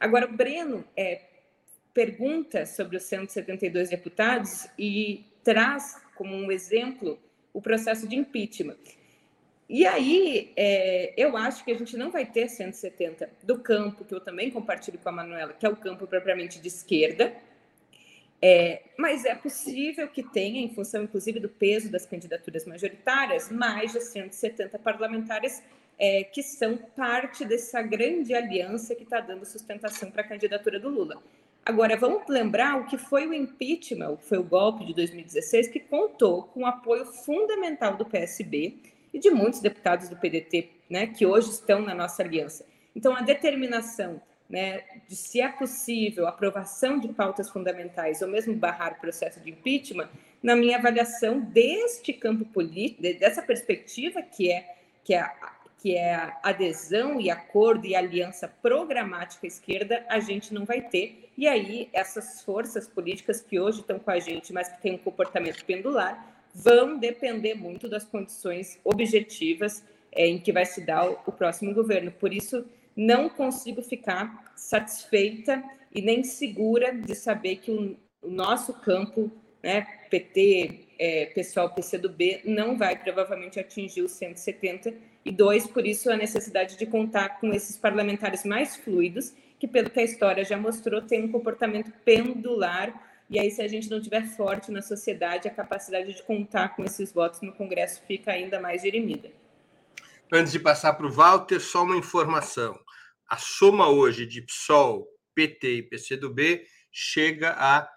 Agora, 0.00 0.26
o 0.26 0.32
Breno 0.32 0.82
é, 0.96 1.20
pergunta 1.92 2.64
sobre 2.64 2.96
os 2.96 3.02
172 3.04 3.90
deputados 3.90 4.66
e 4.78 5.26
traz 5.44 6.02
como 6.14 6.34
um 6.34 6.50
exemplo 6.50 7.18
o 7.52 7.60
processo 7.60 8.08
de 8.08 8.16
impeachment. 8.16 8.78
E 9.68 9.84
aí, 9.84 10.52
é, 10.56 11.12
eu 11.16 11.36
acho 11.36 11.64
que 11.64 11.72
a 11.72 11.74
gente 11.74 11.96
não 11.96 12.10
vai 12.10 12.24
ter 12.24 12.48
170 12.48 13.28
do 13.42 13.58
campo, 13.58 14.04
que 14.04 14.14
eu 14.14 14.20
também 14.20 14.50
compartilho 14.50 14.98
com 14.98 15.08
a 15.08 15.12
Manuela, 15.12 15.52
que 15.52 15.66
é 15.66 15.68
o 15.68 15.76
campo 15.76 16.06
propriamente 16.06 16.60
de 16.60 16.68
esquerda, 16.68 17.34
é, 18.40 18.82
mas 18.96 19.24
é 19.24 19.34
possível 19.34 20.06
que 20.06 20.22
tenha, 20.22 20.60
em 20.60 20.68
função 20.68 21.02
inclusive 21.02 21.40
do 21.40 21.48
peso 21.48 21.90
das 21.90 22.06
candidaturas 22.06 22.64
majoritárias, 22.64 23.50
mais 23.50 23.92
de 23.92 24.00
170 24.00 24.78
parlamentares 24.78 25.62
é, 25.98 26.22
que 26.24 26.42
são 26.42 26.76
parte 26.76 27.44
dessa 27.44 27.82
grande 27.82 28.34
aliança 28.34 28.94
que 28.94 29.02
está 29.02 29.20
dando 29.20 29.44
sustentação 29.44 30.10
para 30.10 30.22
a 30.22 30.28
candidatura 30.28 30.78
do 30.78 30.88
Lula. 30.88 31.20
Agora, 31.64 31.96
vamos 31.96 32.22
lembrar 32.28 32.78
o 32.78 32.86
que 32.86 32.96
foi 32.96 33.26
o 33.26 33.34
impeachment, 33.34 34.10
o 34.10 34.16
que 34.16 34.26
foi 34.26 34.38
o 34.38 34.44
golpe 34.44 34.84
de 34.84 34.94
2016, 34.94 35.68
que 35.68 35.80
contou 35.80 36.44
com 36.44 36.60
o 36.60 36.66
apoio 36.66 37.04
fundamental 37.06 37.96
do 37.96 38.04
PSB 38.04 38.76
e 39.12 39.18
de 39.18 39.30
muitos 39.30 39.60
deputados 39.60 40.08
do 40.08 40.16
PDT, 40.16 40.70
né, 40.88 41.06
que 41.06 41.26
hoje 41.26 41.50
estão 41.50 41.80
na 41.80 41.94
nossa 41.94 42.22
aliança. 42.22 42.64
Então, 42.94 43.14
a 43.14 43.22
determinação 43.22 44.20
né, 44.48 44.82
de 45.08 45.16
se 45.16 45.40
é 45.40 45.48
possível 45.48 46.26
aprovação 46.26 46.98
de 46.98 47.08
pautas 47.08 47.50
fundamentais 47.50 48.22
ou 48.22 48.28
mesmo 48.28 48.54
barrar 48.54 48.92
o 48.92 49.00
processo 49.00 49.40
de 49.40 49.50
impeachment, 49.50 50.08
na 50.42 50.54
minha 50.54 50.78
avaliação 50.78 51.40
deste 51.40 52.12
campo 52.12 52.44
político, 52.44 53.02
dessa 53.02 53.42
perspectiva 53.42 54.22
que 54.22 54.50
é 54.50 54.76
que 55.04 55.14
é 55.14 55.30
que 55.78 55.94
é 55.94 56.32
adesão 56.42 57.20
e 57.20 57.30
acordo 57.30 57.86
e 57.86 57.94
aliança 57.94 58.48
programática 58.48 59.46
esquerda, 59.46 60.04
a 60.08 60.18
gente 60.18 60.52
não 60.52 60.64
vai 60.64 60.80
ter. 60.80 61.30
E 61.36 61.46
aí 61.46 61.88
essas 61.92 62.42
forças 62.42 62.88
políticas 62.88 63.42
que 63.42 63.60
hoje 63.60 63.80
estão 63.80 63.98
com 63.98 64.10
a 64.10 64.18
gente, 64.18 64.52
mas 64.52 64.68
que 64.68 64.80
têm 64.80 64.94
um 64.94 64.98
comportamento 64.98 65.64
pendular, 65.64 66.35
vão 66.56 66.98
depender 66.98 67.54
muito 67.54 67.88
das 67.88 68.04
condições 68.04 68.80
objetivas 68.82 69.84
é, 70.10 70.26
em 70.26 70.38
que 70.38 70.52
vai 70.52 70.64
se 70.64 70.80
dar 70.80 71.08
o, 71.08 71.18
o 71.26 71.32
próximo 71.32 71.74
governo. 71.74 72.10
Por 72.10 72.32
isso, 72.32 72.64
não 72.96 73.28
consigo 73.28 73.82
ficar 73.82 74.52
satisfeita 74.56 75.62
e 75.94 76.00
nem 76.00 76.24
segura 76.24 76.94
de 76.94 77.14
saber 77.14 77.56
que 77.56 77.70
o, 77.70 77.96
o 78.22 78.30
nosso 78.30 78.72
campo, 78.72 79.30
né, 79.62 79.86
PT, 80.10 80.86
é, 80.98 81.26
pessoal 81.26 81.74
PCdoB, 81.74 82.40
não 82.46 82.78
vai 82.78 82.96
provavelmente 82.96 83.60
atingir 83.60 84.00
os 84.00 84.12
170 84.12 84.94
e 85.26 85.30
dois, 85.30 85.66
por 85.66 85.86
isso 85.86 86.10
a 86.10 86.16
necessidade 86.16 86.78
de 86.78 86.86
contar 86.86 87.40
com 87.40 87.52
esses 87.52 87.76
parlamentares 87.76 88.44
mais 88.44 88.76
fluidos, 88.76 89.34
que 89.58 89.68
pelo 89.68 89.90
que 89.90 90.00
a 90.00 90.04
história 90.04 90.44
já 90.44 90.56
mostrou, 90.56 91.02
tem 91.02 91.24
um 91.24 91.32
comportamento 91.32 91.92
pendular 92.04 93.15
e 93.28 93.38
aí, 93.40 93.50
se 93.50 93.60
a 93.60 93.66
gente 93.66 93.90
não 93.90 94.00
tiver 94.00 94.24
forte 94.24 94.70
na 94.70 94.80
sociedade, 94.80 95.48
a 95.48 95.54
capacidade 95.54 96.14
de 96.14 96.22
contar 96.22 96.76
com 96.76 96.84
esses 96.84 97.12
votos 97.12 97.40
no 97.40 97.52
Congresso 97.52 98.00
fica 98.06 98.30
ainda 98.30 98.60
mais 98.60 98.82
dirimida. 98.82 99.32
Antes 100.32 100.52
de 100.52 100.60
passar 100.60 100.94
para 100.94 101.06
o 101.06 101.10
Walter, 101.10 101.60
só 101.60 101.82
uma 101.82 101.96
informação. 101.96 102.78
A 103.28 103.36
soma 103.36 103.88
hoje 103.88 104.26
de 104.26 104.42
PSOL, 104.42 105.08
PT 105.34 105.76
e 105.76 105.82
PCdoB 105.82 106.64
chega 106.92 107.54
a 107.58 107.88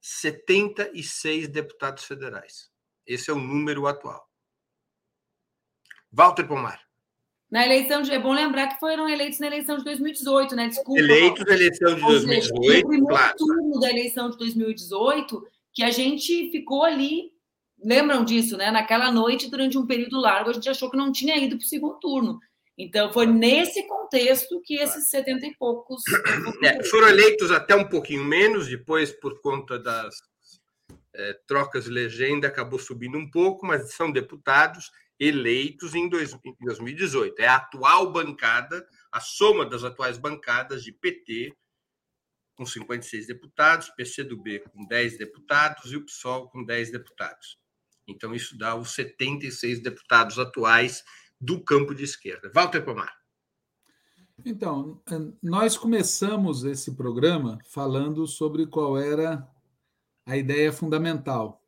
76 0.00 1.48
deputados 1.48 2.04
federais. 2.04 2.70
Esse 3.06 3.30
é 3.30 3.34
o 3.34 3.38
número 3.38 3.86
atual. 3.86 4.26
Walter 6.10 6.46
Pomar. 6.46 6.85
Na 7.50 7.64
eleição 7.64 8.02
de. 8.02 8.12
É 8.12 8.18
bom 8.18 8.32
lembrar 8.32 8.68
que 8.68 8.80
foram 8.80 9.08
eleitos 9.08 9.38
na 9.38 9.46
eleição 9.46 9.78
de 9.78 9.84
2018, 9.84 10.56
né? 10.56 10.68
Desculpa. 10.68 11.00
Eleitos 11.00 11.44
na 11.44 11.54
eleição 11.54 11.94
de 11.94 12.00
2018. 12.00 12.44
Seja, 12.44 12.54
no 12.54 12.88
primeiro 12.88 13.06
claro. 13.06 13.36
turno 13.36 13.80
da 13.80 13.90
eleição 13.90 14.30
de 14.30 14.38
2018, 14.38 15.42
que 15.72 15.82
a 15.82 15.90
gente 15.90 16.50
ficou 16.50 16.82
ali. 16.82 17.30
Lembram 17.78 18.24
disso, 18.24 18.56
né? 18.56 18.70
Naquela 18.70 19.12
noite, 19.12 19.50
durante 19.50 19.78
um 19.78 19.86
período 19.86 20.18
largo, 20.18 20.50
a 20.50 20.52
gente 20.52 20.68
achou 20.68 20.90
que 20.90 20.96
não 20.96 21.12
tinha 21.12 21.36
ido 21.36 21.56
para 21.56 21.64
o 21.64 21.68
segundo 21.68 22.00
turno. 22.00 22.40
Então, 22.78 23.12
foi 23.12 23.26
nesse 23.26 23.86
contexto 23.86 24.60
que 24.64 24.74
esses 24.74 25.08
70 25.08 25.46
e 25.46 25.54
poucos. 25.56 26.02
É, 26.64 26.82
foram 26.84 27.08
eleitos 27.08 27.50
até 27.50 27.76
um 27.76 27.88
pouquinho 27.88 28.24
menos, 28.24 28.66
depois, 28.66 29.12
por 29.12 29.40
conta 29.40 29.78
das 29.78 30.14
é, 31.14 31.38
trocas 31.46 31.84
de 31.84 31.90
legenda, 31.90 32.48
acabou 32.48 32.78
subindo 32.78 33.16
um 33.16 33.30
pouco, 33.30 33.66
mas 33.66 33.92
são 33.94 34.10
deputados 34.10 34.90
eleitos 35.18 35.94
em 35.94 36.08
2018. 36.08 37.40
É 37.40 37.46
a 37.46 37.56
atual 37.56 38.12
bancada, 38.12 38.86
a 39.10 39.20
soma 39.20 39.64
das 39.64 39.84
atuais 39.84 40.18
bancadas 40.18 40.82
de 40.82 40.92
PT, 40.92 41.56
com 42.56 42.64
56 42.64 43.26
deputados, 43.26 43.90
PCdoB 43.90 44.60
com 44.70 44.86
10 44.86 45.18
deputados 45.18 45.92
e 45.92 45.96
o 45.96 46.04
PSOL 46.04 46.48
com 46.48 46.64
10 46.64 46.90
deputados. 46.90 47.58
Então, 48.08 48.34
isso 48.34 48.56
dá 48.56 48.74
os 48.74 48.90
76 48.90 49.82
deputados 49.82 50.38
atuais 50.38 51.04
do 51.40 51.62
campo 51.62 51.94
de 51.94 52.04
esquerda. 52.04 52.50
Walter 52.54 52.82
Pomar. 52.82 53.14
Então, 54.44 55.02
nós 55.42 55.76
começamos 55.76 56.64
esse 56.64 56.94
programa 56.94 57.58
falando 57.68 58.26
sobre 58.26 58.66
qual 58.66 58.98
era 58.98 59.46
a 60.24 60.36
ideia 60.36 60.72
fundamental. 60.72 61.62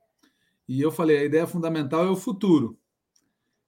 E 0.68 0.80
eu 0.80 0.92
falei, 0.92 1.18
a 1.18 1.24
ideia 1.24 1.46
fundamental 1.46 2.05
é 2.05 2.11
o 2.11 2.16
futuro. 2.16 2.78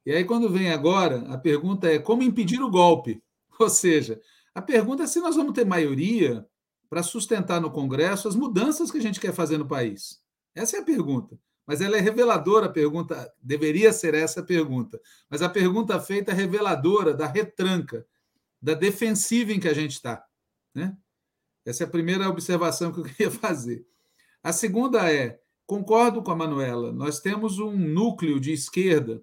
E 0.05 0.13
aí, 0.13 0.25
quando 0.25 0.51
vem 0.51 0.73
agora, 0.73 1.21
a 1.33 1.37
pergunta 1.37 1.91
é 1.91 1.99
como 1.99 2.23
impedir 2.23 2.61
o 2.63 2.71
golpe? 2.71 3.23
Ou 3.59 3.69
seja, 3.69 4.21
a 4.55 4.63
pergunta 4.63 5.03
é 5.03 5.07
se 5.07 5.21
nós 5.21 5.37
vamos 5.37 5.53
ter 5.53 5.67
maioria 5.67 6.47
para 6.89 7.03
sustentar 7.03 7.61
no 7.61 7.71
Congresso 7.71 8.27
as 8.27 8.35
mudanças 8.35 8.91
que 8.91 8.99
a 8.99 9.03
gente 9.03 9.21
quer 9.21 9.33
fazer 9.33 9.59
no 9.59 9.69
país. 9.69 10.21
Essa 10.55 10.79
é 10.79 10.81
a 10.81 10.85
pergunta. 10.85 11.39
Mas 11.67 11.81
ela 11.81 11.97
é 11.97 12.01
reveladora, 12.01 12.67
a 12.67 12.73
pergunta 12.73 13.33
deveria 13.41 13.93
ser 13.93 14.15
essa 14.15 14.41
a 14.41 14.43
pergunta. 14.43 15.01
Mas 15.29 15.41
a 15.41 15.49
pergunta 15.49 16.01
feita 16.01 16.33
é 16.33 16.35
reveladora 16.35 17.15
da 17.15 17.27
retranca, 17.27 18.05
da 18.61 18.75
defensiva 18.75 19.53
em 19.53 19.61
que 19.61 19.69
a 19.69 19.75
gente 19.75 19.93
está. 19.93 20.25
Né? 20.75 20.97
Essa 21.65 21.85
é 21.85 21.87
a 21.87 21.91
primeira 21.91 22.29
observação 22.29 22.93
que 22.93 23.01
eu 23.01 23.05
queria 23.15 23.31
fazer. 23.31 23.87
A 24.43 24.53
segunda 24.53 25.13
é: 25.13 25.41
concordo 25.65 26.23
com 26.23 26.33
a 26.33 26.37
Manuela, 26.37 26.93
nós 26.93 27.21
temos 27.21 27.61
um 27.61 27.77
núcleo 27.77 28.41
de 28.41 28.53
esquerda 28.53 29.23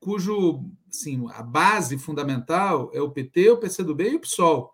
cujo 0.00 0.64
assim, 0.88 1.26
a 1.32 1.42
base 1.42 1.98
fundamental 1.98 2.90
é 2.92 3.00
o 3.00 3.10
PT, 3.10 3.50
o 3.50 3.58
PCdoB 3.58 4.10
e 4.10 4.16
o 4.16 4.20
PSOL. 4.20 4.72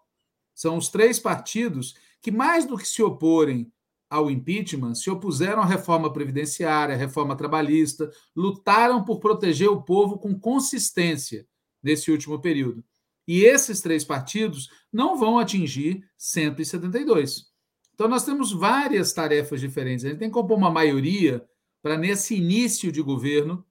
São 0.54 0.76
os 0.76 0.88
três 0.88 1.18
partidos 1.18 1.94
que, 2.20 2.30
mais 2.30 2.64
do 2.64 2.76
que 2.76 2.86
se 2.86 3.02
oporem 3.02 3.72
ao 4.08 4.30
impeachment, 4.30 4.94
se 4.94 5.10
opuseram 5.10 5.62
à 5.62 5.64
reforma 5.64 6.12
previdenciária, 6.12 6.94
à 6.94 6.98
reforma 6.98 7.34
trabalhista, 7.34 8.10
lutaram 8.36 9.02
por 9.04 9.18
proteger 9.20 9.70
o 9.70 9.82
povo 9.82 10.18
com 10.18 10.38
consistência 10.38 11.46
nesse 11.82 12.10
último 12.10 12.38
período. 12.38 12.84
E 13.26 13.44
esses 13.44 13.80
três 13.80 14.04
partidos 14.04 14.68
não 14.92 15.18
vão 15.18 15.38
atingir 15.38 16.04
172. 16.18 17.46
Então, 17.94 18.06
nós 18.08 18.24
temos 18.24 18.52
várias 18.52 19.12
tarefas 19.12 19.60
diferentes. 19.60 20.04
A 20.04 20.08
gente 20.08 20.18
tem 20.18 20.28
que 20.28 20.34
compor 20.34 20.58
uma 20.58 20.70
maioria 20.70 21.42
para, 21.80 21.96
nesse 21.96 22.34
início 22.36 22.92
de 22.92 23.00
governo, 23.00 23.64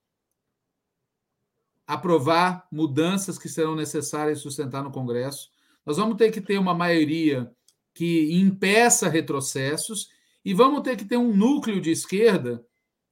aprovar 1.88 2.68
mudanças 2.72 3.38
que 3.38 3.50
serão 3.50 3.76
necessárias 3.76 4.40
sustentar 4.40 4.84
no 4.84 4.92
Congresso. 4.92 5.50
Nós 5.86 5.98
vamos 5.98 6.18
ter 6.18 6.32
que 6.32 6.42
ter 6.42 6.58
uma 6.58 6.74
maioria 6.74 7.52
que 7.94 8.34
impeça 8.34 9.10
retrocessos 9.10 10.10
e 10.44 10.54
vamos 10.54 10.82
ter 10.82 10.96
que 10.96 11.06
ter 11.06 11.18
um 11.18 11.36
núcleo 11.36 11.82
de 11.82 11.92
esquerda 11.92 12.66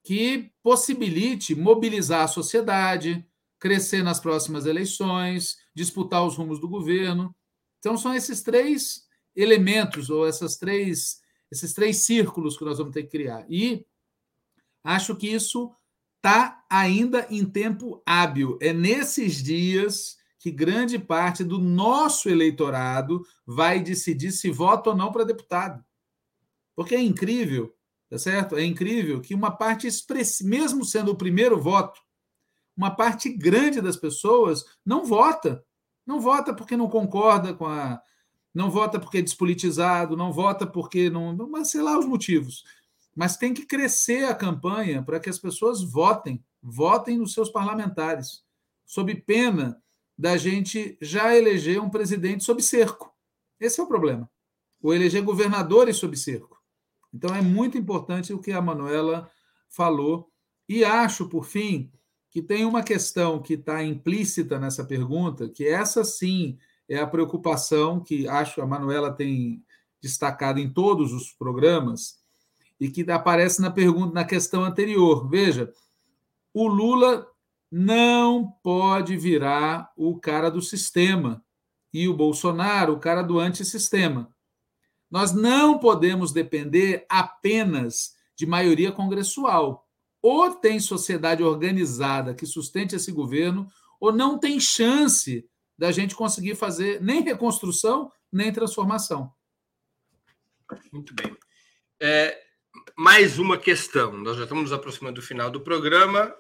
que 0.04 0.52
possibilite 0.64 1.54
mobilizar 1.54 2.24
a 2.24 2.28
sociedade, 2.28 3.26
crescer 3.60 4.04
nas 4.04 4.20
próximas 4.20 4.66
eleições, 4.66 5.58
disputar 5.76 6.26
os 6.26 6.36
rumos 6.36 6.60
do 6.60 6.68
governo. 6.68 7.36
Então, 7.80 7.98
são 7.98 8.14
esses 8.14 8.42
três 8.42 9.08
elementos, 9.36 10.10
ou 10.10 10.26
essas 10.26 10.58
três, 10.58 11.22
esses 11.52 11.74
três 11.74 11.98
círculos 11.98 12.58
que 12.58 12.66
nós 12.66 12.78
vamos 12.78 12.94
ter 12.94 13.04
que 13.04 13.10
criar. 13.10 13.46
E 13.50 13.86
acho 14.84 15.16
que 15.16 15.28
isso 15.28 15.72
está 16.20 16.64
ainda 16.70 17.26
em 17.30 17.46
tempo 17.46 18.04
hábil. 18.06 18.58
É 18.62 18.74
nesses 18.74 19.42
dias 19.42 20.18
que 20.38 20.52
grande 20.52 21.00
parte 21.00 21.44
do 21.44 21.58
nosso 21.58 22.30
eleitorado 22.30 23.26
vai 23.46 23.82
decidir 23.82 24.32
se 24.32 24.50
vota 24.52 24.92
ou 24.92 24.96
não 24.96 25.12
para 25.12 25.26
deputado. 25.26 25.84
Porque 26.76 26.96
é 26.96 27.02
incrível, 27.02 27.74
tá 28.10 28.18
certo? 28.18 28.56
É 28.56 28.64
incrível 28.64 29.20
que 29.22 29.34
uma 29.34 29.52
parte 29.52 29.88
expressiva, 29.88 30.50
mesmo 30.50 30.86
sendo 30.86 31.12
o 31.12 31.18
primeiro 31.18 31.60
voto, 31.60 32.00
uma 32.76 32.92
parte 32.92 33.30
grande 33.30 33.82
das 33.82 33.98
pessoas 33.98 34.64
não 34.86 35.06
vota. 35.06 35.64
Não 36.06 36.22
vota 36.22 36.54
porque 36.54 36.78
não 36.78 36.90
concorda 36.90 37.54
com 37.54 37.66
a. 37.66 38.02
Não 38.54 38.72
vota 38.72 39.00
porque 39.00 39.20
é 39.20 39.22
despolitizado, 39.22 40.18
não 40.18 40.32
vota 40.32 40.66
porque 40.66 41.10
não. 41.10 41.36
Mas 41.50 41.70
sei 41.70 41.82
lá 41.82 42.00
os 42.00 42.06
motivos. 42.06 42.64
Mas 43.16 43.38
tem 43.38 43.54
que 43.54 43.66
crescer 43.66 44.26
a 44.26 44.36
campanha 44.36 45.04
para 45.04 45.20
que 45.20 45.30
as 45.30 45.40
pessoas 45.40 45.84
votem, 45.84 46.44
votem 46.62 47.18
nos 47.18 47.34
seus 47.34 47.50
parlamentares, 47.50 48.44
sob 48.86 49.14
pena 49.16 49.82
da 50.18 50.38
gente 50.38 50.98
já 51.02 51.36
eleger 51.36 51.82
um 51.82 51.90
presidente 51.90 52.44
sob 52.44 52.62
cerco. 52.62 53.14
Esse 53.60 53.80
é 53.80 53.84
o 53.84 53.88
problema. 53.88 54.30
Ou 54.82 54.94
eleger 54.94 55.24
governadores 55.24 55.98
sob 55.98 56.16
cerco. 56.18 56.62
Então 57.14 57.36
é 57.36 57.42
muito 57.42 57.78
importante 57.78 58.34
o 58.34 58.40
que 58.40 58.52
a 58.52 58.62
Manuela 58.62 59.30
falou. 59.70 60.32
E 60.68 60.84
acho, 60.84 61.28
por 61.28 61.46
fim, 61.46 61.92
que 62.30 62.42
tem 62.42 62.66
uma 62.66 62.84
questão 62.84 63.42
que 63.42 63.54
está 63.54 63.84
implícita 63.84 64.60
nessa 64.60 64.86
pergunta, 64.86 65.50
que 65.50 65.68
essa 65.68 66.04
sim 66.04 66.58
é 66.88 67.00
a 67.00 67.08
preocupação 67.08 68.02
que 68.02 68.28
acho 68.28 68.62
a 68.62 68.68
Manuela 68.68 69.12
tem 69.12 69.64
destacado 70.02 70.60
em 70.60 70.72
todos 70.72 71.12
os 71.12 71.32
programas 71.34 72.19
e 72.80 72.90
que 72.90 73.10
aparece 73.12 73.62
na 73.62 73.70
pergunta 73.70 74.14
na 74.14 74.24
questão 74.24 74.64
anterior. 74.64 75.28
Veja, 75.30 75.72
o 76.54 76.68
Lula 76.68 77.28
não 77.72 78.52
pode 78.64 79.18
virar 79.18 79.92
o 79.96 80.20
cara 80.20 80.50
do 80.50 80.62
sistema 80.62 81.44
e 81.94 82.08
o 82.08 82.16
Bolsonaro 82.16 82.94
o 82.94 83.00
cara 83.00 83.22
do 83.22 83.40
antissistema. 83.40 84.34
Nós 85.10 85.34
não 85.34 85.80
podemos 85.80 86.32
depender 86.32 87.06
apenas 87.10 88.14
de 88.36 88.46
maioria 88.46 88.92
congressual 88.92 89.90
ou 90.22 90.54
tem 90.54 90.80
sociedade 90.80 91.44
organizada 91.44 92.34
que 92.34 92.46
sustente 92.46 92.96
esse 92.96 93.12
governo, 93.12 93.70
ou 94.00 94.12
não 94.12 94.38
tem 94.38 94.60
chance 94.60 95.48
da 95.78 95.92
gente 95.92 96.16
conseguir 96.16 96.56
fazer 96.56 97.02
nem 97.02 97.22
reconstrução, 97.22 98.12
nem 98.32 98.52
transformação. 98.52 99.34
Muito 100.92 101.14
bem. 101.16 101.36
É, 102.02 102.38
mais 103.00 103.40
uma 103.40 103.58
questão. 103.58 104.12
Nós 104.12 104.36
já 104.36 104.44
estamos 104.44 104.64
nos 104.64 104.74
aproximando 104.74 105.22
do 105.22 105.26
final 105.26 105.50
do 105.50 105.62
programa, 105.62 106.36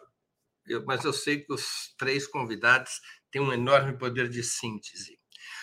mas 0.85 1.05
eu 1.05 1.13
sei 1.13 1.39
que 1.39 1.53
os 1.53 1.93
três 1.97 2.27
convidados 2.27 2.99
têm 3.31 3.41
um 3.41 3.53
enorme 3.53 3.97
poder 3.97 4.27
de 4.27 4.43
síntese. 4.43 5.17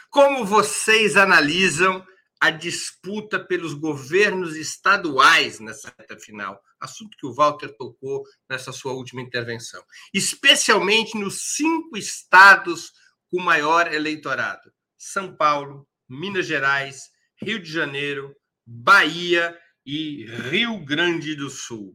Como 0.09 0.47
vocês 0.47 1.14
analisam 1.14 2.03
a 2.40 2.51
disputa 2.51 3.38
pelos 3.38 3.74
governos 3.74 4.57
estaduais 4.57 5.61
nessa 5.61 5.94
reta 5.99 6.18
final, 6.18 6.59
assunto 6.80 7.14
que 7.18 7.26
o 7.26 7.34
Walter 7.34 7.76
tocou 7.76 8.24
nessa 8.49 8.72
sua 8.72 8.94
última 8.94 9.20
intervenção, 9.20 9.84
especialmente 10.14 11.18
nos 11.18 11.57
cinco 11.57 11.99
estados 11.99 12.90
com 13.30 13.38
maior 13.38 13.92
eleitorado: 13.92 14.72
São 14.97 15.36
Paulo, 15.36 15.86
Minas 16.09 16.47
Gerais, 16.47 17.11
Rio 17.38 17.61
de 17.61 17.70
Janeiro, 17.70 18.34
Bahia 18.64 19.55
e 19.87 20.26
Rio 20.51 20.84
Grande 20.84 21.37
do 21.37 21.49
Sul. 21.49 21.95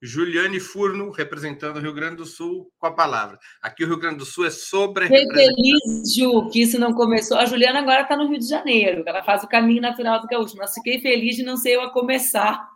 Juliane 0.00 0.60
Furno, 0.60 1.10
representando 1.10 1.76
o 1.76 1.80
Rio 1.80 1.92
Grande 1.92 2.16
do 2.16 2.26
Sul, 2.26 2.70
com 2.78 2.86
a 2.86 2.92
palavra. 2.92 3.38
Aqui 3.60 3.84
o 3.84 3.86
Rio 3.86 3.98
Grande 3.98 4.18
do 4.18 4.24
Sul 4.24 4.46
é 4.46 4.50
sobre. 4.50 5.06
Fiquei 5.06 5.26
feliz, 5.26 6.14
Ju, 6.14 6.48
que 6.50 6.62
isso 6.62 6.78
não 6.78 6.92
começou. 6.92 7.36
A 7.36 7.46
Juliana 7.46 7.80
agora 7.80 8.02
está 8.02 8.16
no 8.16 8.28
Rio 8.28 8.38
de 8.38 8.46
Janeiro, 8.46 9.02
ela 9.06 9.22
faz 9.22 9.42
o 9.42 9.48
caminho 9.48 9.82
natural 9.82 10.20
do 10.20 10.28
gaúcho, 10.28 10.56
mas 10.56 10.74
fiquei 10.74 11.00
feliz 11.00 11.36
de 11.36 11.42
não 11.42 11.56
ser 11.56 11.70
eu 11.70 11.82
a 11.82 11.90
começar. 11.92 12.68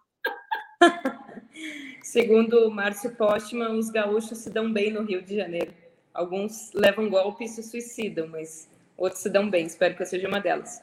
Segundo 2.03 2.71
Márcio 2.71 3.15
Postman, 3.17 3.79
os 3.79 3.89
gaúchos 3.89 4.39
se 4.39 4.51
dão 4.51 4.73
bem 4.73 4.93
no 4.93 5.05
Rio 5.05 5.23
de 5.23 5.37
Janeiro. 5.37 5.73
Alguns 6.13 6.73
levam 6.75 7.09
golpe 7.09 7.45
e 7.45 7.49
se 7.49 7.63
suicidam, 7.63 8.27
mas 8.27 8.69
outros 8.97 9.23
se 9.23 9.31
dão 9.31 9.49
bem. 9.49 9.65
Espero 9.65 9.95
que 9.95 10.03
eu 10.03 10.07
seja 10.07 10.29
uma 10.29 10.41
delas. 10.41 10.83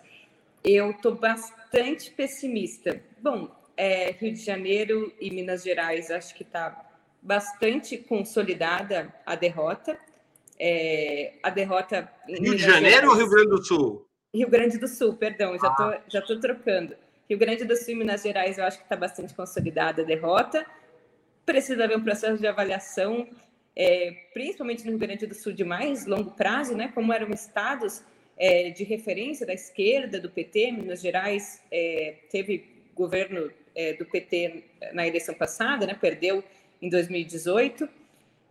Eu 0.63 0.91
estou 0.91 1.15
bastante 1.15 2.11
pessimista. 2.11 3.01
Bom, 3.21 3.58
é, 3.79 4.11
Rio 4.11 4.33
de 4.33 4.43
Janeiro 4.43 5.13
e 5.21 5.31
Minas 5.31 5.63
Gerais, 5.63 6.11
acho 6.11 6.35
que 6.35 6.43
está 6.43 6.85
bastante 7.21 7.97
consolidada 7.97 9.13
a 9.25 9.35
derrota. 9.35 9.97
É, 10.59 11.35
a 11.41 11.49
derrota. 11.49 12.11
Rio 12.27 12.41
Minas 12.41 12.57
de 12.57 12.63
Janeiro 12.65 12.89
Gerais, 12.89 13.09
ou 13.09 13.15
Rio 13.15 13.29
Grande 13.29 13.49
do 13.49 13.63
Sul? 13.63 14.05
Rio 14.35 14.49
Grande 14.49 14.77
do 14.77 14.87
Sul, 14.87 15.15
perdão, 15.15 15.57
já 15.57 15.69
estou 15.69 15.85
ah. 15.85 16.01
já 16.09 16.21
tô 16.21 16.37
trocando. 16.41 16.93
Rio 17.29 17.39
Grande 17.39 17.63
do 17.63 17.73
Sul 17.77 17.93
e 17.93 17.95
Minas 17.95 18.21
Gerais, 18.21 18.57
eu 18.57 18.65
acho 18.65 18.77
que 18.77 18.83
está 18.83 18.97
bastante 18.97 19.33
consolidada 19.33 20.01
a 20.01 20.05
derrota. 20.05 20.65
Precisa 21.45 21.85
haver 21.85 21.97
um 21.97 22.03
processo 22.03 22.37
de 22.37 22.47
avaliação, 22.47 23.29
é, 23.73 24.11
principalmente 24.33 24.83
no 24.83 24.89
Rio 24.89 24.99
Grande 24.99 25.25
do 25.25 25.33
Sul, 25.33 25.53
de 25.53 25.63
mais 25.63 26.05
longo 26.05 26.31
prazo, 26.31 26.75
né? 26.75 26.91
Como 26.93 27.13
eram 27.13 27.29
estados 27.29 28.03
é, 28.37 28.71
de 28.71 28.83
referência 28.83 29.45
da 29.45 29.53
esquerda, 29.53 30.19
do 30.19 30.29
PT, 30.29 30.73
Minas 30.73 30.99
Gerais 30.99 31.63
é, 31.71 32.15
teve 32.29 32.77
governo 32.93 33.49
é, 33.79 33.93
do 33.93 34.03
PT 34.03 34.65
na 34.91 35.07
eleição 35.07 35.33
passada, 35.33 35.87
né, 35.87 35.93
perdeu 35.93 36.43
em 36.81 36.89
2018. 36.89 37.87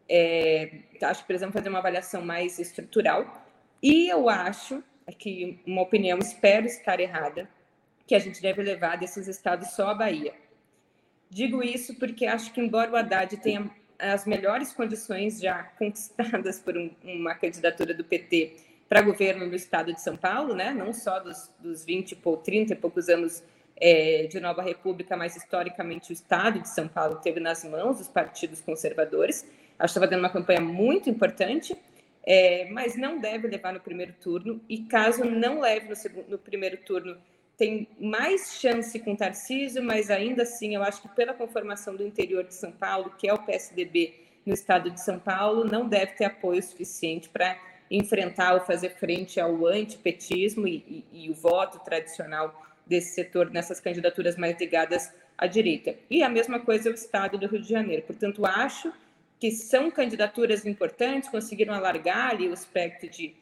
É, 0.09 0.70
acho 1.03 1.20
que 1.20 1.26
precisamos 1.26 1.53
fazer 1.53 1.68
uma 1.68 1.81
avaliação 1.81 2.22
mais 2.22 2.59
estrutural. 2.59 3.47
E 3.83 4.09
eu 4.09 4.31
acho, 4.31 4.83
aqui 5.07 5.61
uma 5.66 5.83
opinião, 5.83 6.18
espero 6.18 6.64
estar 6.66 6.99
errada, 6.99 7.47
que 8.07 8.14
a 8.14 8.18
gente 8.18 8.41
deve 8.41 8.62
levar 8.62 8.97
desses 8.97 9.29
estados 9.29 9.72
só 9.72 9.89
a 9.91 9.95
Bahia. 9.95 10.33
Digo 11.29 11.62
isso 11.62 11.95
porque 11.97 12.24
acho 12.24 12.51
que, 12.55 12.61
embora 12.61 12.91
o 12.91 12.97
Haddad 12.97 13.37
tenha 13.37 13.70
as 13.99 14.24
melhores 14.24 14.72
condições 14.72 15.39
já 15.39 15.62
conquistadas 15.79 16.59
por 16.59 16.79
um, 16.79 16.91
uma 17.05 17.35
candidatura 17.35 17.93
do 17.93 18.03
PT 18.03 18.57
para 18.89 19.03
governo 19.03 19.47
no 19.47 19.55
estado 19.55 19.93
de 19.93 20.01
São 20.01 20.16
Paulo, 20.16 20.55
né? 20.55 20.72
não 20.72 20.95
só 20.95 21.20
dos, 21.20 21.51
dos 21.59 21.85
20 21.85 22.18
ou 22.24 22.39
30 22.39 22.72
e 22.72 22.76
poucos 22.76 23.11
anos 23.11 23.43
é, 23.81 24.26
de 24.26 24.41
Nova 24.41 24.62
República, 24.62 25.16
mas 25.16 25.37
historicamente 25.37 26.11
o 26.11 26.12
Estado 26.12 26.61
de 26.61 26.68
São 26.68 26.89
Paulo 26.89 27.16
teve 27.16 27.41
nas 27.41 27.64
mãos 27.64 28.01
os 28.01 28.09
partidos 28.09 28.61
conservadores. 28.61 29.47
Acho 29.79 29.95
que 29.95 29.99
estava 29.99 30.07
dando 30.07 30.20
uma 30.20 30.31
campanha 30.31 30.61
muito 30.61 31.09
importante, 31.09 31.76
é, 32.26 32.68
mas 32.70 32.97
não 32.97 33.20
deve 33.20 33.47
levar 33.47 33.72
no 33.72 33.81
primeiro 33.81 34.12
turno. 34.20 34.61
E 34.68 34.79
caso 34.79 35.24
não 35.24 35.61
leve 35.61 35.89
no, 35.89 35.97
segundo, 35.97 36.29
no 36.29 36.39
primeiro 36.39 36.76
turno, 36.79 37.16
tem 37.57 37.89
mais 37.99 38.59
chance 38.61 38.99
com 38.99 39.16
Tarcísio, 39.16 39.83
mas 39.83 40.11
ainda 40.11 40.43
assim 40.43 40.74
eu 40.74 40.83
acho 40.83 41.03
que 41.03 41.09
pela 41.09 41.33
conformação 41.33 41.95
do 41.95 42.07
interior 42.07 42.45
de 42.45 42.55
São 42.55 42.72
Paulo, 42.72 43.14
que 43.18 43.29
é 43.29 43.35
o 43.35 43.39
PSDB 43.39 44.14
no 44.45 44.55
estado 44.55 44.91
de 44.91 45.01
São 45.01 45.18
Paulo, 45.18 45.64
não 45.64 45.89
deve 45.89 46.12
ter 46.12 46.24
apoio 46.24 46.62
suficiente 46.62 47.29
para 47.29 47.57
enfrentar 47.91 48.55
ou 48.55 48.61
fazer 48.61 48.91
frente 48.91 49.41
ao 49.41 49.66
antipetismo 49.66 50.68
e, 50.68 51.05
e, 51.12 51.24
e 51.24 51.31
o 51.31 51.35
voto 51.35 51.79
tradicional 51.81 52.64
desse 52.89 53.14
setor 53.14 53.51
nessas 53.51 53.80
candidaturas 53.80 54.36
mais 54.36 54.59
ligadas 54.59 55.12
à 55.36 55.47
direita. 55.47 55.95
E 56.11 56.22
a 56.22 56.28
mesma 56.28 56.59
coisa 56.59 56.89
é 56.89 56.93
o 56.93 56.95
Estado 56.95 57.39
do 57.39 57.47
Rio 57.47 57.61
de 57.61 57.68
Janeiro. 57.68 58.03
Portanto, 58.03 58.45
acho 58.47 58.93
que 59.39 59.51
são 59.53 59.91
candidaturas 59.91 60.66
importantes, 60.66 61.28
conseguiram 61.28 61.74
alargar 61.74 62.30
ali 62.30 62.49
o 62.49 62.53
espectro 62.53 63.09
de, 63.09 63.34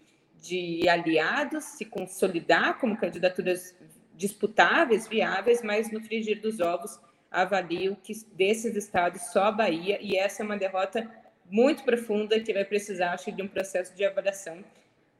de 0.42 0.86
aliados, 0.88 1.64
se 1.64 1.84
consolidar 1.84 2.78
como 2.78 2.96
candidaturas 2.96 3.74
disputáveis, 4.14 5.08
viáveis, 5.08 5.62
mas 5.62 5.90
no 5.90 6.00
frigir 6.02 6.40
dos 6.40 6.60
ovos 6.60 6.98
avalio 7.30 7.96
que 8.02 8.12
desses 8.32 8.76
estados 8.76 9.22
só 9.32 9.44
a 9.44 9.52
Bahia, 9.52 9.98
e 10.00 10.16
essa 10.16 10.42
é 10.42 10.44
uma 10.44 10.56
derrota 10.56 11.10
muito 11.50 11.84
profunda 11.84 12.40
que 12.40 12.52
vai 12.52 12.64
precisar, 12.64 13.12
acho, 13.12 13.30
de 13.30 13.42
um 13.42 13.48
processo 13.48 13.94
de 13.94 14.04
avaliação 14.04 14.64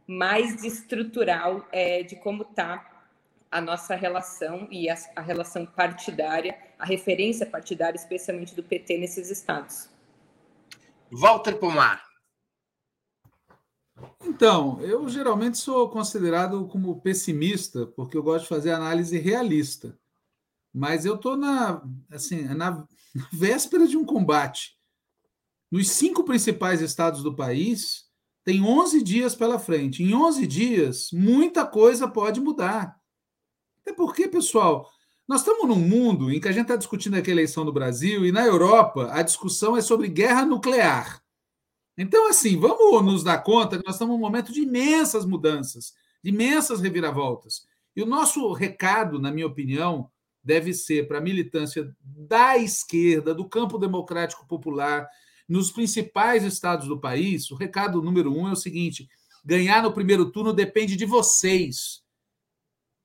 mais 0.06 0.62
estrutural 0.64 1.66
é, 1.72 2.02
de 2.02 2.16
como 2.16 2.42
está 2.42 2.95
a 3.56 3.60
nossa 3.60 3.94
relação 3.94 4.68
e 4.70 4.90
a, 4.90 4.94
a 5.16 5.22
relação 5.22 5.64
partidária, 5.64 6.58
a 6.78 6.84
referência 6.84 7.46
partidária, 7.46 7.96
especialmente 7.96 8.54
do 8.54 8.62
PT 8.62 8.98
nesses 8.98 9.30
estados. 9.30 9.88
Walter 11.10 11.56
Pomar. 11.58 12.04
Então, 14.22 14.78
eu 14.82 15.08
geralmente 15.08 15.56
sou 15.56 15.88
considerado 15.88 16.66
como 16.66 17.00
pessimista, 17.00 17.86
porque 17.86 18.14
eu 18.14 18.22
gosto 18.22 18.42
de 18.42 18.48
fazer 18.50 18.72
análise 18.72 19.18
realista. 19.18 19.98
Mas 20.74 21.06
eu 21.06 21.14
estou 21.14 21.34
na, 21.34 21.82
assim, 22.10 22.42
na, 22.42 22.54
na 23.14 23.28
véspera 23.32 23.86
de 23.86 23.96
um 23.96 24.04
combate. 24.04 24.76
Nos 25.70 25.90
cinco 25.92 26.24
principais 26.24 26.82
estados 26.82 27.22
do 27.22 27.34
país, 27.34 28.04
tem 28.44 28.62
11 28.62 29.02
dias 29.02 29.34
pela 29.34 29.58
frente. 29.58 30.02
Em 30.02 30.14
11 30.14 30.46
dias, 30.46 31.08
muita 31.10 31.64
coisa 31.64 32.06
pode 32.06 32.38
mudar. 32.38 33.00
Até 33.86 33.94
porque, 33.94 34.26
pessoal, 34.26 34.90
nós 35.28 35.42
estamos 35.42 35.68
num 35.68 35.78
mundo 35.78 36.32
em 36.32 36.40
que 36.40 36.48
a 36.48 36.52
gente 36.52 36.62
está 36.62 36.74
discutindo 36.74 37.14
aqui 37.14 37.30
a 37.30 37.32
eleição 37.32 37.64
no 37.64 37.72
Brasil 37.72 38.26
e 38.26 38.32
na 38.32 38.44
Europa 38.44 39.08
a 39.12 39.22
discussão 39.22 39.76
é 39.76 39.80
sobre 39.80 40.08
guerra 40.08 40.44
nuclear. 40.44 41.22
Então, 41.96 42.28
assim, 42.28 42.58
vamos 42.58 43.04
nos 43.04 43.22
dar 43.22 43.38
conta 43.44 43.78
que 43.78 43.86
nós 43.86 43.94
estamos 43.94 44.16
num 44.16 44.20
momento 44.20 44.52
de 44.52 44.62
imensas 44.62 45.24
mudanças, 45.24 45.94
de 46.20 46.30
imensas 46.30 46.80
reviravoltas. 46.80 47.64
E 47.94 48.02
o 48.02 48.06
nosso 48.06 48.52
recado, 48.52 49.20
na 49.20 49.30
minha 49.30 49.46
opinião, 49.46 50.10
deve 50.42 50.74
ser 50.74 51.06
para 51.06 51.18
a 51.18 51.22
militância 51.22 51.88
da 52.04 52.58
esquerda, 52.58 53.32
do 53.32 53.48
campo 53.48 53.78
democrático 53.78 54.48
popular, 54.48 55.08
nos 55.48 55.70
principais 55.70 56.42
estados 56.42 56.88
do 56.88 57.00
país. 57.00 57.52
O 57.52 57.54
recado 57.54 58.02
número 58.02 58.36
um 58.36 58.48
é 58.48 58.52
o 58.52 58.56
seguinte: 58.56 59.08
ganhar 59.44 59.80
no 59.80 59.92
primeiro 59.92 60.32
turno 60.32 60.52
depende 60.52 60.96
de 60.96 61.06
vocês. 61.06 62.04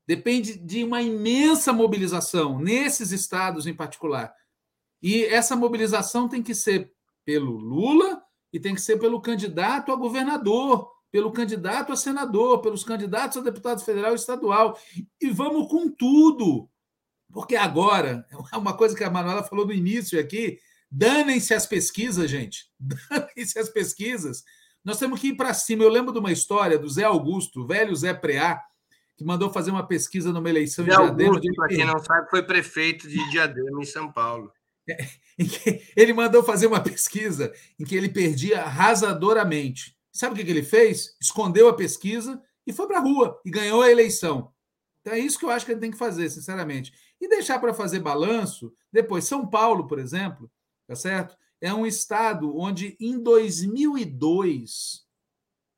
Depende 0.07 0.57
de 0.57 0.83
uma 0.83 1.01
imensa 1.01 1.71
mobilização 1.71 2.59
nesses 2.59 3.11
estados 3.11 3.67
em 3.67 3.73
particular. 3.73 4.33
E 5.01 5.25
essa 5.25 5.55
mobilização 5.55 6.27
tem 6.27 6.43
que 6.43 6.53
ser 6.53 6.91
pelo 7.25 7.57
Lula 7.57 8.21
e 8.53 8.59
tem 8.59 8.75
que 8.75 8.81
ser 8.81 8.97
pelo 8.97 9.21
candidato 9.21 9.91
a 9.91 9.95
governador, 9.95 10.89
pelo 11.11 11.31
candidato 11.31 11.91
a 11.91 11.95
senador, 11.95 12.61
pelos 12.61 12.83
candidatos 12.83 13.37
a 13.37 13.41
deputado 13.41 13.83
federal 13.83 14.11
e 14.13 14.15
estadual. 14.15 14.77
E 15.19 15.29
vamos 15.29 15.69
com 15.69 15.89
tudo. 15.89 16.69
Porque 17.31 17.55
agora, 17.55 18.25
é 18.31 18.35
uma 18.57 18.75
coisa 18.75 18.95
que 18.95 19.03
a 19.03 19.09
Manuela 19.09 19.43
falou 19.43 19.65
no 19.65 19.73
início 19.73 20.19
aqui, 20.19 20.59
danem-se 20.89 21.53
as 21.53 21.65
pesquisas, 21.65 22.29
gente. 22.29 22.69
Danem-se 22.79 23.57
as 23.57 23.69
pesquisas. 23.69 24.43
Nós 24.83 24.97
temos 24.97 25.19
que 25.19 25.29
ir 25.29 25.35
para 25.35 25.53
cima. 25.53 25.83
Eu 25.83 25.89
lembro 25.89 26.11
de 26.11 26.19
uma 26.19 26.31
história 26.31 26.77
do 26.77 26.89
Zé 26.89 27.03
Augusto, 27.03 27.65
velho 27.65 27.95
Zé 27.95 28.13
Preá, 28.13 28.61
que 29.21 29.27
mandou 29.27 29.51
fazer 29.51 29.69
uma 29.69 29.85
pesquisa 29.85 30.33
numa 30.33 30.49
eleição 30.49 30.83
Zé 30.83 30.91
em 30.91 30.95
Diadema. 30.95 31.39
Para 31.55 31.67
quem 31.67 31.85
não 31.85 31.99
sabe, 31.99 32.29
foi 32.29 32.41
prefeito 32.41 33.07
de 33.07 33.29
Diadema, 33.29 33.81
em 33.81 33.85
São 33.85 34.11
Paulo. 34.11 34.51
É, 34.89 34.97
ele 35.95 36.11
mandou 36.11 36.43
fazer 36.43 36.65
uma 36.65 36.81
pesquisa 36.81 37.53
em 37.79 37.85
que 37.85 37.95
ele 37.95 38.09
perdia 38.09 38.63
arrasadoramente. 38.63 39.95
Sabe 40.11 40.33
o 40.33 40.43
que 40.43 40.49
ele 40.49 40.63
fez? 40.63 41.15
Escondeu 41.21 41.69
a 41.69 41.75
pesquisa 41.75 42.41
e 42.65 42.73
foi 42.73 42.87
para 42.87 42.97
a 42.97 43.01
rua 43.01 43.39
e 43.45 43.51
ganhou 43.51 43.81
a 43.81 43.91
eleição. 43.91 44.51
Então 45.01 45.13
é 45.13 45.19
isso 45.19 45.37
que 45.37 45.45
eu 45.45 45.51
acho 45.51 45.65
que 45.65 45.71
ele 45.71 45.79
tem 45.79 45.91
que 45.91 45.97
fazer, 45.97 46.29
sinceramente. 46.29 46.91
E 47.19 47.27
deixar 47.27 47.59
para 47.59 47.73
fazer 47.73 47.99
balanço, 47.99 48.73
depois, 48.91 49.25
São 49.25 49.47
Paulo, 49.47 49.87
por 49.87 49.99
exemplo, 49.99 50.51
tá 50.87 50.95
certo? 50.95 51.37
É 51.61 51.71
um 51.71 51.85
estado 51.85 52.57
onde 52.57 52.97
em 52.99 53.21
2002, 53.21 55.05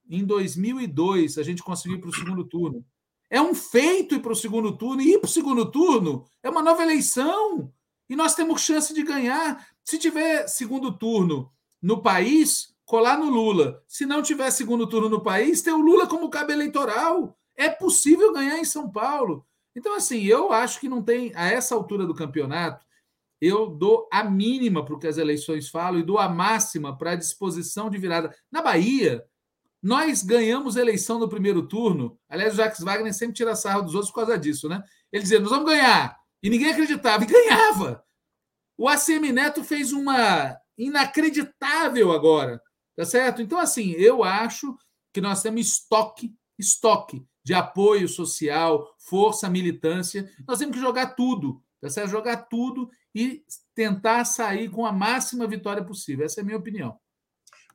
em 0.10 0.24
2002, 0.24 1.38
a 1.38 1.44
gente 1.44 1.62
conseguiu 1.62 1.98
ir 1.98 2.02
para 2.02 2.10
o 2.10 2.16
segundo 2.16 2.46
turno. 2.46 2.86
É 3.34 3.42
um 3.42 3.56
feito 3.56 4.14
ir 4.14 4.20
para 4.20 4.32
o 4.32 4.36
segundo 4.36 4.78
turno, 4.78 5.02
e 5.02 5.16
ir 5.16 5.18
para 5.18 5.28
o 5.28 5.32
segundo 5.32 5.66
turno 5.66 6.24
é 6.44 6.52
uma 6.52 6.62
nova 6.62 6.84
eleição. 6.84 7.74
E 8.08 8.16
nós 8.16 8.36
temos 8.36 8.62
chance 8.62 8.94
de 8.94 9.02
ganhar. 9.02 9.68
Se 9.84 9.98
tiver 9.98 10.48
segundo 10.48 10.96
turno 10.96 11.52
no 11.82 12.00
país, 12.00 12.76
colar 12.86 13.18
no 13.18 13.32
Lula. 13.32 13.84
Se 13.88 14.06
não 14.06 14.22
tiver 14.22 14.52
segundo 14.52 14.86
turno 14.86 15.10
no 15.10 15.20
país, 15.20 15.64
ter 15.64 15.72
o 15.72 15.82
Lula 15.82 16.06
como 16.06 16.30
cabo 16.30 16.52
eleitoral. 16.52 17.36
É 17.58 17.70
possível 17.70 18.32
ganhar 18.32 18.60
em 18.60 18.66
São 18.66 18.88
Paulo. 18.88 19.44
Então, 19.76 19.96
assim, 19.96 20.24
eu 20.26 20.54
acho 20.54 20.80
que 20.80 20.88
não 20.88 21.02
tem, 21.02 21.32
a 21.34 21.48
essa 21.48 21.74
altura 21.74 22.06
do 22.06 22.14
campeonato, 22.14 22.86
eu 23.42 23.66
dou 23.66 24.08
a 24.14 24.24
mínima 24.24 24.86
para 24.86 24.94
o 24.94 25.00
que 25.00 25.08
as 25.08 25.18
eleições 25.18 25.70
falam 25.70 26.00
e 26.00 26.04
dou 26.04 26.20
a 26.20 26.30
máxima 26.30 26.96
para 26.96 27.14
a 27.14 27.16
disposição 27.16 27.90
de 27.90 27.98
virada. 27.98 28.32
Na 28.52 28.62
Bahia, 28.62 29.26
nós 29.84 30.24
ganhamos 30.24 30.78
eleição 30.78 31.20
no 31.20 31.28
primeiro 31.28 31.68
turno. 31.68 32.18
Aliás, 32.30 32.54
o 32.54 32.58
Jacques 32.58 32.80
Wagner 32.80 33.14
sempre 33.14 33.36
tira 33.36 33.54
sarro 33.54 33.82
dos 33.82 33.94
outros 33.94 34.12
por 34.12 34.22
causa 34.22 34.38
disso, 34.40 34.70
né? 34.70 34.82
Ele 35.12 35.24
dizia: 35.24 35.42
nós 35.42 35.50
vamos 35.50 35.66
ganhar. 35.66 36.18
E 36.42 36.50
ninguém 36.50 36.72
acreditava, 36.72 37.24
e 37.24 37.28
ganhava. 37.28 38.04
O 38.78 38.88
ACM 38.88 39.32
Neto 39.34 39.64
fez 39.64 39.92
uma 39.92 40.58
inacreditável 40.78 42.12
agora, 42.12 42.62
tá 42.96 43.06
certo? 43.06 43.42
Então, 43.42 43.60
assim, 43.60 43.92
eu 43.92 44.24
acho 44.24 44.76
que 45.14 45.22
nós 45.22 45.42
temos 45.42 45.68
estoque, 45.68 46.34
estoque 46.58 47.26
de 47.46 47.54
apoio 47.54 48.08
social, 48.08 48.96
força, 48.98 49.50
militância. 49.50 50.30
Nós 50.48 50.60
temos 50.60 50.76
que 50.76 50.82
jogar 50.82 51.08
tudo, 51.08 51.62
tá 51.82 51.90
certo? 51.90 52.10
Jogar 52.10 52.38
tudo 52.44 52.90
e 53.14 53.44
tentar 53.76 54.26
sair 54.26 54.70
com 54.70 54.86
a 54.86 54.92
máxima 54.92 55.46
vitória 55.46 55.84
possível. 55.84 56.26
Essa 56.26 56.40
é 56.40 56.42
a 56.42 56.46
minha 56.46 56.58
opinião. 56.58 56.98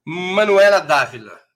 Manuela 0.04 0.80
Dávila. 0.80 1.47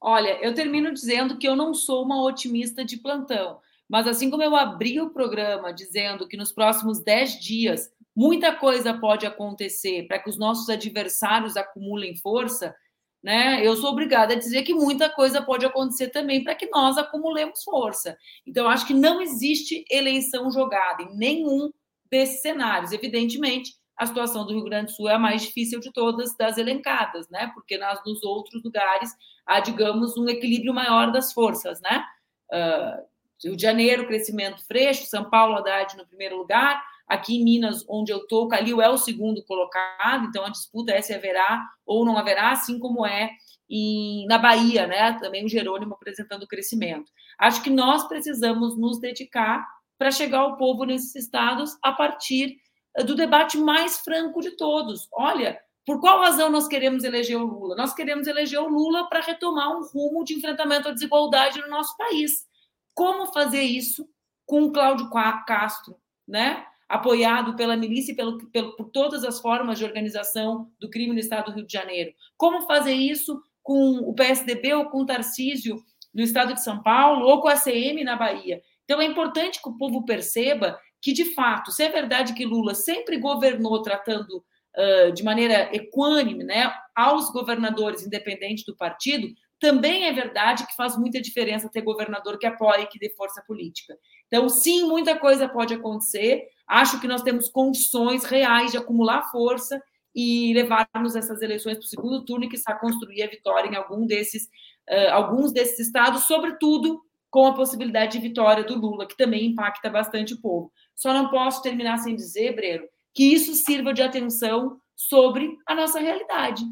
Olha, 0.00 0.38
eu 0.40 0.54
termino 0.54 0.92
dizendo 0.92 1.36
que 1.36 1.48
eu 1.48 1.56
não 1.56 1.74
sou 1.74 2.04
uma 2.04 2.22
otimista 2.22 2.84
de 2.84 2.96
plantão, 2.96 3.60
mas 3.88 4.06
assim 4.06 4.30
como 4.30 4.42
eu 4.42 4.54
abri 4.54 5.00
o 5.00 5.10
programa 5.10 5.72
dizendo 5.72 6.28
que 6.28 6.36
nos 6.36 6.52
próximos 6.52 7.02
10 7.02 7.40
dias 7.40 7.90
muita 8.14 8.54
coisa 8.54 8.94
pode 8.94 9.26
acontecer 9.26 10.06
para 10.06 10.18
que 10.18 10.28
os 10.28 10.36
nossos 10.36 10.68
adversários 10.68 11.56
acumulem 11.56 12.16
força, 12.16 12.74
né? 13.22 13.64
Eu 13.66 13.76
sou 13.76 13.90
obrigada 13.90 14.34
a 14.34 14.38
dizer 14.38 14.62
que 14.62 14.74
muita 14.74 15.10
coisa 15.10 15.42
pode 15.42 15.66
acontecer 15.66 16.08
também 16.08 16.44
para 16.44 16.54
que 16.54 16.66
nós 16.70 16.96
acumulemos 16.96 17.62
força. 17.64 18.16
Então, 18.46 18.68
acho 18.68 18.86
que 18.86 18.94
não 18.94 19.20
existe 19.20 19.84
eleição 19.90 20.50
jogada 20.50 21.02
em 21.02 21.16
nenhum 21.16 21.70
desses 22.10 22.40
cenários. 22.40 22.92
Evidentemente, 22.92 23.74
a 23.98 24.06
situação 24.06 24.46
do 24.46 24.52
Rio 24.52 24.64
Grande 24.64 24.86
do 24.86 24.92
Sul 24.92 25.08
é 25.08 25.14
a 25.14 25.18
mais 25.18 25.42
difícil 25.42 25.80
de 25.80 25.92
todas 25.92 26.36
das 26.36 26.56
elencadas, 26.56 27.28
né? 27.28 27.50
Porque 27.54 27.76
nas, 27.76 28.02
nos 28.04 28.22
outros 28.22 28.62
lugares 28.62 29.10
há, 29.44 29.60
digamos, 29.60 30.16
um 30.16 30.28
equilíbrio 30.28 30.72
maior 30.72 31.10
das 31.10 31.32
forças, 31.32 31.80
né? 31.80 32.04
Uh, 32.52 33.06
Rio 33.44 33.56
de 33.56 33.62
Janeiro, 33.62 34.06
crescimento 34.06 34.66
freixo, 34.66 35.06
São 35.06 35.28
Paulo, 35.28 35.56
Haddad 35.56 35.96
no 35.96 36.06
primeiro 36.06 36.36
lugar, 36.36 36.82
Aqui 37.08 37.36
em 37.36 37.44
Minas, 37.44 37.86
onde 37.88 38.12
eu 38.12 38.18
estou, 38.18 38.48
Calil 38.48 38.82
é 38.82 38.88
o 38.90 38.98
segundo 38.98 39.42
colocado, 39.44 40.26
então 40.26 40.44
a 40.44 40.50
disputa 40.50 40.92
é 40.92 41.00
se 41.00 41.14
haverá 41.14 41.66
ou 41.86 42.04
não 42.04 42.18
haverá, 42.18 42.50
assim 42.50 42.78
como 42.78 43.06
é 43.06 43.30
em, 43.68 44.26
na 44.26 44.36
Bahia, 44.36 44.86
né? 44.86 45.14
Também 45.14 45.42
o 45.42 45.48
Jerônimo 45.48 45.94
apresentando 45.94 46.46
crescimento. 46.46 47.10
Acho 47.38 47.62
que 47.62 47.70
nós 47.70 48.06
precisamos 48.06 48.78
nos 48.78 49.00
dedicar 49.00 49.66
para 49.96 50.10
chegar 50.10 50.40
ao 50.40 50.58
povo 50.58 50.84
nesses 50.84 51.16
estados 51.16 51.78
a 51.82 51.92
partir 51.92 52.58
do 53.04 53.14
debate 53.14 53.56
mais 53.56 53.98
franco 53.98 54.40
de 54.40 54.52
todos. 54.52 55.08
Olha, 55.12 55.58
por 55.84 56.00
qual 56.00 56.20
razão 56.20 56.50
nós 56.50 56.68
queremos 56.68 57.04
eleger 57.04 57.36
o 57.36 57.46
Lula? 57.46 57.76
Nós 57.76 57.94
queremos 57.94 58.26
eleger 58.26 58.60
o 58.60 58.68
Lula 58.68 59.08
para 59.08 59.20
retomar 59.20 59.70
um 59.76 59.86
rumo 59.86 60.24
de 60.24 60.34
enfrentamento 60.34 60.88
à 60.88 60.92
desigualdade 60.92 61.60
no 61.60 61.68
nosso 61.68 61.96
país. 61.96 62.46
Como 62.94 63.32
fazer 63.32 63.62
isso 63.62 64.08
com 64.44 64.64
o 64.64 64.72
Cláudio 64.72 65.10
Castro, 65.46 65.96
né? 66.26 66.64
apoiado 66.88 67.54
pela 67.54 67.76
milícia 67.76 68.12
e 68.12 68.16
pelo, 68.16 68.38
pelo, 68.50 68.74
por 68.74 68.88
todas 68.90 69.22
as 69.22 69.40
formas 69.40 69.78
de 69.78 69.84
organização 69.84 70.70
do 70.80 70.88
crime 70.88 71.12
no 71.12 71.18
estado 71.18 71.46
do 71.46 71.56
Rio 71.56 71.66
de 71.66 71.72
Janeiro. 71.72 72.12
Como 72.36 72.66
fazer 72.66 72.94
isso 72.94 73.40
com 73.62 73.98
o 73.98 74.14
PSDB 74.14 74.72
ou 74.72 74.86
com 74.86 75.02
o 75.02 75.06
Tarcísio 75.06 75.76
no 76.14 76.22
estado 76.22 76.54
de 76.54 76.62
São 76.62 76.82
Paulo 76.82 77.26
ou 77.26 77.42
com 77.42 77.48
a 77.48 77.60
CM 77.60 78.02
na 78.02 78.16
Bahia? 78.16 78.62
Então 78.84 79.02
é 79.02 79.04
importante 79.04 79.60
que 79.60 79.68
o 79.68 79.76
povo 79.76 80.06
perceba 80.06 80.78
que, 81.00 81.12
de 81.12 81.34
fato, 81.34 81.70
se 81.70 81.82
é 81.82 81.88
verdade 81.88 82.34
que 82.34 82.44
Lula 82.44 82.74
sempre 82.74 83.18
governou 83.18 83.82
tratando 83.82 84.44
uh, 84.76 85.12
de 85.12 85.22
maneira 85.22 85.74
equânime 85.74 86.44
né, 86.44 86.72
aos 86.94 87.30
governadores, 87.30 88.04
independente 88.04 88.64
do 88.66 88.76
partido, 88.76 89.28
também 89.60 90.06
é 90.06 90.12
verdade 90.12 90.66
que 90.66 90.76
faz 90.76 90.96
muita 90.96 91.20
diferença 91.20 91.68
ter 91.68 91.82
governador 91.82 92.38
que 92.38 92.46
apoie 92.46 92.86
que 92.86 92.98
dê 92.98 93.10
força 93.10 93.42
política. 93.46 93.96
Então, 94.26 94.48
sim, 94.48 94.84
muita 94.84 95.18
coisa 95.18 95.48
pode 95.48 95.74
acontecer. 95.74 96.46
Acho 96.66 97.00
que 97.00 97.08
nós 97.08 97.22
temos 97.22 97.48
condições 97.48 98.24
reais 98.24 98.70
de 98.70 98.76
acumular 98.76 99.30
força 99.30 99.82
e 100.14 100.52
levarmos 100.54 101.16
essas 101.16 101.42
eleições 101.42 101.76
para 101.76 101.84
o 101.84 101.88
segundo 101.88 102.24
turno 102.24 102.44
e, 102.44 102.48
quiçá, 102.48 102.74
construir 102.74 103.22
a 103.22 103.28
vitória 103.28 103.68
em 103.68 103.76
algum 103.76 104.06
desses, 104.06 104.44
uh, 104.88 105.12
alguns 105.12 105.52
desses 105.52 105.78
estados, 105.80 106.24
sobretudo 106.24 107.00
com 107.30 107.46
a 107.46 107.54
possibilidade 107.54 108.12
de 108.12 108.26
vitória 108.26 108.64
do 108.64 108.78
Lula, 108.78 109.06
que 109.06 109.16
também 109.16 109.46
impacta 109.46 109.90
bastante 109.90 110.34
o 110.34 110.40
povo. 110.40 110.72
Só 110.98 111.14
não 111.14 111.30
posso 111.30 111.62
terminar 111.62 111.98
sem 111.98 112.16
dizer, 112.16 112.56
Breno, 112.56 112.84
que 113.14 113.32
isso 113.32 113.54
sirva 113.54 113.94
de 113.94 114.02
atenção 114.02 114.80
sobre 114.96 115.56
a 115.64 115.74
nossa 115.74 116.00
realidade. 116.00 116.64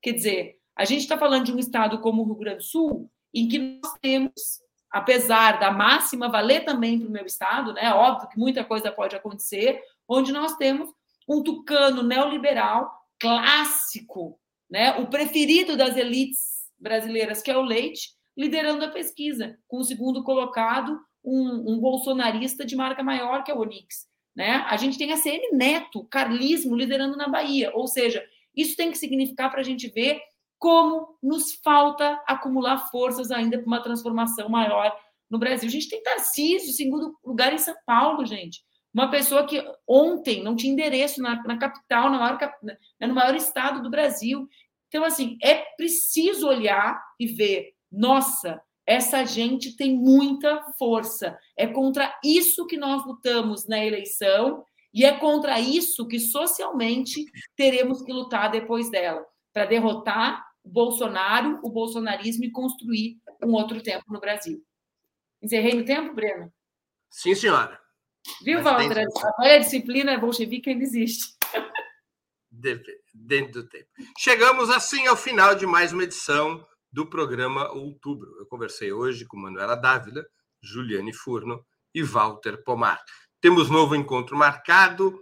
Quer 0.00 0.12
dizer, 0.12 0.58
a 0.74 0.86
gente 0.86 1.02
está 1.02 1.18
falando 1.18 1.44
de 1.44 1.52
um 1.52 1.58
estado 1.58 2.00
como 2.00 2.22
o 2.22 2.24
Rio 2.24 2.34
Grande 2.36 2.58
do 2.58 2.64
Sul, 2.64 3.10
em 3.32 3.46
que 3.46 3.58
nós 3.58 3.92
temos 4.00 4.32
apesar 4.90 5.58
da 5.58 5.72
máxima 5.72 6.28
valer 6.28 6.64
também 6.64 7.00
para 7.00 7.08
o 7.08 7.10
meu 7.10 7.26
estado, 7.26 7.72
né? 7.72 7.92
Óbvio 7.92 8.28
que 8.28 8.38
muita 8.38 8.64
coisa 8.64 8.92
pode 8.92 9.16
acontecer, 9.16 9.82
onde 10.08 10.32
nós 10.32 10.56
temos 10.56 10.88
um 11.28 11.42
tucano 11.42 12.00
neoliberal 12.00 12.90
clássico, 13.18 14.38
né? 14.70 14.96
O 15.00 15.08
preferido 15.08 15.76
das 15.76 15.96
elites 15.96 16.38
brasileiras, 16.78 17.42
que 17.42 17.50
é 17.50 17.56
o 17.56 17.62
Leite, 17.62 18.10
liderando 18.36 18.84
a 18.84 18.90
pesquisa, 18.90 19.58
com 19.66 19.78
o 19.78 19.84
segundo 19.84 20.22
colocado, 20.22 20.96
um, 21.24 21.72
um 21.72 21.80
bolsonarista 21.80 22.64
de 22.64 22.76
marca 22.76 23.02
maior, 23.02 23.42
que 23.42 23.52
o 23.52 23.58
Onix. 23.58 24.06
Né? 24.36 24.64
A 24.68 24.76
gente 24.76 24.98
tem 24.98 25.12
a 25.12 25.16
CN 25.16 25.50
Neto, 25.52 26.04
carlismo, 26.04 26.76
liderando 26.76 27.16
na 27.16 27.28
Bahia. 27.28 27.70
Ou 27.74 27.86
seja, 27.86 28.24
isso 28.54 28.76
tem 28.76 28.90
que 28.90 28.98
significar 28.98 29.50
para 29.50 29.60
a 29.60 29.64
gente 29.64 29.88
ver 29.88 30.20
como 30.58 31.18
nos 31.22 31.54
falta 31.54 32.20
acumular 32.26 32.90
forças 32.90 33.30
ainda 33.30 33.58
para 33.58 33.66
uma 33.66 33.82
transformação 33.82 34.48
maior 34.48 34.96
no 35.30 35.38
Brasil. 35.38 35.68
A 35.68 35.72
gente 35.72 35.88
tem 35.88 36.02
Tarcísio, 36.02 36.72
segundo 36.72 37.16
lugar 37.24 37.52
em 37.52 37.58
São 37.58 37.74
Paulo, 37.86 38.24
gente. 38.24 38.62
Uma 38.92 39.10
pessoa 39.10 39.44
que 39.44 39.62
ontem 39.86 40.42
não 40.42 40.54
tinha 40.54 40.72
endereço 40.72 41.20
na, 41.20 41.42
na 41.42 41.58
capital, 41.58 42.10
no 42.10 42.18
maior, 42.18 42.38
né, 42.62 42.76
no 43.00 43.14
maior 43.14 43.34
estado 43.34 43.82
do 43.82 43.90
Brasil. 43.90 44.48
Então, 44.88 45.04
assim, 45.04 45.36
é 45.42 45.54
preciso 45.76 46.46
olhar 46.46 47.02
e 47.18 47.26
ver, 47.26 47.74
nossa, 47.90 48.62
essa 48.86 49.24
gente 49.24 49.76
tem 49.76 49.96
muita 49.96 50.62
força. 50.78 51.38
É 51.56 51.66
contra 51.66 52.18
isso 52.22 52.66
que 52.66 52.76
nós 52.76 53.04
lutamos 53.06 53.66
na 53.66 53.84
eleição 53.84 54.64
e 54.92 55.04
é 55.04 55.16
contra 55.18 55.58
isso 55.58 56.06
que 56.06 56.20
socialmente 56.20 57.24
teremos 57.56 58.02
que 58.02 58.12
lutar 58.12 58.50
depois 58.50 58.90
dela, 58.90 59.24
para 59.52 59.64
derrotar 59.64 60.44
o 60.62 60.68
Bolsonaro, 60.68 61.58
o 61.62 61.70
bolsonarismo 61.70 62.44
e 62.44 62.50
construir 62.50 63.18
um 63.42 63.52
outro 63.52 63.82
tempo 63.82 64.04
no 64.08 64.20
Brasil. 64.20 64.62
Encerrei 65.42 65.74
no 65.74 65.84
tempo, 65.84 66.14
Breno? 66.14 66.52
Sim, 67.10 67.34
senhora. 67.34 67.78
Viu, 68.42 68.62
Walter? 68.62 69.06
A 69.38 69.58
disciplina 69.58 70.18
bolchevique 70.18 70.70
ainda 70.70 70.84
existe. 70.84 71.34
Dentro 72.50 73.62
do 73.62 73.68
tempo. 73.68 73.86
Chegamos 74.16 74.70
assim 74.70 75.06
ao 75.06 75.16
final 75.16 75.54
de 75.54 75.66
mais 75.66 75.92
uma 75.92 76.04
edição 76.04 76.64
do 76.94 77.04
programa 77.04 77.72
Outubro. 77.72 78.36
Eu 78.38 78.46
conversei 78.46 78.92
hoje 78.92 79.26
com 79.26 79.36
Manuela 79.36 79.74
Dávila, 79.74 80.24
Juliane 80.62 81.12
Furno 81.12 81.66
e 81.92 82.04
Walter 82.04 82.62
Pomar. 82.62 83.02
Temos 83.40 83.68
novo 83.68 83.96
encontro 83.96 84.36
marcado 84.36 85.20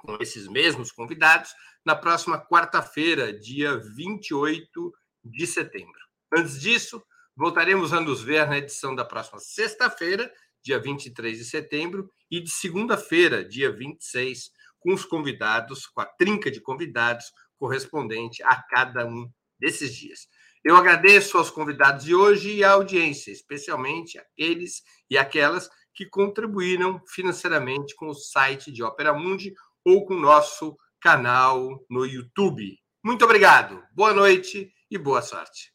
com 0.00 0.16
esses 0.22 0.48
mesmos 0.48 0.90
convidados 0.90 1.50
na 1.84 1.94
próxima 1.94 2.40
quarta-feira, 2.40 3.38
dia 3.38 3.76
28 3.76 4.94
de 5.22 5.46
setembro. 5.46 6.00
Antes 6.34 6.58
disso, 6.58 7.04
voltaremos 7.36 7.92
a 7.92 8.00
nos 8.00 8.22
ver 8.22 8.48
na 8.48 8.56
edição 8.56 8.94
da 8.94 9.04
próxima 9.04 9.38
sexta-feira, 9.38 10.32
dia 10.62 10.80
23 10.80 11.36
de 11.36 11.44
setembro, 11.44 12.10
e 12.30 12.40
de 12.40 12.50
segunda-feira, 12.50 13.44
dia 13.44 13.70
26, 13.70 14.50
com 14.80 14.94
os 14.94 15.04
convidados, 15.04 15.86
com 15.86 16.00
a 16.00 16.06
trinca 16.06 16.50
de 16.50 16.60
convidados 16.60 17.26
correspondente 17.58 18.42
a 18.42 18.56
cada 18.62 19.06
um 19.06 19.30
desses 19.58 19.94
dias. 19.94 20.26
Eu 20.66 20.74
agradeço 20.74 21.38
aos 21.38 21.48
convidados 21.48 22.04
de 22.04 22.12
hoje 22.12 22.56
e 22.56 22.64
à 22.64 22.72
audiência, 22.72 23.30
especialmente 23.30 24.18
aqueles 24.18 24.82
e 25.08 25.16
aquelas 25.16 25.70
que 25.94 26.04
contribuíram 26.04 27.00
financeiramente 27.06 27.94
com 27.94 28.08
o 28.08 28.14
site 28.14 28.72
de 28.72 28.82
Opera 28.82 29.14
Mundi 29.14 29.54
ou 29.84 30.04
com 30.04 30.14
o 30.14 30.20
nosso 30.20 30.76
canal 31.00 31.86
no 31.88 32.04
YouTube. 32.04 32.76
Muito 33.00 33.24
obrigado, 33.24 33.80
boa 33.92 34.12
noite 34.12 34.74
e 34.90 34.98
boa 34.98 35.22
sorte. 35.22 35.72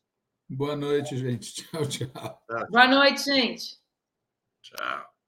Boa 0.50 0.76
noite, 0.76 1.16
gente. 1.16 1.54
Tchau, 1.72 1.88
tchau. 1.88 2.42
Boa 2.70 2.88
noite, 2.90 3.24
gente. 3.24 3.78
Tchau. 4.62 5.21